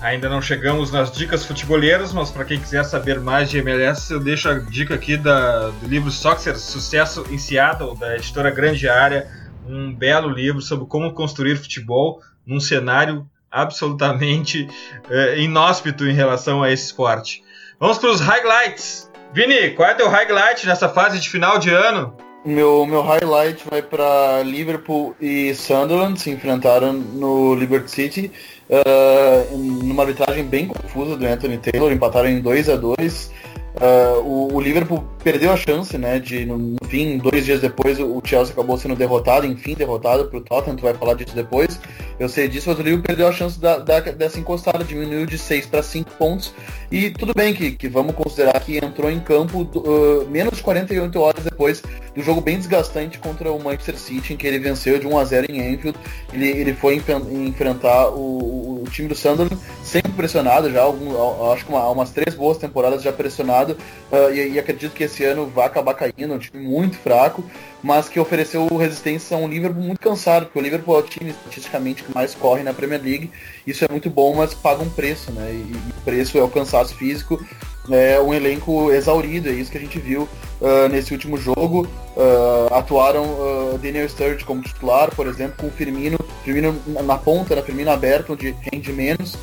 Ainda 0.00 0.28
não 0.28 0.42
chegamos 0.42 0.90
nas 0.90 1.12
dicas 1.12 1.44
futeboleiras, 1.44 2.12
mas 2.12 2.30
para 2.30 2.44
quem 2.44 2.58
quiser 2.58 2.84
saber 2.84 3.20
mais 3.20 3.48
de 3.48 3.58
MLS, 3.58 4.12
eu 4.12 4.20
deixo 4.20 4.48
a 4.48 4.58
dica 4.58 4.94
aqui 4.94 5.16
da, 5.16 5.68
do 5.68 5.86
livro 5.86 6.10
Soccer 6.10 6.58
Sucesso 6.58 7.24
em 7.30 7.38
Seattle, 7.38 7.96
da 7.96 8.16
editora 8.16 8.50
Grande 8.50 8.88
Área, 8.88 9.28
um 9.66 9.94
belo 9.94 10.28
livro 10.28 10.60
sobre 10.60 10.86
como 10.86 11.12
construir 11.12 11.56
futebol 11.56 12.20
num 12.46 12.60
cenário 12.60 13.26
absolutamente 13.50 14.68
uh, 15.08 15.38
inóspito 15.38 16.06
em 16.06 16.12
relação 16.12 16.62
a 16.62 16.72
esse 16.72 16.86
esporte. 16.86 17.42
Vamos 17.78 17.98
para 17.98 18.10
os 18.10 18.20
highlights. 18.20 19.10
Vini, 19.32 19.70
qual 19.70 19.88
é 19.88 19.94
o 19.94 19.96
teu 19.96 20.08
highlight 20.08 20.66
nessa 20.66 20.88
fase 20.88 21.18
de 21.20 21.28
final 21.28 21.58
de 21.58 21.70
ano? 21.70 22.16
Meu, 22.44 22.84
meu 22.84 23.00
highlight 23.00 23.64
vai 23.70 23.80
para 23.80 24.42
Liverpool 24.42 25.16
e 25.18 25.54
Sunderland, 25.54 26.20
se 26.20 26.30
enfrentaram 26.30 26.92
no 26.92 27.54
Liberty 27.54 27.90
City, 27.90 28.30
uh, 28.68 29.56
numa 29.56 30.02
arbitragem 30.02 30.44
bem 30.44 30.66
confusa 30.66 31.16
do 31.16 31.26
Anthony 31.26 31.56
Taylor, 31.56 31.90
empataram 31.90 32.28
em 32.28 32.40
2 32.42 32.68
a 32.68 32.76
2 32.76 33.32
Uh, 33.74 34.20
o, 34.22 34.54
o, 34.54 34.60
Liverpool 34.60 35.04
perdeu 35.24 35.50
a 35.50 35.56
chance, 35.56 35.98
né, 35.98 36.20
de 36.20 36.46
no 36.46 36.76
fim, 36.86 37.18
dois 37.18 37.44
dias 37.44 37.60
depois, 37.60 37.98
o 37.98 38.22
Chelsea 38.24 38.52
acabou 38.52 38.78
sendo 38.78 38.94
derrotado, 38.94 39.44
enfim, 39.46 39.74
derrotado 39.74 40.26
para 40.26 40.38
o 40.38 40.40
Tottenham, 40.40 40.76
tu 40.76 40.82
vai 40.82 40.94
falar 40.94 41.14
disso 41.14 41.34
depois. 41.34 41.80
Eu 42.18 42.28
sei 42.28 42.48
disso, 42.48 42.68
mas 42.68 42.78
o 42.78 42.82
Liverpool 42.82 43.06
perdeu 43.06 43.26
a 43.26 43.32
chance 43.32 43.58
da, 43.58 43.78
da, 43.78 44.00
dessa 44.00 44.38
encostada, 44.38 44.84
diminuiu 44.84 45.26
de 45.26 45.36
6 45.36 45.66
para 45.66 45.82
5 45.82 46.12
pontos. 46.12 46.54
E 46.90 47.10
tudo 47.10 47.32
bem 47.34 47.52
que, 47.52 47.72
que 47.72 47.88
vamos 47.88 48.14
considerar 48.14 48.60
que 48.60 48.78
entrou 48.78 49.10
em 49.10 49.18
campo 49.18 49.62
uh, 49.62 50.28
menos 50.30 50.58
de 50.58 50.62
48 50.62 51.20
horas 51.20 51.42
depois 51.42 51.82
do 52.14 52.22
jogo 52.22 52.40
bem 52.40 52.56
desgastante 52.56 53.18
contra 53.18 53.50
o 53.50 53.62
Manchester 53.62 53.98
City, 53.98 54.34
em 54.34 54.36
que 54.36 54.46
ele 54.46 54.58
venceu 54.58 54.98
de 54.98 55.06
1 55.06 55.18
a 55.18 55.24
0 55.24 55.46
em 55.50 55.74
Anfield. 55.74 55.98
Ele, 56.32 56.48
ele 56.48 56.74
foi 56.74 56.94
enfrentar 56.94 58.10
o, 58.10 58.82
o, 58.82 58.84
time 58.90 59.08
do 59.08 59.14
Sunderland 59.14 59.58
sempre 59.82 60.12
pressionado 60.12 60.70
já, 60.70 60.82
algum, 60.82 61.52
acho 61.52 61.64
que 61.64 61.72
uma, 61.72 61.88
umas 61.90 62.10
três 62.10 62.34
boas 62.36 62.58
temporadas 62.58 63.02
já 63.02 63.12
pressionado, 63.12 63.76
uh, 64.12 64.32
e, 64.32 64.52
e, 64.52 64.58
acredito 64.58 64.92
que 64.92 65.04
esse 65.04 65.24
ano 65.24 65.46
vai 65.46 65.66
acabar 65.66 65.94
caindo, 65.94 66.34
um 66.34 66.38
time 66.38 66.62
muito 66.64 66.96
fraco, 66.96 67.44
mas 67.82 68.08
que 68.08 68.20
ofereceu 68.20 68.66
resistência 68.76 69.36
a 69.36 69.40
um 69.40 69.48
Liverpool 69.48 69.82
muito 69.82 70.00
cansado, 70.00 70.46
porque 70.46 70.58
o 70.58 70.62
Liverpool 70.62 70.96
é 70.96 70.98
o 71.00 71.02
time 71.02 71.30
estatisticamente 71.30 72.03
que 72.04 72.14
mais 72.14 72.34
corre 72.34 72.62
na 72.62 72.72
Premier 72.72 73.02
League, 73.02 73.30
isso 73.66 73.84
é 73.84 73.88
muito 73.90 74.10
bom, 74.10 74.34
mas 74.34 74.54
paga 74.54 74.82
um 74.82 74.90
preço, 74.90 75.32
né? 75.32 75.50
E, 75.52 75.72
o 75.72 76.00
preço 76.04 76.38
é 76.38 76.42
o 76.42 76.48
cansaço 76.48 76.94
físico, 76.94 77.44
é 77.90 78.18
um 78.20 78.32
elenco 78.32 78.90
exaurido, 78.90 79.48
é 79.48 79.52
isso 79.52 79.70
que 79.70 79.78
a 79.78 79.80
gente 79.80 79.98
viu 79.98 80.28
uh, 80.60 80.88
nesse 80.90 81.12
último 81.12 81.36
jogo. 81.36 81.86
Uh, 82.16 82.72
atuaram 82.72 83.24
uh, 83.24 83.78
Daniel 83.78 84.08
Sturridge 84.08 84.44
como 84.44 84.62
titular, 84.62 85.14
por 85.14 85.26
exemplo, 85.26 85.56
com 85.58 85.66
o 85.66 85.70
Firmino, 85.70 86.18
Firmino 86.44 86.76
na 86.86 87.18
ponta, 87.18 87.54
né, 87.54 87.62
Firmino 87.62 87.90
aberto, 87.90 88.32
onde 88.32 88.54
rende 88.72 88.92
menos, 88.92 89.36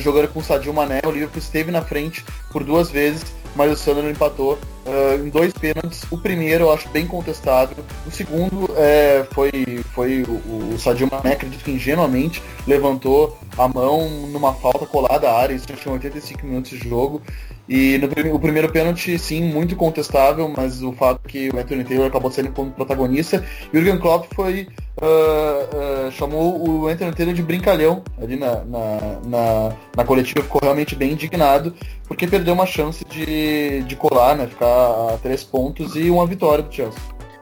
jogando 0.00 0.28
com 0.28 0.40
o 0.40 0.44
Sadio 0.44 0.72
Mané. 0.72 1.00
O 1.04 1.10
Liverpool 1.10 1.38
esteve 1.38 1.70
na 1.70 1.82
frente 1.82 2.24
por 2.52 2.62
duas 2.62 2.90
vezes, 2.90 3.24
mas 3.56 3.72
o 3.72 3.76
Sunderland 3.76 4.14
empatou 4.14 4.58
uh, 4.90 5.24
em 5.24 5.28
dois 5.28 5.52
pênaltis. 5.52 6.04
O 6.10 6.18
primeiro 6.18 6.64
eu 6.64 6.72
acho 6.72 6.88
bem 6.88 7.06
contestável. 7.06 7.84
O 8.06 8.10
segundo 8.10 8.68
é, 8.76 9.24
foi, 9.30 9.82
foi 9.94 10.22
o, 10.22 10.74
o 10.74 10.78
Sadio 10.78 11.08
Mané, 11.10 11.32
acredito 11.32 11.64
que 11.64 11.70
ingenuamente, 11.70 12.42
levantou 12.66 13.38
a 13.56 13.68
mão 13.68 14.08
numa 14.28 14.52
falta 14.54 14.84
colada 14.84 15.30
à 15.30 15.38
área. 15.38 15.54
Isso 15.54 15.66
tinha 15.66 15.92
85 15.92 16.46
minutos 16.46 16.70
de 16.70 16.88
jogo. 16.88 17.22
E 17.70 17.98
no, 17.98 18.34
o 18.34 18.40
primeiro 18.40 18.68
pênalti, 18.72 19.16
sim, 19.16 19.44
muito 19.44 19.76
contestável, 19.76 20.52
mas 20.56 20.82
o 20.82 20.92
fato 20.92 21.20
que 21.28 21.50
o 21.50 21.56
Anthony 21.56 21.84
Taylor 21.84 22.08
acabou 22.08 22.28
sendo 22.28 22.50
como 22.50 22.72
protagonista. 22.72 23.44
Jürgen 23.72 23.96
Klopp 23.96 24.26
foi, 24.34 24.66
uh, 25.00 26.08
uh, 26.08 26.10
chamou 26.10 26.68
o 26.68 26.88
Anthony 26.88 27.12
Taylor 27.12 27.32
de 27.32 27.44
brincalhão 27.44 28.02
ali 28.20 28.36
na, 28.36 28.64
na, 28.64 29.20
na, 29.24 29.72
na, 29.96 30.04
coletiva, 30.04 30.42
ficou 30.42 30.60
realmente 30.60 30.96
bem 30.96 31.12
indignado, 31.12 31.72
porque 32.08 32.26
perdeu 32.26 32.54
uma 32.54 32.66
chance 32.66 33.04
de, 33.04 33.84
de 33.84 33.94
colar, 33.94 34.36
né, 34.36 34.48
ficar 34.48 34.79
três 35.22 35.44
pontos 35.44 35.96
e 35.96 36.10
uma 36.10 36.26
vitória 36.26 36.62
do 36.62 36.72
Chelsea. 36.72 37.00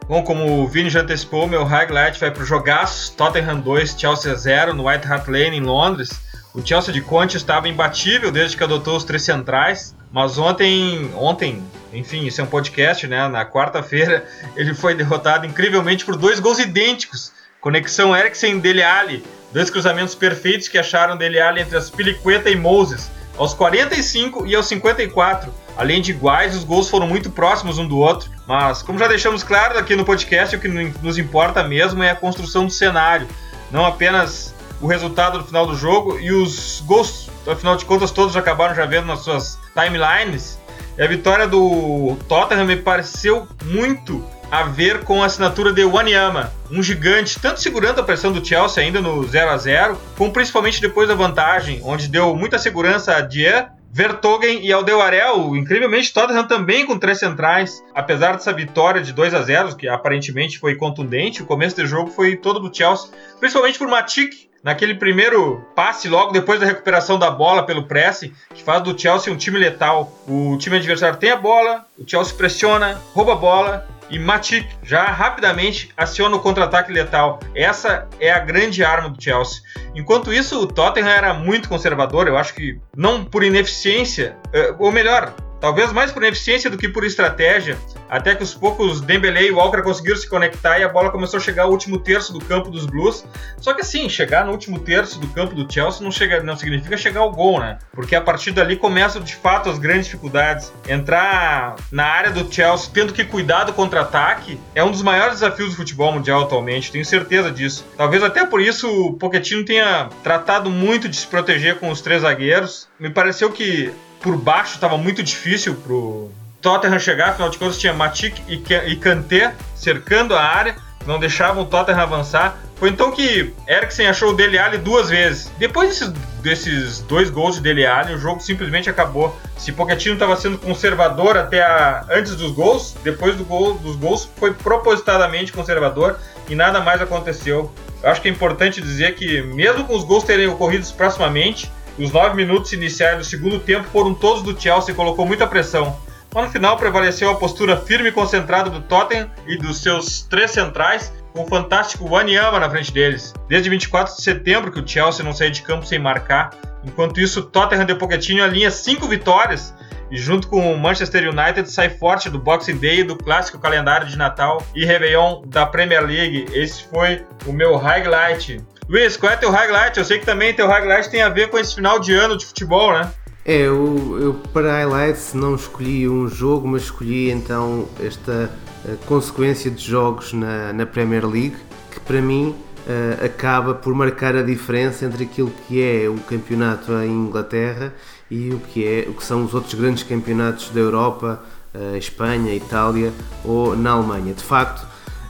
Bom, 0.08 0.22
como 0.22 0.62
o 0.62 0.66
Vini 0.66 0.88
já 0.88 1.00
antecipou, 1.00 1.46
meu 1.46 1.64
highlight 1.64 2.18
vai 2.18 2.30
para 2.30 2.42
o 2.42 2.46
jogaço 2.46 3.14
Tottenham 3.14 3.60
2, 3.60 3.94
Chelsea 3.98 4.34
0 4.34 4.72
no 4.72 4.88
White 4.88 5.06
Hart 5.06 5.28
Lane 5.28 5.58
em 5.58 5.60
Londres. 5.60 6.10
O 6.54 6.66
Chelsea 6.66 6.94
de 6.94 7.02
Conte 7.02 7.36
estava 7.36 7.68
imbatível 7.68 8.32
desde 8.32 8.56
que 8.56 8.64
adotou 8.64 8.96
os 8.96 9.04
três 9.04 9.22
centrais. 9.22 9.94
Mas 10.10 10.38
ontem, 10.38 11.10
ontem, 11.14 11.62
enfim, 11.92 12.24
isso 12.24 12.40
é 12.40 12.44
um 12.44 12.46
podcast, 12.46 13.06
né? 13.06 13.28
Na 13.28 13.44
quarta-feira, 13.44 14.24
ele 14.56 14.72
foi 14.72 14.94
derrotado 14.94 15.44
incrivelmente 15.44 16.06
por 16.06 16.16
dois 16.16 16.40
gols 16.40 16.58
idênticos. 16.58 17.32
Conexão 17.60 18.16
Eriksen 18.16 18.60
Dele 18.60 18.82
Alli, 18.82 19.22
dois 19.52 19.68
cruzamentos 19.68 20.14
perfeitos 20.14 20.68
que 20.68 20.78
acharam 20.78 21.16
Dele 21.16 21.38
Alli 21.38 21.60
entre 21.60 21.76
as 21.76 21.90
Piliqueta 21.90 22.48
e 22.48 22.56
Moses, 22.56 23.10
aos 23.38 23.54
45 23.54 24.46
e 24.46 24.54
aos 24.54 24.66
54. 24.66 25.52
Além 25.76 26.02
de 26.02 26.10
iguais, 26.10 26.56
os 26.56 26.64
gols 26.64 26.90
foram 26.90 27.06
muito 27.06 27.30
próximos 27.30 27.78
um 27.78 27.86
do 27.86 27.96
outro, 27.96 28.28
mas 28.46 28.82
como 28.82 28.98
já 28.98 29.06
deixamos 29.06 29.44
claro 29.44 29.78
aqui 29.78 29.94
no 29.94 30.04
podcast, 30.04 30.56
o 30.56 30.60
que 30.60 30.68
nos 30.68 31.16
importa 31.16 31.62
mesmo 31.62 32.02
é 32.02 32.10
a 32.10 32.16
construção 32.16 32.66
do 32.66 32.72
cenário, 32.72 33.28
não 33.70 33.86
apenas 33.86 34.52
o 34.80 34.86
resultado 34.86 35.38
no 35.38 35.44
final 35.44 35.66
do 35.66 35.76
jogo 35.76 36.18
e 36.18 36.32
os 36.32 36.82
gols, 36.84 37.30
afinal 37.46 37.76
de 37.76 37.84
contas, 37.84 38.10
todos 38.10 38.36
acabaram 38.36 38.74
já 38.74 38.86
vendo 38.86 39.06
nas 39.06 39.20
suas 39.20 39.58
timelines. 39.72 40.58
E 40.96 41.02
a 41.02 41.06
vitória 41.06 41.46
do 41.46 42.16
Tottenham 42.28 42.64
me 42.64 42.76
pareceu 42.76 43.46
muito 43.64 44.24
a 44.50 44.62
ver 44.62 45.04
com 45.04 45.22
a 45.22 45.26
assinatura 45.26 45.72
de 45.72 45.84
Wanyama, 45.84 46.52
um 46.70 46.82
gigante, 46.82 47.38
tanto 47.38 47.60
segurando 47.60 48.00
a 48.00 48.04
pressão 48.04 48.32
do 48.32 48.44
Chelsea 48.44 48.82
ainda 48.82 49.00
no 49.00 49.26
0 49.26 49.50
a 49.50 49.56
0 49.58 50.00
como 50.16 50.32
principalmente 50.32 50.80
depois 50.80 51.08
da 51.08 51.14
vantagem, 51.14 51.80
onde 51.84 52.08
deu 52.08 52.34
muita 52.34 52.58
segurança 52.58 53.14
a 53.14 53.20
Dier, 53.20 53.70
Vertogen 53.90 54.64
e 54.64 54.72
Aldewarel. 54.72 55.56
Incrivelmente, 55.56 56.12
Tottenham 56.12 56.46
também 56.46 56.86
com 56.86 56.98
três 56.98 57.18
centrais. 57.18 57.82
Apesar 57.94 58.32
dessa 58.32 58.52
vitória 58.52 59.02
de 59.02 59.12
2 59.12 59.34
a 59.34 59.42
0 59.42 59.76
que 59.76 59.88
aparentemente 59.88 60.58
foi 60.58 60.74
contundente, 60.74 61.42
o 61.42 61.46
começo 61.46 61.76
do 61.76 61.86
jogo 61.86 62.10
foi 62.10 62.36
todo 62.36 62.60
do 62.60 62.74
Chelsea, 62.74 63.10
principalmente 63.40 63.78
por 63.78 63.88
Matic, 63.88 64.48
naquele 64.62 64.94
primeiro 64.94 65.64
passe 65.74 66.08
logo 66.08 66.32
depois 66.32 66.60
da 66.60 66.66
recuperação 66.66 67.18
da 67.18 67.30
bola 67.30 67.64
pelo 67.64 67.84
press, 67.84 68.30
que 68.54 68.62
faz 68.62 68.82
do 68.82 68.98
Chelsea 68.98 69.32
um 69.32 69.36
time 69.36 69.58
letal. 69.58 70.12
O 70.26 70.56
time 70.58 70.76
adversário 70.76 71.18
tem 71.18 71.30
a 71.30 71.36
bola, 71.36 71.86
o 71.98 72.08
Chelsea 72.08 72.34
pressiona, 72.34 73.00
rouba 73.14 73.32
a 73.32 73.36
bola 73.36 73.97
e 74.10 74.18
Matip 74.18 74.68
já 74.82 75.04
rapidamente 75.04 75.90
aciona 75.96 76.36
o 76.36 76.40
contra-ataque 76.40 76.92
letal. 76.92 77.38
Essa 77.54 78.08
é 78.20 78.30
a 78.30 78.38
grande 78.38 78.84
arma 78.84 79.08
do 79.10 79.22
Chelsea. 79.22 79.62
Enquanto 79.94 80.32
isso, 80.32 80.60
o 80.60 80.66
Tottenham 80.66 81.08
era 81.08 81.34
muito 81.34 81.68
conservador, 81.68 82.28
eu 82.28 82.36
acho 82.36 82.54
que 82.54 82.80
não 82.96 83.24
por 83.24 83.42
ineficiência, 83.42 84.36
eh, 84.52 84.74
ou 84.78 84.92
melhor, 84.92 85.34
Talvez 85.60 85.92
mais 85.92 86.12
por 86.12 86.22
eficiência 86.22 86.70
do 86.70 86.78
que 86.78 86.88
por 86.88 87.04
estratégia, 87.04 87.76
até 88.08 88.34
que 88.34 88.42
os 88.42 88.54
poucos 88.54 89.00
Dembele 89.00 89.48
e 89.48 89.50
Walker 89.50 89.82
conseguiram 89.82 90.16
se 90.16 90.28
conectar 90.28 90.78
e 90.78 90.84
a 90.84 90.88
bola 90.88 91.10
começou 91.10 91.38
a 91.38 91.40
chegar 91.40 91.64
ao 91.64 91.70
último 91.70 91.98
terço 91.98 92.32
do 92.32 92.38
campo 92.38 92.70
dos 92.70 92.86
Blues. 92.86 93.24
Só 93.58 93.74
que 93.74 93.80
assim, 93.80 94.08
chegar 94.08 94.44
no 94.44 94.52
último 94.52 94.78
terço 94.78 95.18
do 95.18 95.26
campo 95.28 95.54
do 95.54 95.70
Chelsea 95.70 96.02
não, 96.02 96.10
chega, 96.10 96.42
não 96.42 96.56
significa 96.56 96.96
chegar 96.96 97.20
ao 97.20 97.32
gol, 97.32 97.58
né? 97.58 97.78
Porque 97.92 98.14
a 98.14 98.20
partir 98.20 98.52
dali 98.52 98.76
começam 98.76 99.20
de 99.20 99.34
fato 99.34 99.68
as 99.68 99.78
grandes 99.78 100.06
dificuldades. 100.06 100.72
Entrar 100.88 101.74
na 101.90 102.04
área 102.04 102.30
do 102.30 102.52
Chelsea 102.52 102.90
tendo 102.92 103.12
que 103.12 103.24
cuidar 103.24 103.64
do 103.64 103.72
contra-ataque 103.72 104.58
é 104.74 104.84
um 104.84 104.90
dos 104.90 105.02
maiores 105.02 105.34
desafios 105.34 105.70
do 105.70 105.76
futebol 105.76 106.12
mundial 106.12 106.42
atualmente, 106.42 106.92
tenho 106.92 107.04
certeza 107.04 107.50
disso. 107.50 107.84
Talvez 107.96 108.22
até 108.22 108.46
por 108.46 108.60
isso 108.60 108.88
o 108.88 109.14
Pochettino 109.14 109.64
tenha 109.64 110.08
tratado 110.22 110.70
muito 110.70 111.08
de 111.08 111.16
se 111.16 111.26
proteger 111.26 111.76
com 111.78 111.90
os 111.90 112.00
três 112.00 112.22
zagueiros. 112.22 112.88
Me 112.98 113.10
pareceu 113.10 113.50
que 113.50 113.92
por 114.20 114.36
baixo 114.36 114.74
estava 114.74 114.96
muito 114.96 115.22
difícil 115.22 115.74
pro 115.74 116.30
Tottenham 116.60 116.98
chegar, 116.98 117.30
afinal 117.30 117.50
de 117.50 117.58
contas 117.58 117.78
tinha 117.78 117.92
Matic 117.92 118.36
e 118.48 118.96
Kanté 118.96 119.54
cercando 119.74 120.34
a 120.34 120.42
área, 120.42 120.76
não 121.06 121.18
deixavam 121.18 121.62
o 121.62 121.66
Tottenham 121.66 122.00
avançar. 122.00 122.58
Foi 122.76 122.90
então 122.90 123.10
que 123.10 123.52
Eriksen 123.66 124.06
achou 124.06 124.30
o 124.30 124.34
Dele 124.34 124.56
Alli 124.56 124.78
duas 124.78 125.10
vezes. 125.10 125.50
Depois 125.58 125.88
desses, 125.88 126.08
desses 126.42 127.00
dois 127.00 127.28
gols 127.28 127.56
de 127.56 127.62
Dele 127.62 127.84
Alli, 127.84 128.14
o 128.14 128.18
jogo 128.18 128.40
simplesmente 128.40 128.88
acabou. 128.88 129.36
Se 129.56 129.72
Pochettino 129.72 130.14
estava 130.14 130.36
sendo 130.36 130.58
conservador 130.58 131.36
até 131.36 131.60
a, 131.60 132.04
antes 132.10 132.36
dos 132.36 132.52
gols, 132.52 132.94
depois 133.02 133.34
do 133.36 133.44
gol, 133.44 133.74
dos 133.74 133.96
gols 133.96 134.30
foi 134.36 134.52
propositadamente 134.54 135.52
conservador 135.52 136.18
e 136.48 136.54
nada 136.54 136.80
mais 136.80 137.02
aconteceu. 137.02 137.72
Eu 138.00 138.10
acho 138.10 138.22
que 138.22 138.28
é 138.28 138.30
importante 138.30 138.80
dizer 138.80 139.16
que 139.16 139.42
mesmo 139.42 139.84
com 139.84 139.96
os 139.96 140.04
gols 140.04 140.22
terem 140.22 140.46
ocorrido 140.46 140.86
proximamente, 140.92 141.72
os 141.98 142.12
nove 142.12 142.36
minutos 142.36 142.72
iniciais 142.72 143.18
do 143.18 143.24
segundo 143.24 143.58
tempo 143.58 143.88
foram 143.88 144.14
todos 144.14 144.42
do 144.42 144.58
Chelsea 144.58 144.92
e 144.92 144.96
colocou 144.96 145.26
muita 145.26 145.46
pressão. 145.46 145.98
Mas 146.34 146.44
no 146.44 146.50
final 146.50 146.76
prevaleceu 146.76 147.30
a 147.30 147.34
postura 147.34 147.76
firme 147.76 148.10
e 148.10 148.12
concentrada 148.12 148.70
do 148.70 148.82
Tottenham 148.82 149.30
e 149.46 149.56
dos 149.56 149.82
seus 149.82 150.22
três 150.22 150.50
centrais, 150.50 151.12
com 151.32 151.42
o 151.42 151.46
fantástico 151.46 152.08
Wanyama 152.08 152.60
na 152.60 152.70
frente 152.70 152.92
deles. 152.92 153.32
Desde 153.48 153.70
24 153.70 154.14
de 154.14 154.22
setembro 154.22 154.70
que 154.70 154.80
o 154.80 154.86
Chelsea 154.86 155.24
não 155.24 155.32
saía 155.32 155.50
de 155.50 155.62
campo 155.62 155.86
sem 155.86 155.98
marcar. 155.98 156.50
Enquanto 156.84 157.20
isso, 157.20 157.42
Tottenham 157.42 157.84
de 157.84 157.94
Pochettino 157.94 158.42
alinha 158.42 158.70
cinco 158.70 159.08
vitórias 159.08 159.74
e 160.10 160.16
junto 160.16 160.48
com 160.48 160.72
o 160.72 160.78
Manchester 160.78 161.28
United 161.28 161.70
sai 161.70 161.90
forte 161.90 162.30
do 162.30 162.38
Boxing 162.38 162.78
Day 162.78 163.02
do 163.04 163.16
clássico 163.16 163.58
calendário 163.58 164.06
de 164.06 164.16
Natal 164.16 164.62
e 164.74 164.84
Réveillon 164.84 165.42
da 165.46 165.66
Premier 165.66 166.04
League. 166.04 166.46
Esse 166.52 166.84
foi 166.84 167.24
o 167.46 167.52
meu 167.52 167.76
highlight 167.76 168.60
Luiz, 168.88 169.18
qual 169.18 169.30
é 169.30 169.36
teu 169.36 169.50
highlight? 169.50 169.98
Eu 169.98 170.04
sei 170.04 170.18
que 170.18 170.24
também 170.24 170.54
teu 170.54 170.66
highlight 170.66 171.10
tem 171.10 171.20
a 171.20 171.28
ver 171.28 171.50
com 171.50 171.58
esse 171.58 171.74
final 171.74 171.98
de 171.98 172.14
ano 172.14 172.38
de 172.38 172.46
futebol, 172.46 172.90
né? 172.90 173.12
É, 173.44 173.66
eu, 173.66 174.18
eu 174.18 174.34
para 174.50 174.72
highlights 174.72 175.34
não 175.34 175.54
escolhi 175.54 176.08
um 176.08 176.26
jogo, 176.26 176.66
mas 176.66 176.84
escolhi 176.84 177.30
então 177.30 177.86
esta 178.00 178.50
uh, 178.86 178.96
consequência 179.04 179.70
de 179.70 179.84
jogos 179.84 180.32
na, 180.32 180.72
na 180.72 180.86
Premier 180.86 181.26
League, 181.26 181.56
que 181.90 182.00
para 182.00 182.22
mim 182.22 182.56
uh, 182.86 183.24
acaba 183.26 183.74
por 183.74 183.92
marcar 183.94 184.34
a 184.34 184.42
diferença 184.42 185.04
entre 185.04 185.24
aquilo 185.24 185.52
que 185.66 185.82
é 185.82 186.08
o 186.08 186.16
campeonato 186.20 186.90
em 186.92 187.10
Inglaterra 187.10 187.92
e 188.30 188.54
o 188.54 188.58
que, 188.58 188.86
é, 188.86 189.06
o 189.06 189.12
que 189.12 189.24
são 189.24 189.44
os 189.44 189.52
outros 189.52 189.74
grandes 189.74 190.02
campeonatos 190.02 190.70
da 190.70 190.80
Europa, 190.80 191.42
uh, 191.74 191.94
Espanha, 191.98 192.54
Itália 192.54 193.12
ou 193.44 193.76
na 193.76 193.90
Alemanha. 193.90 194.32
De 194.32 194.42
facto, 194.42 194.86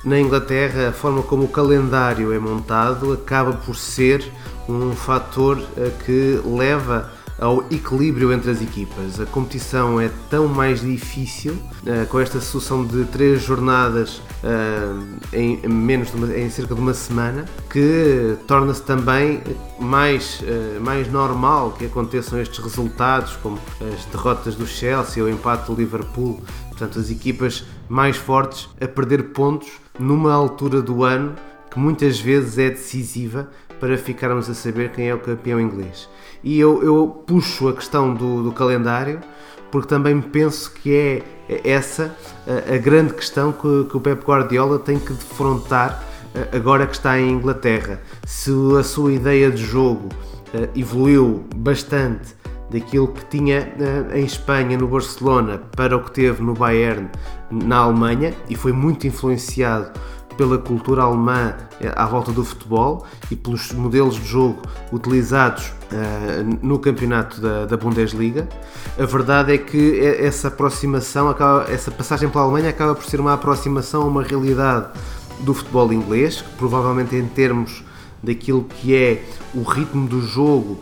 na 0.08 0.18
Inglaterra, 0.18 0.88
a 0.88 0.92
forma 0.92 1.22
como 1.22 1.44
o 1.44 1.48
calendário 1.48 2.32
é 2.32 2.38
montado 2.38 3.12
acaba 3.12 3.52
por 3.52 3.76
ser 3.76 4.24
um 4.66 4.92
fator 4.92 5.62
eh, 5.76 5.90
que 6.04 6.40
leva 6.44 7.10
ao 7.38 7.62
equilíbrio 7.70 8.32
entre 8.32 8.50
as 8.50 8.62
equipas. 8.62 9.20
A 9.20 9.26
competição 9.26 10.00
é 10.00 10.10
tão 10.28 10.48
mais 10.48 10.80
difícil 10.80 11.52
uh, 11.52 12.04
com 12.08 12.18
esta 12.18 12.40
sucessão 12.40 12.84
de 12.84 13.04
três 13.04 13.42
jornadas 13.42 14.20
uh, 14.42 15.06
em 15.32 15.60
menos 15.68 16.12
uma, 16.14 16.36
em 16.36 16.50
cerca 16.50 16.74
de 16.74 16.80
uma 16.80 16.94
semana 16.94 17.44
que 17.70 18.36
torna-se 18.48 18.82
também 18.82 19.40
mais, 19.78 20.42
mais 20.80 21.08
normal 21.12 21.76
que 21.78 21.86
aconteçam 21.86 22.40
estes 22.40 22.58
resultados 22.58 23.36
como 23.36 23.56
as 23.80 24.04
derrotas 24.06 24.56
do 24.56 24.66
Chelsea 24.66 25.22
ou 25.22 25.28
o 25.28 25.32
empate 25.32 25.70
do 25.70 25.76
Liverpool. 25.76 26.42
Portanto, 26.70 26.98
as 26.98 27.08
equipas 27.08 27.64
mais 27.88 28.16
fortes 28.16 28.68
a 28.80 28.88
perder 28.88 29.30
pontos 29.30 29.68
numa 29.98 30.32
altura 30.32 30.80
do 30.80 31.04
ano 31.04 31.34
que 31.70 31.78
muitas 31.78 32.18
vezes 32.18 32.58
é 32.58 32.70
decisiva 32.70 33.48
para 33.80 33.96
ficarmos 33.96 34.48
a 34.48 34.54
saber 34.54 34.90
quem 34.90 35.08
é 35.08 35.14
o 35.14 35.18
campeão 35.18 35.60
inglês. 35.60 36.08
E 36.42 36.58
eu, 36.58 36.82
eu 36.82 37.22
puxo 37.26 37.68
a 37.68 37.72
questão 37.72 38.14
do, 38.14 38.42
do, 38.42 38.52
calendário 38.52 39.20
porque 39.70 39.88
também 39.88 40.20
penso 40.20 40.72
que 40.72 40.94
é 40.94 41.22
essa 41.64 42.16
a, 42.46 42.74
a 42.74 42.78
grande 42.78 43.12
questão 43.12 43.52
que, 43.52 43.84
que, 43.90 43.96
o 43.96 44.00
Pep 44.00 44.24
Guardiola 44.24 44.78
tem 44.78 44.98
que 44.98 45.12
defrontar 45.12 46.04
agora 46.52 46.86
que 46.86 46.94
está 46.94 47.18
em 47.18 47.32
Inglaterra. 47.32 48.00
Se 48.24 48.50
a 48.78 48.82
sua 48.82 49.12
ideia 49.12 49.50
de 49.50 49.62
jogo 49.62 50.08
evoluiu 50.74 51.44
bastante 51.54 52.37
daquilo 52.70 53.08
que 53.08 53.24
tinha 53.26 53.72
uh, 53.76 54.16
em 54.16 54.24
Espanha, 54.24 54.76
no 54.76 54.88
Barcelona, 54.88 55.60
para 55.76 55.96
o 55.96 56.04
que 56.04 56.10
teve 56.10 56.42
no 56.42 56.54
Bayern, 56.54 57.08
na 57.50 57.78
Alemanha, 57.78 58.34
e 58.48 58.54
foi 58.54 58.72
muito 58.72 59.06
influenciado 59.06 59.90
pela 60.36 60.56
cultura 60.56 61.02
alemã 61.02 61.56
eh, 61.80 61.92
à 61.96 62.06
volta 62.06 62.30
do 62.30 62.44
futebol 62.44 63.04
e 63.28 63.34
pelos 63.34 63.72
modelos 63.72 64.14
de 64.14 64.24
jogo 64.24 64.62
utilizados 64.92 65.72
uh, 65.90 66.58
no 66.62 66.78
campeonato 66.78 67.40
da, 67.40 67.66
da, 67.66 67.76
Bundesliga. 67.76 68.48
A 68.96 69.04
verdade 69.04 69.52
é 69.52 69.58
que 69.58 69.98
essa 69.98 70.46
aproximação, 70.46 71.28
acaba, 71.28 71.64
essa 71.68 71.90
passagem 71.90 72.28
pela 72.28 72.44
Alemanha 72.44 72.70
acaba 72.70 72.94
por 72.94 73.04
ser 73.04 73.18
uma 73.18 73.34
aproximação 73.34 74.02
a 74.02 74.04
uma 74.04 74.22
realidade 74.22 74.86
do 75.40 75.52
futebol 75.52 75.92
inglês, 75.92 76.40
que 76.40 76.56
provavelmente 76.56 77.16
em 77.16 77.26
termos 77.26 77.82
daquilo 78.22 78.64
que 78.64 78.94
é 78.94 79.24
o 79.54 79.62
ritmo 79.62 80.08
do 80.08 80.20
jogo, 80.20 80.78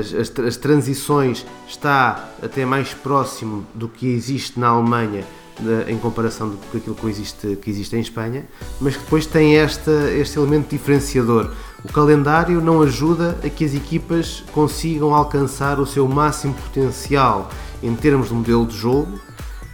as, 0.00 0.14
as, 0.14 0.38
as 0.38 0.56
transições, 0.56 1.46
está 1.66 2.30
até 2.42 2.64
mais 2.64 2.94
próximo 2.94 3.66
do 3.74 3.88
que 3.88 4.06
existe 4.06 4.58
na 4.58 4.68
Alemanha 4.68 5.24
em 5.88 5.96
comparação 5.98 6.56
com 6.70 6.78
aquilo 6.78 6.94
que 6.94 7.06
existe, 7.06 7.56
que 7.56 7.70
existe 7.70 7.94
em 7.96 8.00
Espanha, 8.00 8.44
mas 8.80 8.96
que 8.96 9.04
depois 9.04 9.26
tem 9.26 9.56
esta, 9.56 10.10
este 10.12 10.38
elemento 10.38 10.68
diferenciador. 10.70 11.50
O 11.84 11.92
calendário 11.92 12.60
não 12.60 12.82
ajuda 12.82 13.38
a 13.44 13.48
que 13.48 13.64
as 13.64 13.74
equipas 13.74 14.42
consigam 14.52 15.14
alcançar 15.14 15.78
o 15.78 15.86
seu 15.86 16.08
máximo 16.08 16.54
potencial 16.54 17.50
em 17.82 17.94
termos 17.94 18.28
de 18.28 18.34
modelo 18.34 18.66
de 18.66 18.76
jogo, 18.76 19.20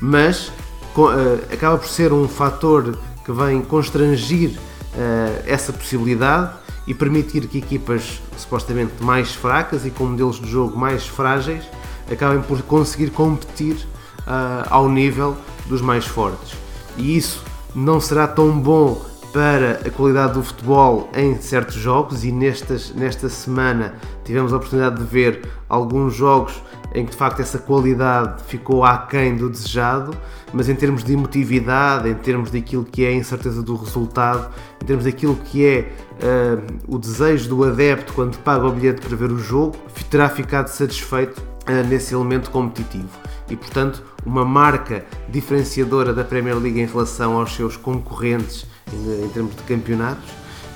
mas 0.00 0.48
uh, 0.96 1.52
acaba 1.52 1.78
por 1.78 1.88
ser 1.88 2.12
um 2.12 2.28
fator 2.28 2.98
que 3.24 3.32
vem 3.32 3.62
constrangir 3.62 4.50
uh, 4.50 5.42
essa 5.46 5.72
possibilidade 5.72 6.52
e 6.91 6.95
permitir 6.95 7.47
que 7.47 7.59
equipas 7.59 8.20
supostamente 8.36 9.01
mais 9.01 9.32
fracas 9.32 9.86
e 9.86 9.93
com 9.93 10.07
modelos 10.07 10.41
de 10.41 10.51
jogo 10.51 10.76
mais 10.76 11.07
frágeis 11.07 11.62
acabem 12.11 12.43
por 12.43 12.61
conseguir 12.62 13.11
competir 13.11 13.76
uh, 13.76 14.66
ao 14.68 14.88
nível 14.88 15.36
dos 15.66 15.80
mais 15.80 16.05
fortes. 16.05 16.53
E 16.97 17.16
isso 17.16 17.45
não 17.76 18.01
será 18.01 18.26
tão 18.26 18.59
bom 18.59 19.01
para 19.32 19.82
a 19.86 19.91
qualidade 19.91 20.34
do 20.34 20.43
futebol 20.43 21.09
em 21.14 21.41
certos 21.41 21.76
jogos 21.76 22.24
e 22.24 22.32
nestas, 22.32 22.93
nesta 22.93 23.28
semana 23.28 23.95
tivemos 24.24 24.53
a 24.53 24.57
oportunidade 24.57 24.97
de 24.97 25.05
ver 25.05 25.49
alguns 25.68 26.16
jogos 26.16 26.61
em 26.95 27.05
que 27.05 27.12
de 27.12 27.16
facto 27.16 27.41
essa 27.41 27.59
qualidade 27.59 28.43
ficou 28.45 28.84
aquém 28.84 29.36
do 29.36 29.49
desejado, 29.49 30.16
mas 30.53 30.68
em 30.68 30.74
termos 30.74 31.05
de 31.05 31.12
emotividade, 31.12 32.09
em 32.09 32.14
termos 32.14 32.51
daquilo 32.51 32.84
que 32.84 33.05
é 33.05 33.09
a 33.09 33.12
incerteza 33.12 33.62
do 33.62 33.76
resultado, 33.76 34.53
em 34.82 34.84
termos 34.84 35.05
daquilo 35.05 35.36
que 35.36 35.64
é 35.64 35.93
uh, 36.22 36.95
o 36.95 36.99
desejo 36.99 37.49
do 37.49 37.64
adepto 37.64 38.12
quando 38.12 38.36
paga 38.38 38.66
o 38.66 38.72
bilhete 38.72 39.07
para 39.07 39.16
ver 39.16 39.30
o 39.30 39.38
jogo, 39.38 39.76
terá 40.11 40.28
ficado 40.28 40.68
satisfeito 40.68 41.38
uh, 41.38 41.86
nesse 41.88 42.14
elemento 42.14 42.51
competitivo. 42.51 43.09
E, 43.49 43.57
portanto, 43.57 44.03
uma 44.24 44.45
marca 44.45 45.05
diferenciadora 45.28 46.12
da 46.12 46.22
Premier 46.24 46.57
League 46.57 46.80
em 46.80 46.86
relação 46.86 47.36
aos 47.36 47.55
seus 47.55 47.76
concorrentes 47.76 48.66
em, 48.93 49.24
em 49.24 49.28
termos 49.28 49.57
de 49.57 49.62
campeonatos, 49.62 50.30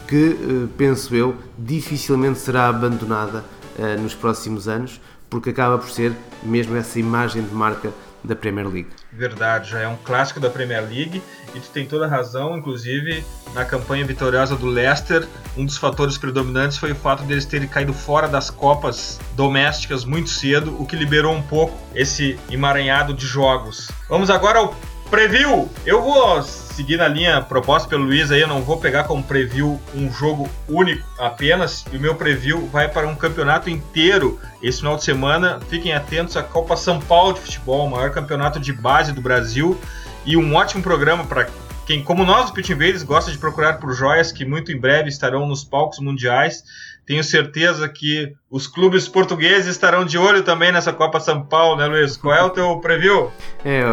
que, 0.07 0.37
eh, 0.39 0.69
penso 0.77 1.15
eu, 1.15 1.35
dificilmente 1.59 2.39
será 2.39 2.69
abandonada 2.69 3.45
uh, 3.79 4.01
nos 4.01 4.15
próximos 4.15 4.69
anos, 4.69 5.01
porque 5.29 5.51
acaba 5.51 5.79
por 5.79 5.91
ser 5.91 6.12
mesmo 6.43 6.77
essa 6.77 6.99
imagem 6.99 7.43
de 7.43 7.55
marca 7.55 7.93
da 8.25 8.35
Premier 8.35 8.66
League. 8.66 8.89
Verdade, 9.12 9.70
já 9.70 9.81
é 9.81 9.89
um 9.89 9.97
clássico 9.97 10.41
da 10.41 10.49
Premier 10.49 10.83
League 10.83 11.22
e 11.55 11.61
tu 11.61 11.68
tem 11.70 11.87
toda 11.87 12.07
a 12.07 12.09
razão, 12.09 12.57
inclusive 12.57 13.25
na 13.53 13.64
campanha 13.64 14.05
vitoriosa 14.05 14.57
do 14.57 14.66
Leicester, 14.66 15.29
um 15.57 15.64
dos 15.64 15.77
fatores 15.77 16.16
predominantes 16.16 16.79
foi 16.79 16.93
o 16.93 16.97
fato 16.97 17.22
deles 17.25 17.45
terem 17.45 17.68
caído 17.68 17.93
fora 17.93 18.27
das 18.27 18.49
copas 18.51 19.20
domésticas 19.37 20.05
muito 20.05 20.31
cedo, 20.31 20.75
o 20.81 20.87
que 20.87 20.97
liberou 20.97 21.35
um 21.35 21.43
pouco 21.43 21.79
esse 21.95 22.39
emaranhado 22.51 23.12
de 23.12 23.27
jogos. 23.27 23.91
Vamos 24.09 24.31
agora 24.31 24.59
ao 24.59 24.75
preview. 25.11 25.70
Eu 25.85 26.03
vou 26.03 26.43
seguir 26.75 26.97
na 26.97 27.07
linha 27.07 27.41
proposta 27.41 27.89
pelo 27.89 28.05
Luiz 28.05 28.33
aí, 28.33 28.41
eu 28.41 28.49
não 28.49 28.62
vou 28.62 28.79
pegar 28.79 29.05
como 29.05 29.22
preview 29.22 29.81
um 29.95 30.12
jogo 30.12 30.49
único 30.68 31.07
apenas. 31.18 31.85
E 31.93 31.97
o 31.97 32.01
meu 32.01 32.16
preview 32.16 32.66
vai 32.66 32.89
para 32.89 33.07
um 33.07 33.14
campeonato 33.14 33.70
inteiro 33.70 34.41
esse 34.61 34.79
final 34.79 34.97
de 34.97 35.05
semana. 35.05 35.61
Fiquem 35.68 35.93
atentos 35.93 36.37
à 36.37 36.43
Copa 36.43 36.77
São 36.77 37.01
Paulo 37.01 37.35
de 37.35 37.41
Futebol, 37.41 37.87
o 37.87 37.91
maior 37.91 38.11
campeonato 38.11 38.59
de 38.59 38.72
base 38.72 39.12
do 39.12 39.20
Brasil. 39.20 39.79
E 40.27 40.37
um 40.37 40.55
ótimo 40.55 40.83
programa 40.83 41.25
para 41.25 41.49
quem, 41.87 42.03
como 42.03 42.25
nós, 42.25 42.47
do 42.47 42.55
Pit 42.55 42.72
Invaders, 42.72 43.03
gosta 43.03 43.31
de 43.31 43.39
procurar 43.39 43.75
por 43.75 43.93
joias 43.93 44.33
que 44.33 44.45
muito 44.45 44.72
em 44.72 44.79
breve 44.79 45.09
estarão 45.09 45.47
nos 45.47 45.62
palcos 45.62 46.01
mundiais. 46.01 46.64
Tenho 47.07 47.22
certeza 47.22 47.87
que 47.89 48.33
os 48.51 48.66
clubes 48.66 49.07
portugueses 49.07 49.66
estarão 49.66 50.05
de 50.05 50.16
olho 50.16 50.43
também 50.43 50.72
nessa 50.72 50.93
Copa 50.93 51.20
São 51.20 51.45
Paulo, 51.45 51.77
né, 51.77 51.87
Luiz? 51.87 52.16
Qual 52.16 52.35
é 52.35 52.43
o 52.43 52.51
teu 52.51 52.79
preview? 52.79 53.31
É, 53.62 53.85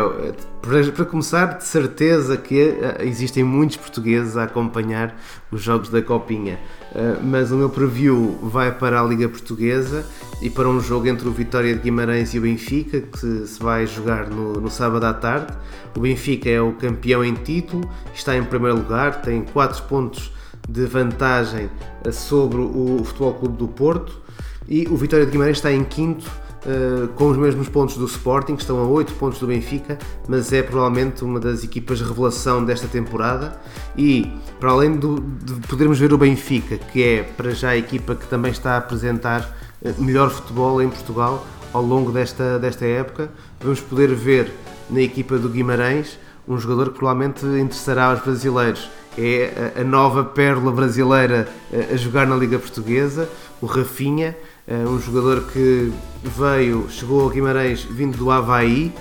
para, 0.62 0.91
para 0.91 1.05
começar, 1.05 1.57
de 1.57 1.64
certeza 1.64 2.38
que 2.38 2.70
uh, 2.70 3.01
existem 3.01 3.43
muitos 3.43 3.78
portugueses 3.78 4.38
a 4.38 4.43
acompanhar 4.43 5.20
os 5.51 5.62
jogos 5.62 5.89
da 5.89 6.01
Copinha. 6.01 6.59
Uh, 6.91 7.24
mas 7.24 7.51
o 7.51 7.55
meu 7.55 7.70
preview 7.70 8.38
vai 8.43 8.72
para 8.72 9.01
a 9.01 9.03
Liga 9.03 9.28
Portuguesa 9.28 10.05
e 10.41 10.49
para 10.49 10.70
um 10.70 10.80
jogo 10.80 11.07
entre 11.07 11.28
o 11.28 11.32
Vitória 11.32 11.74
de 11.74 11.82
Guimarães 11.82 12.34
e 12.34 12.39
o 12.39 12.41
Benfica, 12.41 13.01
que 13.01 13.47
se, 13.47 13.62
vai 13.62 13.88
jogar 13.88 14.30
no, 14.30 14.53
no, 14.53 14.70
sábado 14.70 15.03
à 15.05 15.14
tarde. 15.14 15.53
O 15.95 15.99
Benfica 15.99 16.49
é 16.49 16.62
o 16.62 16.74
campeão 16.74 17.24
em 17.24 17.34
título, 17.34 17.89
está 18.14 18.36
em 18.38 18.43
primeiro 18.43 18.78
lugar, 18.78 19.22
tem 19.22 19.41
4 19.41 19.84
pontos 19.84 20.32
de 20.70 20.86
vantagem 20.86 21.70
eh, 22.03 22.12
sobre 22.12 22.59
o 22.59 23.03
Futebol 23.03 23.34
Clube 23.34 23.57
do 23.57 23.68
Porto 23.68 24.22
e 24.68 24.88
o 24.88 24.95
Vitória 24.95 25.26
de 25.26 25.32
Guimarães 25.32 25.57
está 25.57 25.72
em 25.72 25.84
quinto 25.84 26.30
Uh, 26.64 27.07
com 27.16 27.32
os 27.32 27.38
mesmos 27.38 27.68
pontos 27.68 27.97
do 27.97 28.05
Sporting, 28.05 28.53
estão 28.53 28.78
a 28.80 28.86
8 28.86 29.14
pontos 29.14 29.39
do 29.39 29.47
Benfica, 29.47 29.97
mas 30.28 30.53
é 30.53 30.62
provavelmente 30.62 31.24
uma 31.24 31.39
das 31.39 31.64
equipas 31.64 31.99
revelação 32.01 32.64
desta 32.64 32.88
temporada. 32.88 33.59
E 33.97 34.32
para 34.59 34.72
além 34.72 34.95
do, 34.95 35.20
de 35.20 35.68
podermos 35.68 35.97
ver 35.97 36.14
o 36.14 36.18
Benfica, 36.18 36.78
que 36.78 37.03
é 37.03 37.24
para 37.24 37.51
já 37.51 37.70
a 37.70 37.78
equipa 37.78 38.14
que 38.14 38.28
também 38.28 38.51
está 38.51 38.74
a 38.74 38.78
apresentar 38.78 39.57
uh, 39.82 40.01
melhor 40.01 40.30
futebol 40.30 40.82
em 40.82 40.89
Portugal 40.89 41.45
ao 41.74 41.82
longo 41.82 42.12
desta, 42.12 42.59
desta 42.59 42.86
época, 42.86 43.32
vamos 43.59 43.80
poder 43.80 44.14
ver 44.14 44.51
na 44.89 45.01
equipa 45.01 45.38
do 45.38 45.49
Guimarães 45.49 46.20
um 46.47 46.57
jogador 46.57 46.91
que 46.91 46.99
provavelmente 46.99 47.45
interessará 47.45 48.05
aos 48.05 48.22
brasileiros 48.22 48.89
é 49.18 49.74
a 49.76 49.84
nova 49.84 50.24
pérola 50.24 50.72
brasileira 50.72 51.47
a 51.91 51.95
jogar 51.97 52.26
na 52.26 52.36
Liga 52.36 52.57
Portuguesa, 52.57 53.28
o 53.62 53.66
Rafinha, 53.66 54.38
eh, 54.68 54.86
um 54.88 54.99
jogador 54.99 55.43
que 55.51 55.91
veio, 56.24 56.88
chegou 56.89 57.22
ao 57.22 57.30
Guimarães 57.30 57.84
vindo 57.84 58.18
do 58.18 58.30
Havaí, 58.30 58.93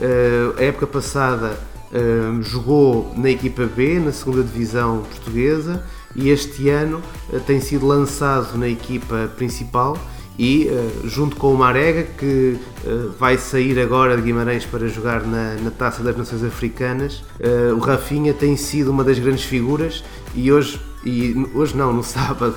eh, 0.00 0.52
a 0.56 0.62
época 0.62 0.86
passada 0.86 1.58
eh, 1.92 2.42
jogou 2.42 3.12
na 3.16 3.30
equipa 3.30 3.64
B, 3.66 3.98
na 3.98 4.12
segunda 4.12 4.42
divisão 4.42 5.02
portuguesa, 5.02 5.82
e 6.14 6.30
este 6.30 6.68
ano 6.70 7.02
tem 7.46 7.60
sido 7.60 7.86
lançado 7.86 8.56
na 8.56 8.68
equipa 8.68 9.30
principal 9.36 9.96
e 10.38 10.68
uh, 10.68 11.08
junto 11.08 11.36
com 11.36 11.52
o 11.52 11.58
Marega 11.58 12.04
que 12.04 12.56
uh, 12.84 13.10
vai 13.18 13.36
sair 13.36 13.78
agora 13.80 14.16
de 14.16 14.22
Guimarães 14.22 14.64
para 14.64 14.86
jogar 14.86 15.22
na, 15.22 15.54
na 15.56 15.70
Taça 15.70 16.02
das 16.02 16.16
Nações 16.16 16.44
Africanas. 16.44 17.24
Uh, 17.40 17.74
o 17.74 17.78
Rafinha 17.80 18.32
tem 18.32 18.56
sido 18.56 18.90
uma 18.90 19.02
das 19.02 19.18
grandes 19.18 19.44
figuras 19.44 20.04
e 20.34 20.52
hoje, 20.52 20.80
e 21.04 21.34
hoje 21.54 21.76
não, 21.76 21.92
no 21.92 22.04
sábado 22.04 22.54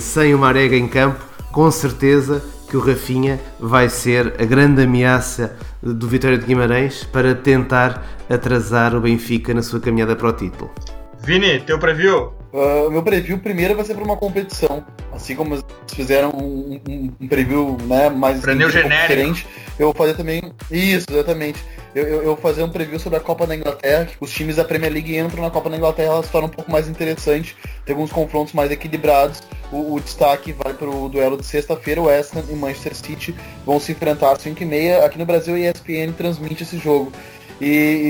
sem 0.00 0.34
o 0.34 0.38
Marega 0.38 0.74
em 0.74 0.88
campo 0.88 1.22
com 1.52 1.70
certeza 1.70 2.42
que 2.68 2.76
o 2.76 2.80
Rafinha 2.80 3.40
vai 3.58 3.88
ser 3.88 4.34
a 4.38 4.44
grande 4.44 4.82
ameaça 4.82 5.56
do 5.82 6.06
Vitória 6.06 6.36
de 6.36 6.44
Guimarães 6.44 7.04
para 7.04 7.34
tentar 7.34 8.04
atrasar 8.28 8.94
o 8.94 9.00
Benfica 9.00 9.54
na 9.54 9.62
sua 9.62 9.80
caminhada 9.80 10.14
para 10.14 10.28
o 10.28 10.32
título 10.32 10.70
Vini, 11.20 11.60
teu 11.60 11.78
preview? 11.78 12.32
Uh, 12.52 12.90
meu 12.90 13.02
preview 13.02 13.38
primeiro 13.38 13.74
vai 13.74 13.84
ser 13.84 13.94
para 13.94 14.04
uma 14.04 14.16
competição. 14.16 14.84
Assim 15.12 15.34
como 15.34 15.54
eles 15.54 15.64
fizeram 15.92 16.30
um, 16.30 16.80
um, 16.88 17.12
um 17.20 17.28
preview 17.28 17.76
né, 17.86 18.08
mais 18.08 18.40
diferente, 18.40 19.46
eu 19.78 19.86
vou 19.86 19.94
fazer 19.94 20.14
também. 20.14 20.40
Isso, 20.70 21.06
exatamente. 21.10 21.62
Eu, 21.94 22.06
eu, 22.06 22.22
eu, 22.22 22.36
fazer 22.36 22.62
um 22.62 22.68
preview 22.68 22.98
sobre 22.98 23.18
a 23.18 23.20
Copa 23.20 23.46
da 23.46 23.56
Inglaterra. 23.56 24.08
Os 24.20 24.30
times 24.30 24.56
da 24.56 24.64
Premier 24.64 24.92
League 24.92 25.16
entram 25.16 25.42
na 25.42 25.50
Copa 25.50 25.70
da 25.70 25.76
Inglaterra, 25.76 26.12
elas 26.12 26.30
tornam 26.30 26.48
um 26.48 26.52
pouco 26.52 26.70
mais 26.70 26.88
interessante. 26.88 27.56
Tem 27.84 27.94
alguns 27.94 28.12
confrontos 28.12 28.52
mais 28.52 28.70
equilibrados. 28.70 29.42
O, 29.72 29.94
o 29.94 30.00
destaque 30.00 30.52
vai 30.52 30.74
para 30.74 30.88
o 30.88 31.08
duelo 31.08 31.36
de 31.36 31.46
sexta-feira. 31.46 32.00
O 32.00 32.04
West 32.04 32.36
Ham 32.36 32.44
e 32.50 32.54
Manchester 32.54 32.94
City 32.94 33.34
vão 33.64 33.80
se 33.80 33.92
enfrentar 33.92 34.32
às 34.32 34.44
5h30. 34.44 35.02
Aqui 35.02 35.18
no 35.18 35.26
Brasil, 35.26 35.54
a 35.54 35.58
ESPN 35.58 36.12
transmite 36.16 36.62
esse 36.62 36.78
jogo. 36.78 37.12
E, 37.60 37.66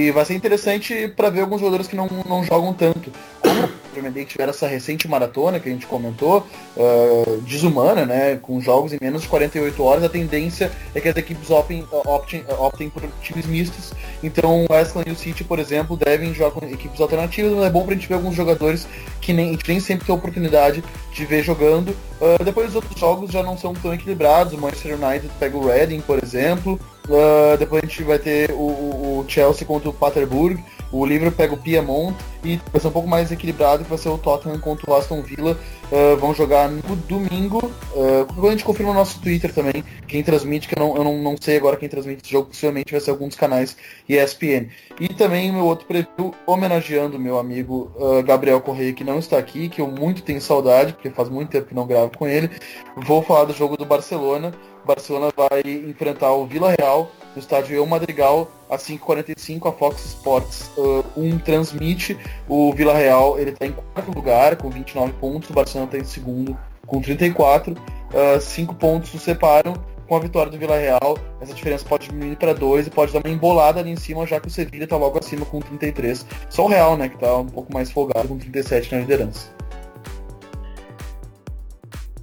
e 0.08 0.10
vai 0.10 0.24
ser 0.24 0.34
interessante 0.34 1.08
para 1.16 1.30
ver 1.30 1.40
alguns 1.40 1.60
jogadores 1.60 1.86
que 1.86 1.96
não, 1.96 2.08
não 2.28 2.44
jogam 2.44 2.74
tanto. 2.74 3.10
Como 3.40 3.68
Premier 3.98 4.14
League 4.14 4.30
tiver 4.30 4.48
essa 4.48 4.66
recente 4.66 5.08
maratona 5.08 5.58
que 5.58 5.68
a 5.68 5.72
gente 5.72 5.86
comentou, 5.86 6.46
uh, 6.76 7.40
desumana, 7.42 8.06
né? 8.06 8.36
Com 8.36 8.60
jogos 8.60 8.92
em 8.92 8.98
menos 9.00 9.22
de 9.22 9.28
48 9.28 9.82
horas, 9.82 10.04
a 10.04 10.08
tendência 10.08 10.70
é 10.94 11.00
que 11.00 11.08
as 11.08 11.16
equipes 11.16 11.50
optem, 11.50 11.84
optem, 11.90 12.44
optem 12.58 12.88
por 12.90 13.02
times 13.22 13.46
mistos. 13.46 13.92
Então 14.22 14.64
o 14.64 14.72
West 14.72 14.94
e 15.06 15.10
o 15.10 15.16
City, 15.16 15.44
por 15.44 15.58
exemplo, 15.58 15.96
devem 15.96 16.32
jogar 16.32 16.52
com 16.52 16.66
equipes 16.66 17.00
alternativas, 17.00 17.52
mas 17.52 17.64
é 17.64 17.70
bom 17.70 17.84
para 17.84 17.92
a 17.92 17.94
gente 17.96 18.08
ver 18.08 18.14
alguns 18.14 18.34
jogadores 18.34 18.86
que 19.20 19.32
nem, 19.32 19.58
nem 19.66 19.80
sempre 19.80 20.06
tem 20.06 20.14
oportunidade 20.14 20.82
de 21.12 21.24
ver 21.24 21.42
jogando. 21.42 21.90
Uh, 22.20 22.42
depois 22.44 22.70
os 22.70 22.76
outros 22.76 22.98
jogos 22.98 23.30
já 23.30 23.42
não 23.42 23.56
são 23.56 23.74
tão 23.74 23.92
equilibrados. 23.92 24.52
O 24.52 24.58
Manchester 24.58 24.98
United 25.00 25.30
pega 25.38 25.56
o 25.56 25.66
Reading, 25.66 26.00
por 26.00 26.22
exemplo. 26.22 26.78
Uh, 27.08 27.56
depois 27.56 27.82
a 27.82 27.86
gente 27.86 28.02
vai 28.02 28.18
ter 28.18 28.50
o, 28.50 28.54
o, 28.54 29.24
Chelsea 29.26 29.66
contra 29.66 29.88
o 29.88 29.92
Paterburg. 29.92 30.62
O 30.92 31.04
livro 31.04 31.30
pega 31.32 31.54
o 31.54 31.56
Piemont 31.56 32.16
e 32.44 32.60
vai 32.70 32.80
ser 32.80 32.88
um 32.88 32.92
pouco 32.92 33.08
mais 33.08 33.30
equilibrado 33.30 33.82
que 33.82 33.90
vai 33.90 33.98
ser 33.98 34.08
o 34.08 34.18
Tottenham 34.18 34.58
contra 34.58 34.90
o 34.90 34.94
Aston 34.94 35.22
Villa. 35.22 35.58
Uh, 35.90 36.16
vão 36.18 36.34
jogar 36.34 36.68
no 36.68 36.96
domingo. 36.96 37.58
Uh, 37.94 38.46
a 38.46 38.50
gente 38.50 38.64
confirma 38.64 38.92
no 38.92 38.98
nosso 38.98 39.20
Twitter 39.20 39.52
também. 39.52 39.82
Quem 40.06 40.22
transmite, 40.22 40.68
que 40.68 40.78
eu 40.78 40.80
não, 40.80 40.96
eu 40.96 41.04
não, 41.04 41.18
não 41.18 41.36
sei 41.40 41.56
agora 41.56 41.76
quem 41.76 41.88
transmite 41.88 42.22
esse 42.22 42.32
jogo, 42.32 42.48
possivelmente 42.48 42.92
vai 42.92 43.00
ser 43.00 43.10
algum 43.10 43.26
dos 43.26 43.36
canais 43.36 43.76
ESPN. 44.08 44.68
E 45.00 45.08
também 45.08 45.50
o 45.50 45.54
meu 45.54 45.64
outro 45.64 45.86
preview, 45.86 46.34
homenageando 46.44 47.18
meu 47.18 47.38
amigo 47.38 47.92
uh, 47.96 48.22
Gabriel 48.22 48.60
Correia, 48.60 48.92
que 48.92 49.04
não 49.04 49.18
está 49.18 49.38
aqui, 49.38 49.68
que 49.68 49.80
eu 49.80 49.86
muito 49.86 50.22
tenho 50.22 50.40
saudade, 50.40 50.92
porque 50.92 51.08
faz 51.10 51.28
muito 51.28 51.50
tempo 51.50 51.68
que 51.68 51.74
não 51.74 51.86
gravo 51.86 52.10
com 52.16 52.26
ele. 52.26 52.50
Vou 52.96 53.22
falar 53.22 53.44
do 53.44 53.52
jogo 53.52 53.76
do 53.76 53.84
Barcelona. 53.84 54.52
Barcelona 54.84 55.28
vai 55.36 55.60
enfrentar 55.88 56.32
o 56.32 56.46
Vila 56.46 56.74
Real 56.76 57.10
no 57.34 57.40
estádio 57.40 57.76
El 57.76 57.86
Madrigal 57.86 58.50
às 58.68 58.82
5h45 58.82 59.68
a 59.68 59.72
Fox 59.72 60.04
Sports 60.04 60.70
uh, 60.76 61.04
1 61.16 61.38
transmite 61.38 62.18
o 62.48 62.72
Vila 62.72 62.94
Real 62.94 63.38
ele 63.38 63.50
está 63.50 63.66
em 63.66 63.72
quarto 63.72 64.14
lugar 64.14 64.56
com 64.56 64.70
29 64.70 65.12
pontos 65.14 65.50
o 65.50 65.52
Barcelona 65.52 65.90
está 65.90 65.98
em 65.98 66.04
segundo 66.04 66.56
com 66.86 67.00
34 67.00 67.72
uh, 67.72 68.40
5 68.40 68.74
pontos 68.74 69.12
o 69.14 69.18
separam 69.18 69.74
com 70.08 70.16
a 70.16 70.20
vitória 70.20 70.50
do 70.50 70.58
Vila 70.58 70.76
Real 70.76 71.18
essa 71.40 71.52
diferença 71.52 71.84
pode 71.84 72.08
diminuir 72.08 72.36
para 72.36 72.54
2 72.54 72.86
e 72.86 72.90
pode 72.90 73.12
dar 73.12 73.20
uma 73.24 73.32
embolada 73.32 73.80
ali 73.80 73.90
em 73.90 73.96
cima 73.96 74.26
já 74.26 74.40
que 74.40 74.48
o 74.48 74.50
Sevilla 74.50 74.84
está 74.84 74.96
logo 74.96 75.18
acima 75.18 75.44
com 75.44 75.60
33 75.60 76.26
só 76.48 76.64
o 76.64 76.68
Real 76.68 76.96
né 76.96 77.08
que 77.08 77.14
está 77.14 77.36
um 77.36 77.46
pouco 77.46 77.72
mais 77.72 77.90
folgado 77.90 78.28
com 78.28 78.38
37 78.38 78.94
na 78.94 79.00
liderança 79.00 79.58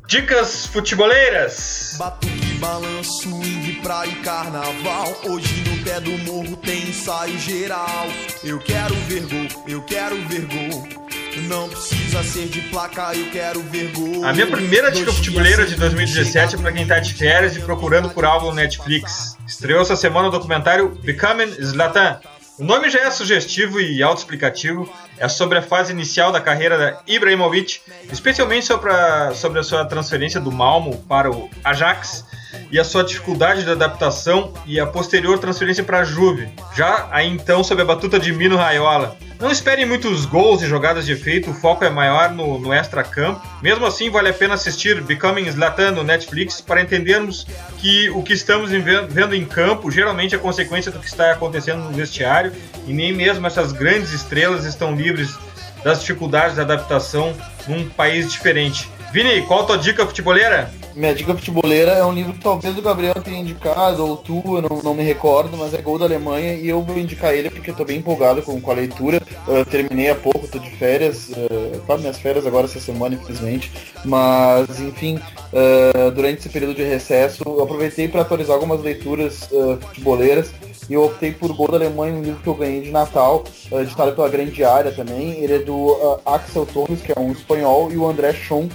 Dicas 0.08 0.68
futeboleiras. 0.68 1.96
Batuque, 1.98 2.54
balanço, 2.60 3.24
swing, 3.24 3.82
praia 3.82 4.08
e 4.08 4.16
carnaval. 4.18 5.12
Hoje 5.28 5.64
no 5.68 5.84
pé 5.84 6.00
do 6.00 6.12
morro 6.20 6.56
tem 6.58 6.90
ensaio 6.90 7.38
geral. 7.40 8.06
Eu 8.44 8.60
quero 8.60 8.94
ver 9.08 9.22
gol, 9.22 9.64
eu 9.68 9.84
quero 9.84 10.16
ver 10.28 10.46
gol. 10.46 11.05
Não 11.42 11.70
precisa 11.70 12.24
ser 12.24 12.48
de 12.48 12.62
placa, 12.62 13.14
eu 13.14 13.30
quero 13.30 13.62
ver 13.64 13.92
gol. 13.92 14.24
A 14.26 14.34
minha 14.34 14.48
primeira 14.48 14.92
dica 14.92 15.12
futeboleira 15.12 15.66
de 15.66 15.76
2017 15.76 16.56
é 16.56 16.58
para 16.58 16.72
quem 16.72 16.88
tá 16.88 17.00
de 17.00 17.14
férias 17.14 17.56
e 17.56 17.60
procurando 17.60 18.10
por 18.10 18.26
algo 18.26 18.48
no 18.48 18.54
Netflix. 18.54 19.38
Estreou 19.46 19.82
essa 19.82 19.96
semana 19.96 20.30
o 20.30 20.32
documentário 20.32 20.90
Becoming 21.04 21.52
Zlatan 21.62 22.20
o 22.58 22.64
nome 22.64 22.90
já 22.90 23.02
é 23.02 23.12
sugestivo 23.12 23.82
e 23.82 24.02
autoexplicativo. 24.02 24.90
É 25.18 25.28
sobre 25.28 25.58
a 25.58 25.62
fase 25.62 25.92
inicial 25.92 26.32
da 26.32 26.40
carreira 26.40 26.78
da 26.78 27.02
Ibrahimovic, 27.06 27.82
especialmente 28.12 28.66
sobre 28.66 28.92
a, 28.92 29.34
sobre 29.34 29.60
a 29.60 29.64
sua 29.64 29.84
transferência 29.84 30.40
do 30.40 30.52
Malmo 30.52 31.04
para 31.04 31.30
o 31.30 31.50
Ajax. 31.64 32.26
E 32.72 32.80
a 32.80 32.84
sua 32.84 33.04
dificuldade 33.04 33.64
de 33.64 33.72
adaptação 33.72 34.54
e 34.66 34.80
a 34.80 34.86
posterior 34.86 35.40
transferência 35.40 35.84
para 35.84 36.00
a 36.00 36.04
Juve, 36.04 36.50
já 36.76 37.08
aí 37.12 37.28
então 37.30 37.64
sob 37.64 37.82
a 37.82 37.86
batuta 37.86 38.20
de 38.20 38.32
Mino 38.32 38.58
Raiola. 38.58 39.18
Não 39.40 39.52
esperem 39.52 39.86
muitos 39.86 40.26
gols 40.26 40.62
e 40.62 40.68
jogadas 40.68 41.06
de 41.06 41.12
efeito, 41.12 41.52
o 41.52 41.54
foco 41.54 41.84
é 41.84 41.90
maior 41.90 42.32
no, 42.32 42.58
no 42.58 42.74
extra-campo. 42.74 43.46
Mesmo 43.62 43.86
assim, 43.86 44.10
vale 44.10 44.30
a 44.30 44.34
pena 44.34 44.54
assistir 44.54 45.02
Becoming 45.02 45.52
Zlatan 45.52 45.92
no 45.92 46.04
Netflix 46.04 46.62
para 46.62 46.82
entendermos 46.82 47.46
que 47.78 48.10
o 48.12 48.24
que 48.24 48.34
estamos 48.34 48.72
vendo 48.72 49.36
em 49.36 49.44
campo 49.44 49.92
geralmente 49.92 50.34
é 50.34 50.38
consequência 50.38 50.90
do 50.90 51.00
que 51.00 51.08
está 51.08 51.32
acontecendo 51.32 51.84
no 51.84 51.92
vestiário 51.92 52.54
e 52.88 52.94
nem 52.94 53.12
mesmo 53.12 53.46
essas 53.46 53.74
grandes 53.74 54.14
estrelas 54.14 54.64
estão 54.64 54.96
livres 54.96 55.38
das 55.84 56.00
dificuldades 56.00 56.56
de 56.56 56.62
adaptação 56.62 57.36
num 57.68 57.90
país 57.90 58.32
diferente. 58.32 58.90
Vini, 59.16 59.44
qual 59.44 59.62
a 59.62 59.64
tua 59.64 59.78
dica 59.78 60.06
futeboleira? 60.06 60.70
Minha 60.94 61.16
dica 61.16 61.34
futeboleira 61.34 61.92
é 61.92 62.04
um 62.04 62.12
livro 62.12 62.34
que 62.34 62.42
talvez 62.42 62.78
o 62.78 62.82
Gabriel 62.82 63.14
tenha 63.24 63.40
indicado, 63.40 64.06
ou 64.06 64.18
tu, 64.18 64.44
eu 64.46 64.62
não, 64.62 64.84
não 64.84 64.94
me 64.94 65.04
recordo, 65.04 65.56
mas 65.56 65.74
é 65.74 65.82
Gol 65.82 65.98
da 65.98 66.04
Alemanha 66.04 66.56
e 66.56 66.68
eu 66.68 66.82
vou 66.82 67.00
indicar 67.00 67.34
ele 67.34 67.50
porque 67.50 67.72
eu 67.72 67.76
tô 67.76 67.86
bem 67.86 68.00
empolgado 68.00 68.42
com, 68.42 68.60
com 68.60 68.72
a 68.72 68.74
leitura. 68.74 69.22
Uh, 69.48 69.64
terminei 69.64 70.10
há 70.10 70.16
pouco, 70.16 70.46
tô 70.50 70.60
de 70.60 70.70
férias, 70.72 71.30
uh, 71.30 71.98
minhas 71.98 72.20
férias 72.20 72.46
agora 72.46 72.66
essa 72.66 72.82
semana, 72.82 73.16
infelizmente. 73.16 73.72
Mas, 74.04 74.82
enfim, 74.82 75.16
uh, 75.16 76.12
durante 76.12 76.40
esse 76.40 76.50
período 76.50 76.76
de 76.76 76.84
recesso, 76.84 77.42
eu 77.46 77.64
aproveitei 77.64 78.10
para 78.10 78.20
atualizar 78.20 78.56
algumas 78.56 78.82
leituras 78.82 79.44
uh, 79.50 79.80
futeboleiras 79.88 80.52
e 80.90 80.94
eu 80.94 81.06
optei 81.06 81.32
por 81.32 81.56
Gol 81.56 81.70
da 81.70 81.78
Alemanha, 81.78 82.16
um 82.16 82.22
livro 82.22 82.42
que 82.42 82.50
eu 82.50 82.54
ganhei 82.54 82.82
de 82.82 82.92
Natal, 82.92 83.46
editado 83.72 84.12
pela 84.12 84.28
Grande 84.28 84.62
Área 84.66 84.92
também. 84.92 85.42
Ele 85.42 85.54
é 85.54 85.60
do 85.60 86.20
Axel 86.26 86.66
Torres, 86.66 87.02
que 87.02 87.14
é 87.14 87.20
um 87.20 87.32
espanhol, 87.32 87.90
e 87.92 87.98
o 87.98 88.06
André 88.06 88.34
Schon, 88.34 88.68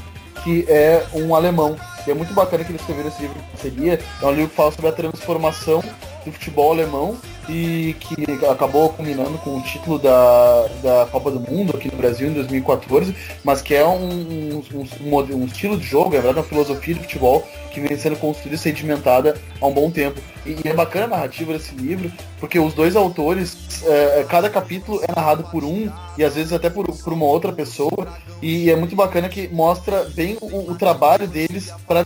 que 0.43 0.65
é 0.69 1.05
um 1.13 1.35
alemão. 1.35 1.77
E 2.07 2.11
é 2.11 2.15
muito 2.15 2.33
bacana 2.33 2.65
que 2.65 2.71
eles 2.71 2.81
escreveram 2.81 3.09
esse 3.09 3.23
livro 3.23 3.37
que 3.53 3.61
seria. 3.61 4.01
É 4.23 4.27
um 4.27 4.33
livro 4.33 4.51
que 4.51 4.57
fala 4.57 4.73
sobre 4.73 4.89
a 4.89 4.93
transformação 4.93 5.83
do 6.25 6.33
futebol 6.33 6.73
alemão 6.73 7.17
e 7.49 7.97
que 7.99 8.47
acabou 8.47 8.91
culminando 8.91 9.37
com 9.39 9.59
o 9.59 9.63
título 9.63 9.99
da, 9.99 10.67
da 10.83 11.07
Copa 11.11 11.31
do 11.31 11.41
Mundo 11.41 11.77
aqui 11.77 11.91
no 11.91 11.97
Brasil 11.97 12.29
em 12.29 12.33
2014, 12.33 13.15
mas 13.43 13.61
que 13.61 13.75
é 13.75 13.85
um, 13.85 14.59
um, 14.59 14.63
um, 15.01 15.17
um 15.37 15.45
estilo 15.45 15.77
de 15.77 15.87
jogo, 15.87 16.11
é 16.15 16.21
verdade, 16.21 16.39
uma 16.39 16.45
filosofia 16.45 16.95
de 16.95 17.01
futebol 17.01 17.47
que 17.73 17.81
vem 17.81 17.97
sendo 17.97 18.17
construída 18.17 18.57
e 18.57 18.59
sedimentada 18.59 19.37
há 19.61 19.67
um 19.67 19.73
bom 19.73 19.91
tempo. 19.91 20.21
E, 20.45 20.57
e 20.65 20.69
é 20.69 20.75
bacana 20.75 21.07
a 21.07 21.09
narrativa 21.09 21.53
desse 21.53 21.75
livro, 21.75 22.11
porque 22.39 22.59
os 22.59 22.75
dois 22.75 22.97
autores, 22.97 23.57
é, 23.85 24.21
é, 24.21 24.25
cada 24.25 24.49
capítulo 24.49 25.01
é 25.07 25.15
narrado 25.15 25.45
por 25.45 25.65
um, 25.65 25.91
e 26.17 26.25
às 26.25 26.35
vezes 26.35 26.53
até 26.53 26.69
por, 26.71 26.87
por 26.87 27.13
uma 27.13 27.27
outra 27.27 27.53
pessoa, 27.53 28.09
e 28.43 28.71
é 28.71 28.77
muito 28.77 28.95
bacana 28.95 29.29
que 29.29 29.49
mostra 29.49 30.05
bem 30.15 30.37
o, 30.41 30.71
o 30.71 30.75
trabalho 30.77 31.27
deles 31.27 31.73
para 31.87 32.05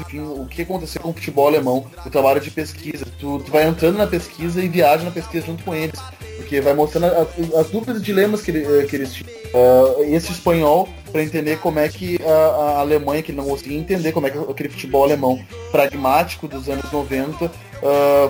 o 0.00 0.46
que 0.46 0.62
aconteceu 0.62 1.00
com 1.00 1.10
o 1.10 1.12
futebol 1.12 1.46
alemão, 1.46 1.86
o 2.04 2.10
trabalho 2.10 2.40
de 2.40 2.50
pesquisa. 2.50 3.06
Tu, 3.18 3.38
tu 3.38 3.50
vai 3.50 3.66
entrando 3.66 3.96
na 3.98 4.06
pesquisa 4.06 4.62
e 4.62 4.68
viaja 4.68 5.04
na 5.04 5.10
pesquisa 5.10 5.46
junto 5.46 5.64
com 5.64 5.74
eles, 5.74 6.00
porque 6.36 6.60
vai 6.60 6.74
mostrando 6.74 7.06
as, 7.06 7.54
as 7.54 7.70
dúvidas 7.70 7.98
e 7.98 8.04
dilemas 8.04 8.42
que, 8.42 8.50
eh, 8.50 8.86
que 8.88 8.96
eles 8.96 9.14
tinham. 9.14 9.36
Uh, 9.54 10.04
esse 10.14 10.32
espanhol 10.32 10.88
para 11.10 11.22
entender 11.22 11.58
como 11.60 11.78
é 11.78 11.88
que 11.88 12.18
a, 12.22 12.30
a, 12.30 12.80
Alemanha, 12.80 13.22
que 13.22 13.32
não 13.32 13.44
conseguia 13.44 13.78
entender 13.78 14.12
como 14.12 14.26
é 14.26 14.30
que 14.30 14.38
aquele 14.38 14.68
futebol 14.68 15.04
alemão 15.04 15.40
pragmático 15.70 16.46
dos 16.46 16.68
anos 16.68 16.90
90 16.92 17.46
uh, 17.46 17.50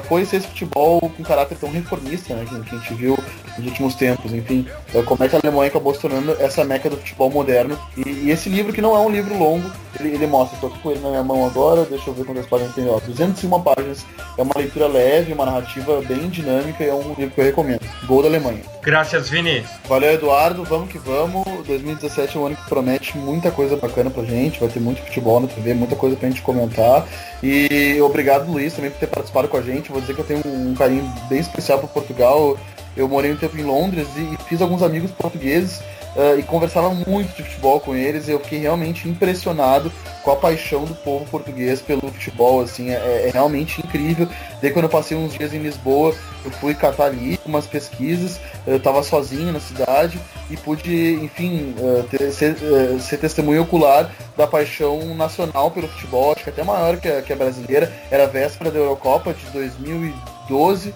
foi 0.07 0.25
ser 0.25 0.37
esse 0.37 0.47
futebol 0.47 1.01
com 1.01 1.23
caráter 1.25 1.59
tão 1.59 1.71
reformista, 1.71 2.35
né, 2.35 2.45
que, 2.49 2.61
que, 2.61 2.77
a 2.77 2.79
gente 2.79 2.95
viu 2.95 3.19
nos 3.59 3.67
últimos 3.67 3.95
tempos. 3.95 4.33
Enfim, 4.33 4.67
uh, 4.95 5.03
como 5.05 5.25
é 5.25 5.29
que 5.29 5.37
a 5.37 5.41
Alemanha 5.43 5.69
acabou 5.69 5.95
se 5.95 6.01
tornando 6.01 6.33
essa 6.41 6.65
meca 6.65 6.91
do 6.91 6.97
futebol 6.97 7.31
moderno. 7.31 7.79
E, 7.97 8.09
e 8.09 8.31
esse 8.31 8.49
livro, 8.49 8.73
que 8.73 8.83
não 8.83 8.95
é 8.95 8.99
um 8.99 9.11
livro 9.11 9.37
longo, 9.37 9.71
ele, 9.99 10.15
ele 10.15 10.27
mostra, 10.27 10.57
estou 10.57 10.71
com 10.71 10.91
ele 10.91 11.01
na 11.01 11.11
minha 11.11 11.23
mão 11.23 11.47
agora, 11.47 11.85
deixa 11.85 12.11
eu 12.11 12.15
ver 12.15 12.25
quantas 12.25 12.47
páginas 12.47 12.75
tem, 12.75 12.89
ó, 12.89 12.99
201 13.01 13.63
páginas. 13.63 14.05
É 14.37 14.43
uma 14.43 14.55
leitura 14.57 14.87
leve, 14.87 15.33
uma 15.33 15.47
narrativa 15.47 16.01
bem 16.03 16.29
dinâmica 16.29 16.85
e 16.85 16.89
é 16.89 16.95
um 16.95 17.15
livro 17.15 17.31
que 17.31 17.41
eu 17.41 17.45
recomendo. 17.45 17.81
Gol 18.07 18.23
da 18.23 18.29
Alemanha. 18.29 18.61
Graças, 18.83 19.29
Vini. 19.29 19.65
Valeu, 19.89 20.13
Eduardo. 20.13 20.63
Vamos 20.65 20.91
que 20.91 20.99
vamos. 20.99 21.45
2017 21.67 22.37
é 22.37 22.41
um 22.41 22.47
ano 22.47 22.57
que 22.57 22.69
promete 22.69 23.19
muita 23.19 23.51
coisa 23.51 23.77
bacana 23.77 24.11
pra 24.11 24.23
gente. 24.23 24.61
Vai 24.61 24.69
ter 24.69 24.79
muito 24.79 25.03
futebol 25.03 25.41
na 25.41 25.49
TV, 25.49 25.75
muita 25.75 25.97
coisa 25.97 26.15
pra 26.15 26.29
gente 26.29 26.43
comentar. 26.43 27.05
E 27.43 28.01
obrigado, 28.01 28.51
Luiz, 28.51 28.75
também 28.75 28.91
por 28.91 29.01
ter 29.01 29.09
participado 29.09 29.49
com 29.49 29.57
a 29.57 29.63
gente. 29.63 29.91
Vou 29.91 30.01
dizer 30.01 30.15
que 30.15 30.21
eu 30.21 30.25
tenho 30.25 30.43
um 30.47 30.75
carinho 30.75 31.13
bem 31.29 31.41
especial 31.41 31.79
por 31.79 31.89
Portugal. 31.89 32.57
Eu 32.97 33.09
morei 33.09 33.33
um 33.33 33.37
tempo 33.37 33.57
em 33.59 33.63
Londres 33.63 34.09
e 34.17 34.37
fiz 34.45 34.63
alguns 34.63 34.83
amigos 34.83 35.11
portugueses 35.11 35.81
uh, 36.17 36.39
e 36.39 36.43
conversava 36.43 36.89
muito 36.91 37.37
de 37.37 37.43
futebol 37.43 37.79
com 37.79 37.95
eles. 37.95 38.27
E 38.27 38.31
eu 38.31 38.41
fiquei 38.41 38.59
realmente 38.59 39.09
impressionado 39.09 39.93
com 40.23 40.31
a 40.33 40.37
paixão 40.37 40.85
do 40.85 40.95
povo 40.95 41.25
português 41.27 41.81
pelo 41.81 42.01
futebol, 42.01 42.61
assim, 42.61 42.91
é, 42.91 43.27
é, 43.27 43.31
realmente 43.33 43.81
incrível. 43.81 44.27
Daí 44.61 44.73
quando 44.73 44.87
eu 44.87 44.91
passei 44.91 45.17
uns 45.17 45.35
dias 45.35 45.55
em 45.55 45.59
Lisboa, 45.59 46.15
eu 46.45 46.51
fui 46.53 46.75
catar 46.75 47.07
ali 47.07 47.39
umas 47.47 47.67
pesquisas, 47.67 48.41
eu 48.67 48.79
estava 48.79 49.03
sozinho 49.03 49.53
na 49.53 49.61
cidade 49.61 50.19
e 50.51 50.57
pude, 50.57 51.15
enfim, 51.23 51.75
uh, 51.79 52.03
ter, 52.05 52.33
ser, 52.33 52.57
uh, 52.63 52.99
ser 52.99 53.19
testemunho 53.19 53.63
ocular 53.63 54.11
da 54.37 54.47
paixão 54.47 55.15
nacional 55.15 55.71
pelo 55.71 55.87
futebol, 55.89 56.33
acho 56.33 56.43
que 56.43 56.51
até 56.51 56.65
maior 56.65 56.97
que 56.97 57.09
a, 57.09 57.23
que 57.23 57.33
a 57.33 57.37
brasileira, 57.37 57.93
era 58.11 58.25
a 58.25 58.27
véspera 58.27 58.71
da 58.71 58.79
Eurocopa 58.79 59.33
de 59.33 59.47
2012 59.53 60.93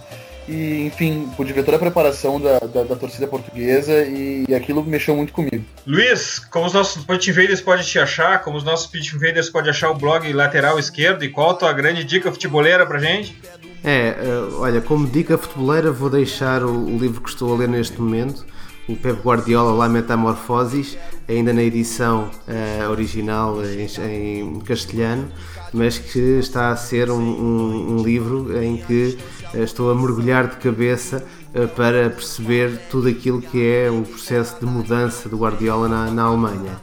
e, 0.51 0.87
enfim, 0.87 1.31
pude 1.37 1.53
ver 1.53 1.65
toda 1.65 1.77
a 1.77 1.81
preparação 1.81 2.41
da, 2.41 2.59
da, 2.59 2.83
da 2.83 2.97
torcida 2.97 3.29
portuguesa 3.29 4.03
e, 4.05 4.45
e, 4.49 4.55
aquilo 4.55 4.83
mexeu 4.83 5.15
muito 5.15 5.33
comigo. 5.33 5.65
Luiz, 5.87 6.41
como 6.41 6.67
os 6.67 6.73
nossos 6.73 7.05
Pitch 7.05 7.29
Invaders 7.29 7.61
podem 7.61 7.85
te 7.85 7.99
achar, 8.01 8.43
como 8.43 8.57
os 8.57 8.65
nossos 8.65 8.89
Pitch 8.89 9.13
Invaders 9.13 9.49
podem 9.49 9.71
achar 9.71 9.91
o 9.91 9.95
blog 9.95 10.31
lateral 10.33 10.77
esquerdo 10.77 11.25
e 11.25 11.29
qual 11.29 11.51
a 11.51 11.55
tua 11.55 11.73
grande 11.73 12.03
dica 12.03 12.33
futeboleira 12.33 12.85
pra 12.85 12.99
gente? 12.99 13.41
É, 13.85 14.17
uh, 14.21 14.61
olha, 14.61 14.81
como 14.81 15.07
dica 15.07 15.39
futeboleira 15.39 15.93
vou 15.93 16.11
deixar 16.11 16.65
o, 16.65 16.99
livro 16.99 17.21
que 17.21 17.29
estou 17.29 17.55
a 17.55 17.59
ler 17.59 17.69
neste 17.69 18.01
momento, 18.01 18.45
o 18.89 18.97
Pep 18.97 19.21
Guardiola 19.23 19.73
La 19.73 19.89
Metamorfosis, 19.89 20.99
ainda 21.29 21.53
na 21.53 21.63
edição 21.63 22.29
uh, 22.49 22.91
original 22.91 23.57
em, 23.65 24.41
em 24.41 24.61
castelhano, 24.61 25.31
mas 25.73 25.99
que 25.99 26.19
está 26.39 26.71
a 26.71 26.77
ser 26.77 27.11
um, 27.11 27.21
um, 27.21 27.97
um 27.97 28.03
livro 28.03 28.61
em 28.63 28.77
que 28.77 29.19
eh, 29.55 29.63
estou 29.63 29.91
a 29.91 29.95
mergulhar 29.95 30.49
de 30.49 30.57
cabeça 30.57 31.25
eh, 31.55 31.67
para 31.67 32.11
perceber 32.11 32.79
tudo 32.91 33.09
aquilo 33.09 33.41
que 33.41 33.63
é 33.65 33.91
o 33.91 34.03
processo 34.03 34.59
de 34.61 34.67
mudança 34.67 35.29
do 35.29 35.37
Guardiola 35.37 35.89
na, 35.89 36.11
na 36.11 36.23
Alemanha. 36.25 36.81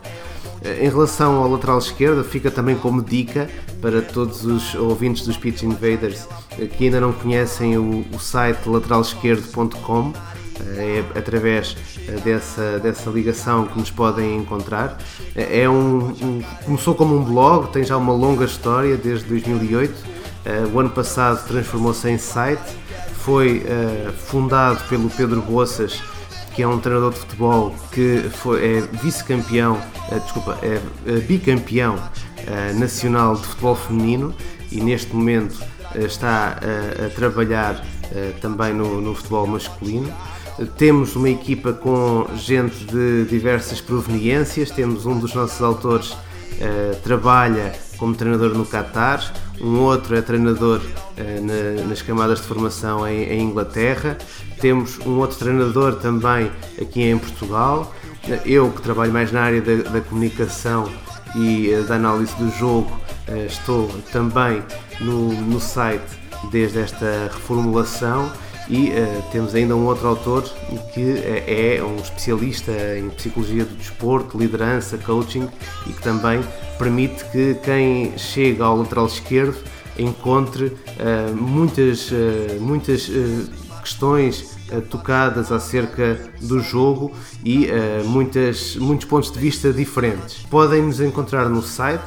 Eh, 0.64 0.86
em 0.86 0.90
relação 0.90 1.36
ao 1.36 1.50
lateral 1.50 1.78
esquerdo, 1.78 2.24
fica 2.24 2.52
também 2.52 2.76
como 2.76 3.02
dica 3.02 3.50
para 3.82 4.02
todos 4.02 4.46
os 4.46 4.76
ouvintes 4.76 5.26
dos 5.26 5.38
Pitch 5.38 5.64
Invaders 5.64 6.28
que 6.78 6.86
ainda 6.86 7.00
não 7.00 7.14
conhecem 7.14 7.78
o, 7.78 8.04
o 8.12 8.20
site 8.20 8.68
lateralesquerdo.com, 8.68 10.12
é 10.78 11.03
através 11.18 11.76
dessa, 12.24 12.80
dessa 12.80 13.10
ligação 13.10 13.66
que 13.66 13.78
nos 13.78 13.91
podem 13.91 14.38
encontrar. 14.38 14.97
É 15.36 15.68
um, 15.70 16.10
um, 16.10 16.41
começou 16.66 16.95
como 16.95 17.16
um 17.16 17.24
blog, 17.24 17.72
tem 17.72 17.84
já 17.84 17.97
uma 17.97 18.14
longa 18.14 18.45
história 18.45 18.97
desde 18.97 19.26
2008 19.26 20.18
Uh, 20.47 20.74
o 20.74 20.80
ano 20.80 20.89
passado 20.89 21.45
transformou-se 21.45 22.10
em 22.10 22.18
site, 22.18 22.62
foi 23.18 23.66
fundado 24.16 24.82
pelo 24.88 25.10
Pedro 25.10 25.41
Boças, 25.41 26.01
que 26.55 26.64
é 26.64 26.68
um 26.68 26.80
treinador 26.80 27.12
de 27.12 27.20
futebol 27.20 27.76
que 27.91 28.24
foi, 28.32 28.78
é 28.78 28.82
vice-campeão, 29.03 29.78
desculpa, 30.24 30.58
é 30.62 31.20
bicampeão 31.20 31.99
nacional 32.76 33.36
de 33.36 33.45
futebol 33.45 33.76
feminino 33.76 34.34
e 34.72 34.80
neste 34.80 35.14
momento 35.14 35.62
está 35.93 36.58
a 37.05 37.10
trabalhar 37.14 37.84
também 38.39 38.74
no, 38.74 39.01
no 39.01 39.14
futebol 39.14 39.45
masculino. 39.45 40.12
Temos 40.76 41.16
uma 41.16 41.30
equipa 41.30 41.72
com 41.72 42.26
gente 42.36 42.84
de 42.86 43.26
diversas 43.26 43.80
proveniências, 43.80 44.72
temos 44.72 45.05
um 45.05 45.20
dos 45.20 45.36
nossos 45.36 45.62
autores 45.62 46.12
uh, 46.12 46.95
trabalha 47.03 47.76
como 47.97 48.16
treinador 48.16 48.55
no 48.55 48.66
Qatar, 48.66 49.34
um 49.62 49.80
outro 49.82 50.16
é 50.16 50.22
treinador 50.22 50.80
uh, 50.80 51.78
na, 51.78 51.84
nas 51.88 52.01
camadas 52.01 52.41
de 52.41 52.47
formação 52.47 53.08
em, 53.08 53.24
em, 53.24 53.41
Inglaterra, 53.43 54.18
temos 54.60 54.97
um 55.05 55.20
outro 55.20 55.38
treinador 55.38 55.97
também 55.97 56.51
aqui 56.82 57.03
em 57.03 57.20
Portugal, 57.20 57.93
eu 58.43 58.72
que 58.72 58.82
trabalho 58.82 59.14
mais 59.14 59.32
na 59.32 59.41
área 59.41 59.62
da, 59.62 59.89
da 59.91 60.01
comunicação 60.01 60.91
e 61.36 61.70
uh, 61.70 61.84
da 61.84 61.95
análise 61.95 62.36
do 62.36 62.49
jogo, 62.58 62.99
estou 63.45 63.89
também 64.12 64.64
no, 65.01 65.34
no 65.34 65.60
site 65.60 66.18
desde 66.49 66.80
esta 66.80 67.30
reformulação 67.32 68.32
e 68.70 68.89
uh, 68.89 69.24
temos 69.32 69.55
ainda 69.55 69.76
um 69.76 69.86
outro 69.86 70.07
autor 70.07 70.43
que 70.93 71.20
é, 71.20 71.78
é, 71.78 71.84
um 71.84 71.95
especialista 71.97 72.72
em 72.97 73.09
psicologia 73.09 73.63
do 73.63 73.76
desporto, 73.76 74.38
liderança, 74.38 74.97
coaching 74.97 75.47
e 75.86 75.93
que 75.93 76.01
também 76.01 76.43
permite 76.78 77.24
que 77.32 77.55
quem 77.63 78.18
chega 78.18 78.65
ao 78.65 78.78
lateral 78.78 79.07
esquerdo 79.07 79.57
encontre 79.97 80.65
uh, 80.65 81.36
muitas, 81.36 82.11
uh, 82.11 82.59
muitas 82.59 83.09
questões 83.82 84.57
tocadas 84.89 85.49
acerca 85.49 86.20
do 86.41 86.59
jogo 86.59 87.13
e 87.41 87.70
muitas, 88.03 88.76
muitos 88.76 89.05
pontos 89.05 89.32
de 89.32 89.39
vista 89.39 89.72
diferentes. 89.72 90.45
Podem 90.49 90.82
nos 90.82 90.99
encontrar 90.99 91.47
no 91.47 91.61
site 91.61 92.03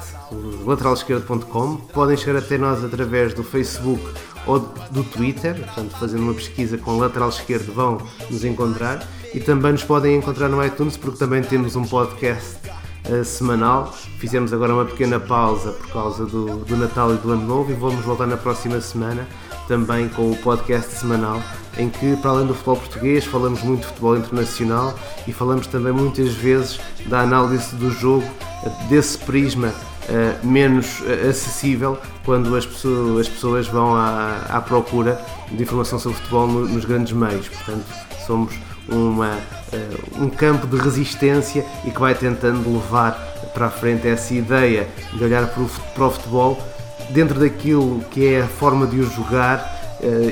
lateralesquerdo.com, 0.66 1.76
podem 1.94 2.18
chegar 2.18 2.38
até 2.38 2.58
nós 2.58 2.84
através 2.84 3.32
do 3.32 3.42
Facebook 3.42 4.04
ou 4.46 4.58
do 4.90 5.04
Twitter, 5.04 5.54
portanto, 5.54 5.96
fazendo 5.98 6.22
uma 6.22 6.34
pesquisa 6.34 6.78
com 6.78 6.98
lateral 6.98 7.28
esquerdo 7.28 7.72
vão 7.72 7.98
nos 8.30 8.44
encontrar 8.44 9.06
e 9.34 9.40
também 9.40 9.72
nos 9.72 9.84
podem 9.84 10.16
encontrar 10.16 10.48
no 10.48 10.64
iTunes 10.64 10.96
porque 10.96 11.18
também 11.18 11.42
temos 11.42 11.76
um 11.76 11.84
podcast 11.84 12.56
uh, 13.08 13.24
semanal. 13.24 13.92
Fizemos 14.18 14.52
agora 14.52 14.74
uma 14.74 14.84
pequena 14.84 15.20
pausa 15.20 15.72
por 15.72 15.92
causa 15.92 16.26
do, 16.26 16.64
do 16.64 16.76
Natal 16.76 17.14
e 17.14 17.16
do 17.18 17.32
Ano 17.32 17.46
Novo 17.46 17.70
e 17.70 17.74
vamos 17.74 18.04
voltar 18.04 18.26
na 18.26 18.36
próxima 18.36 18.80
semana 18.80 19.26
também 19.68 20.08
com 20.08 20.30
o 20.30 20.36
podcast 20.36 20.94
semanal 20.94 21.40
em 21.78 21.88
que, 21.88 22.16
para 22.16 22.32
além 22.32 22.46
do 22.46 22.54
futebol 22.54 22.76
português, 22.76 23.24
falamos 23.24 23.62
muito 23.62 23.82
de 23.82 23.86
futebol 23.86 24.16
internacional 24.16 24.98
e 25.26 25.32
falamos 25.32 25.68
também 25.68 25.92
muitas 25.92 26.34
vezes 26.34 26.80
da 27.06 27.20
análise 27.20 27.74
do 27.76 27.90
jogo 27.90 28.28
desse 28.88 29.16
prisma 29.18 29.72
uh, 30.10 30.46
menos 30.46 31.00
uh, 31.00 31.28
acessível 31.28 31.98
quando 32.24 32.54
as 32.56 32.66
pessoas, 32.66 33.26
as 33.26 33.28
pessoas 33.28 33.66
vão 33.68 33.94
à, 33.94 34.46
à 34.48 34.60
procura 34.60 35.20
de 35.50 35.62
informação 35.62 35.98
sobre 35.98 36.18
futebol 36.18 36.46
no, 36.46 36.68
nos 36.68 36.84
grandes 36.84 37.12
meios. 37.12 37.48
Portanto, 37.48 37.86
somos 38.26 38.54
uma, 38.88 39.34
uh, 39.34 40.22
um 40.22 40.28
campo 40.28 40.66
de 40.66 40.76
resistência 40.76 41.64
e 41.84 41.90
que 41.90 42.00
vai 42.00 42.14
tentando 42.14 42.70
levar 42.72 43.12
para 43.54 43.66
a 43.66 43.70
frente 43.70 44.06
essa 44.06 44.34
ideia 44.34 44.88
de 45.12 45.24
olhar 45.24 45.46
para 45.46 45.62
o, 45.62 45.68
para 45.68 46.06
o 46.06 46.10
futebol 46.10 46.58
dentro 47.10 47.40
daquilo 47.40 48.04
que 48.10 48.34
é 48.34 48.42
a 48.42 48.46
forma 48.46 48.86
de 48.86 49.00
o 49.00 49.10
jogar 49.10 49.78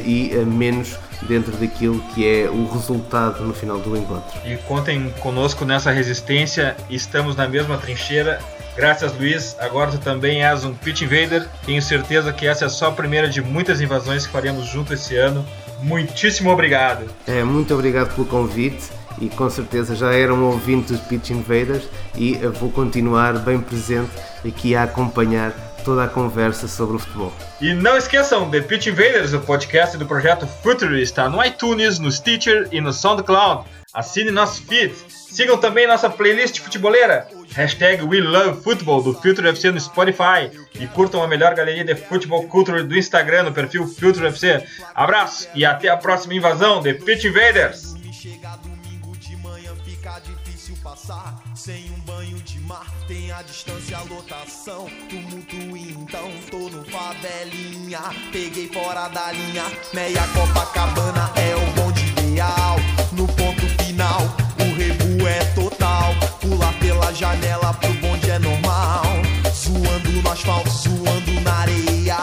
e 0.05 0.33
menos 0.47 0.97
dentro 1.27 1.53
daquilo 1.57 2.01
que 2.15 2.27
é 2.27 2.49
o 2.49 2.67
resultado 2.73 3.45
no 3.45 3.53
final 3.53 3.79
do 3.79 3.97
encontro. 3.97 4.39
E 4.47 4.57
contem 4.59 5.13
conosco 5.21 5.65
nessa 5.65 5.91
resistência, 5.91 6.77
estamos 6.89 7.37
na 7.37 7.49
mesma 7.49 7.77
trincheira 7.77 8.41
Graças, 8.79 9.13
Luiz. 9.19 9.57
Agora 9.59 9.91
tu 9.91 9.99
também 9.99 10.45
és 10.45 10.65
um 10.65 10.73
Pitch 10.73 11.03
Invader. 11.03 11.49
Tenho 11.67 11.83
certeza 11.83 12.33
que 12.33 12.47
essa 12.47 12.67
é 12.67 12.69
só 12.69 12.87
a 12.87 12.93
primeira 12.93 13.29
de 13.29 13.43
muitas 13.43 13.81
invasões 13.81 14.25
que 14.25 14.33
faremos 14.33 14.69
junto 14.69 14.95
esse 14.95 15.17
ano. 15.17 15.45
Muitíssimo 15.83 16.49
obrigado. 16.49 17.05
É, 17.27 17.43
muito 17.43 17.75
obrigado 17.75 18.15
pelo 18.15 18.25
convite 18.29 18.89
e 19.21 19.29
com 19.29 19.51
certeza 19.51 19.97
já 19.97 20.15
era 20.15 20.33
um 20.33 20.45
ouvinte 20.45 20.93
dos 20.93 21.01
Pitch 21.01 21.31
Invaders 21.31 21.89
e 22.15 22.35
vou 22.61 22.71
continuar 22.71 23.37
bem 23.41 23.61
presente 23.61 24.13
aqui 24.47 24.77
a 24.77 24.85
acompanhar 24.85 25.53
toda 25.89 26.05
a 26.05 26.09
conversa 26.09 26.69
sobre 26.69 26.97
o 26.97 26.99
futebol. 26.99 27.33
E 27.63 27.73
não 27.73 27.97
esqueçam, 27.97 28.51
The 28.51 28.61
Pitch 28.61 28.89
Invaders, 28.89 29.33
o 29.33 29.41
podcast 29.41 29.97
do 29.97 30.05
projeto 30.05 30.47
Future, 30.47 31.01
está 31.01 31.31
no 31.31 31.43
iTunes, 31.43 31.99
no 31.99 32.13
Stitcher 32.13 32.69
e 32.71 32.79
no 32.79 32.93
SoundCloud. 32.93 33.67
Assine 33.95 34.31
nosso 34.31 34.63
feed. 34.65 34.95
Sigam 35.09 35.57
também 35.57 35.87
nossa 35.87 36.11
playlist 36.11 36.61
futeboleira, 36.61 37.27
hashtag 37.55 38.03
We 38.03 38.21
Love 38.21 38.63
Football 38.63 39.03
do 39.03 39.15
Future 39.15 39.49
FC 39.49 39.71
no 39.71 39.81
Spotify 39.81 40.51
e 40.79 40.87
curtam 40.89 41.23
a 41.23 41.27
melhor 41.27 41.55
galeria 41.55 41.85
de 41.85 41.95
futebol 41.95 42.47
culture 42.49 42.83
do 42.83 42.95
Instagram 42.95 43.45
no 43.45 43.53
perfil 43.53 43.87
Future 43.87 44.27
FC. 44.27 44.63
Abraço 44.95 45.49
e 45.55 45.65
até 45.65 45.89
a 45.89 45.97
próxima 45.97 46.35
invasão 46.35 46.83
de 46.83 46.93
Pitch 46.93 47.25
Invaders. 47.25 47.97
Sem 51.55 51.91
um 51.91 52.01
banho 52.01 52.37
de 52.43 52.59
mar, 52.61 52.87
tem 53.07 53.31
a 53.33 53.43
distância, 53.43 53.97
a 53.99 54.03
lotação, 54.03 54.89
tumulto 55.09 55.38
então, 56.09 56.31
tô 56.51 56.71
no 56.71 56.83
favelinha, 56.87 58.01
peguei 58.33 58.67
fora 58.69 59.09
da 59.09 59.31
linha, 59.31 59.65
meia 59.93 60.27
Copacabana 60.29 61.31
é 61.37 61.55
o 61.55 61.61
bonde 61.73 62.03
ideal, 62.07 62.77
no 63.13 63.27
ponto 63.27 63.69
final, 63.83 64.23
o 64.59 64.75
rebu 64.75 65.29
é 65.29 65.45
total. 65.55 66.15
Pular 66.41 66.73
pela 66.81 67.13
janela 67.13 67.75
pro 67.75 67.93
bonde 67.95 68.31
é 68.31 68.39
normal. 68.39 69.03
Zoando 69.53 70.11
no 70.11 70.31
asfalto, 70.31 70.71
zoando 70.71 71.41
na 71.43 71.53
areia. 71.53 72.17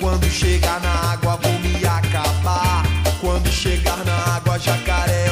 Quando 0.00 0.28
chegar 0.28 0.80
na 0.80 1.12
água, 1.12 1.38
vou 1.40 1.58
me 1.60 1.76
acabar. 1.86 2.82
Quando 3.20 3.52
chegar 3.52 4.04
na 4.04 4.36
água, 4.36 4.58
jacaré 4.58 5.31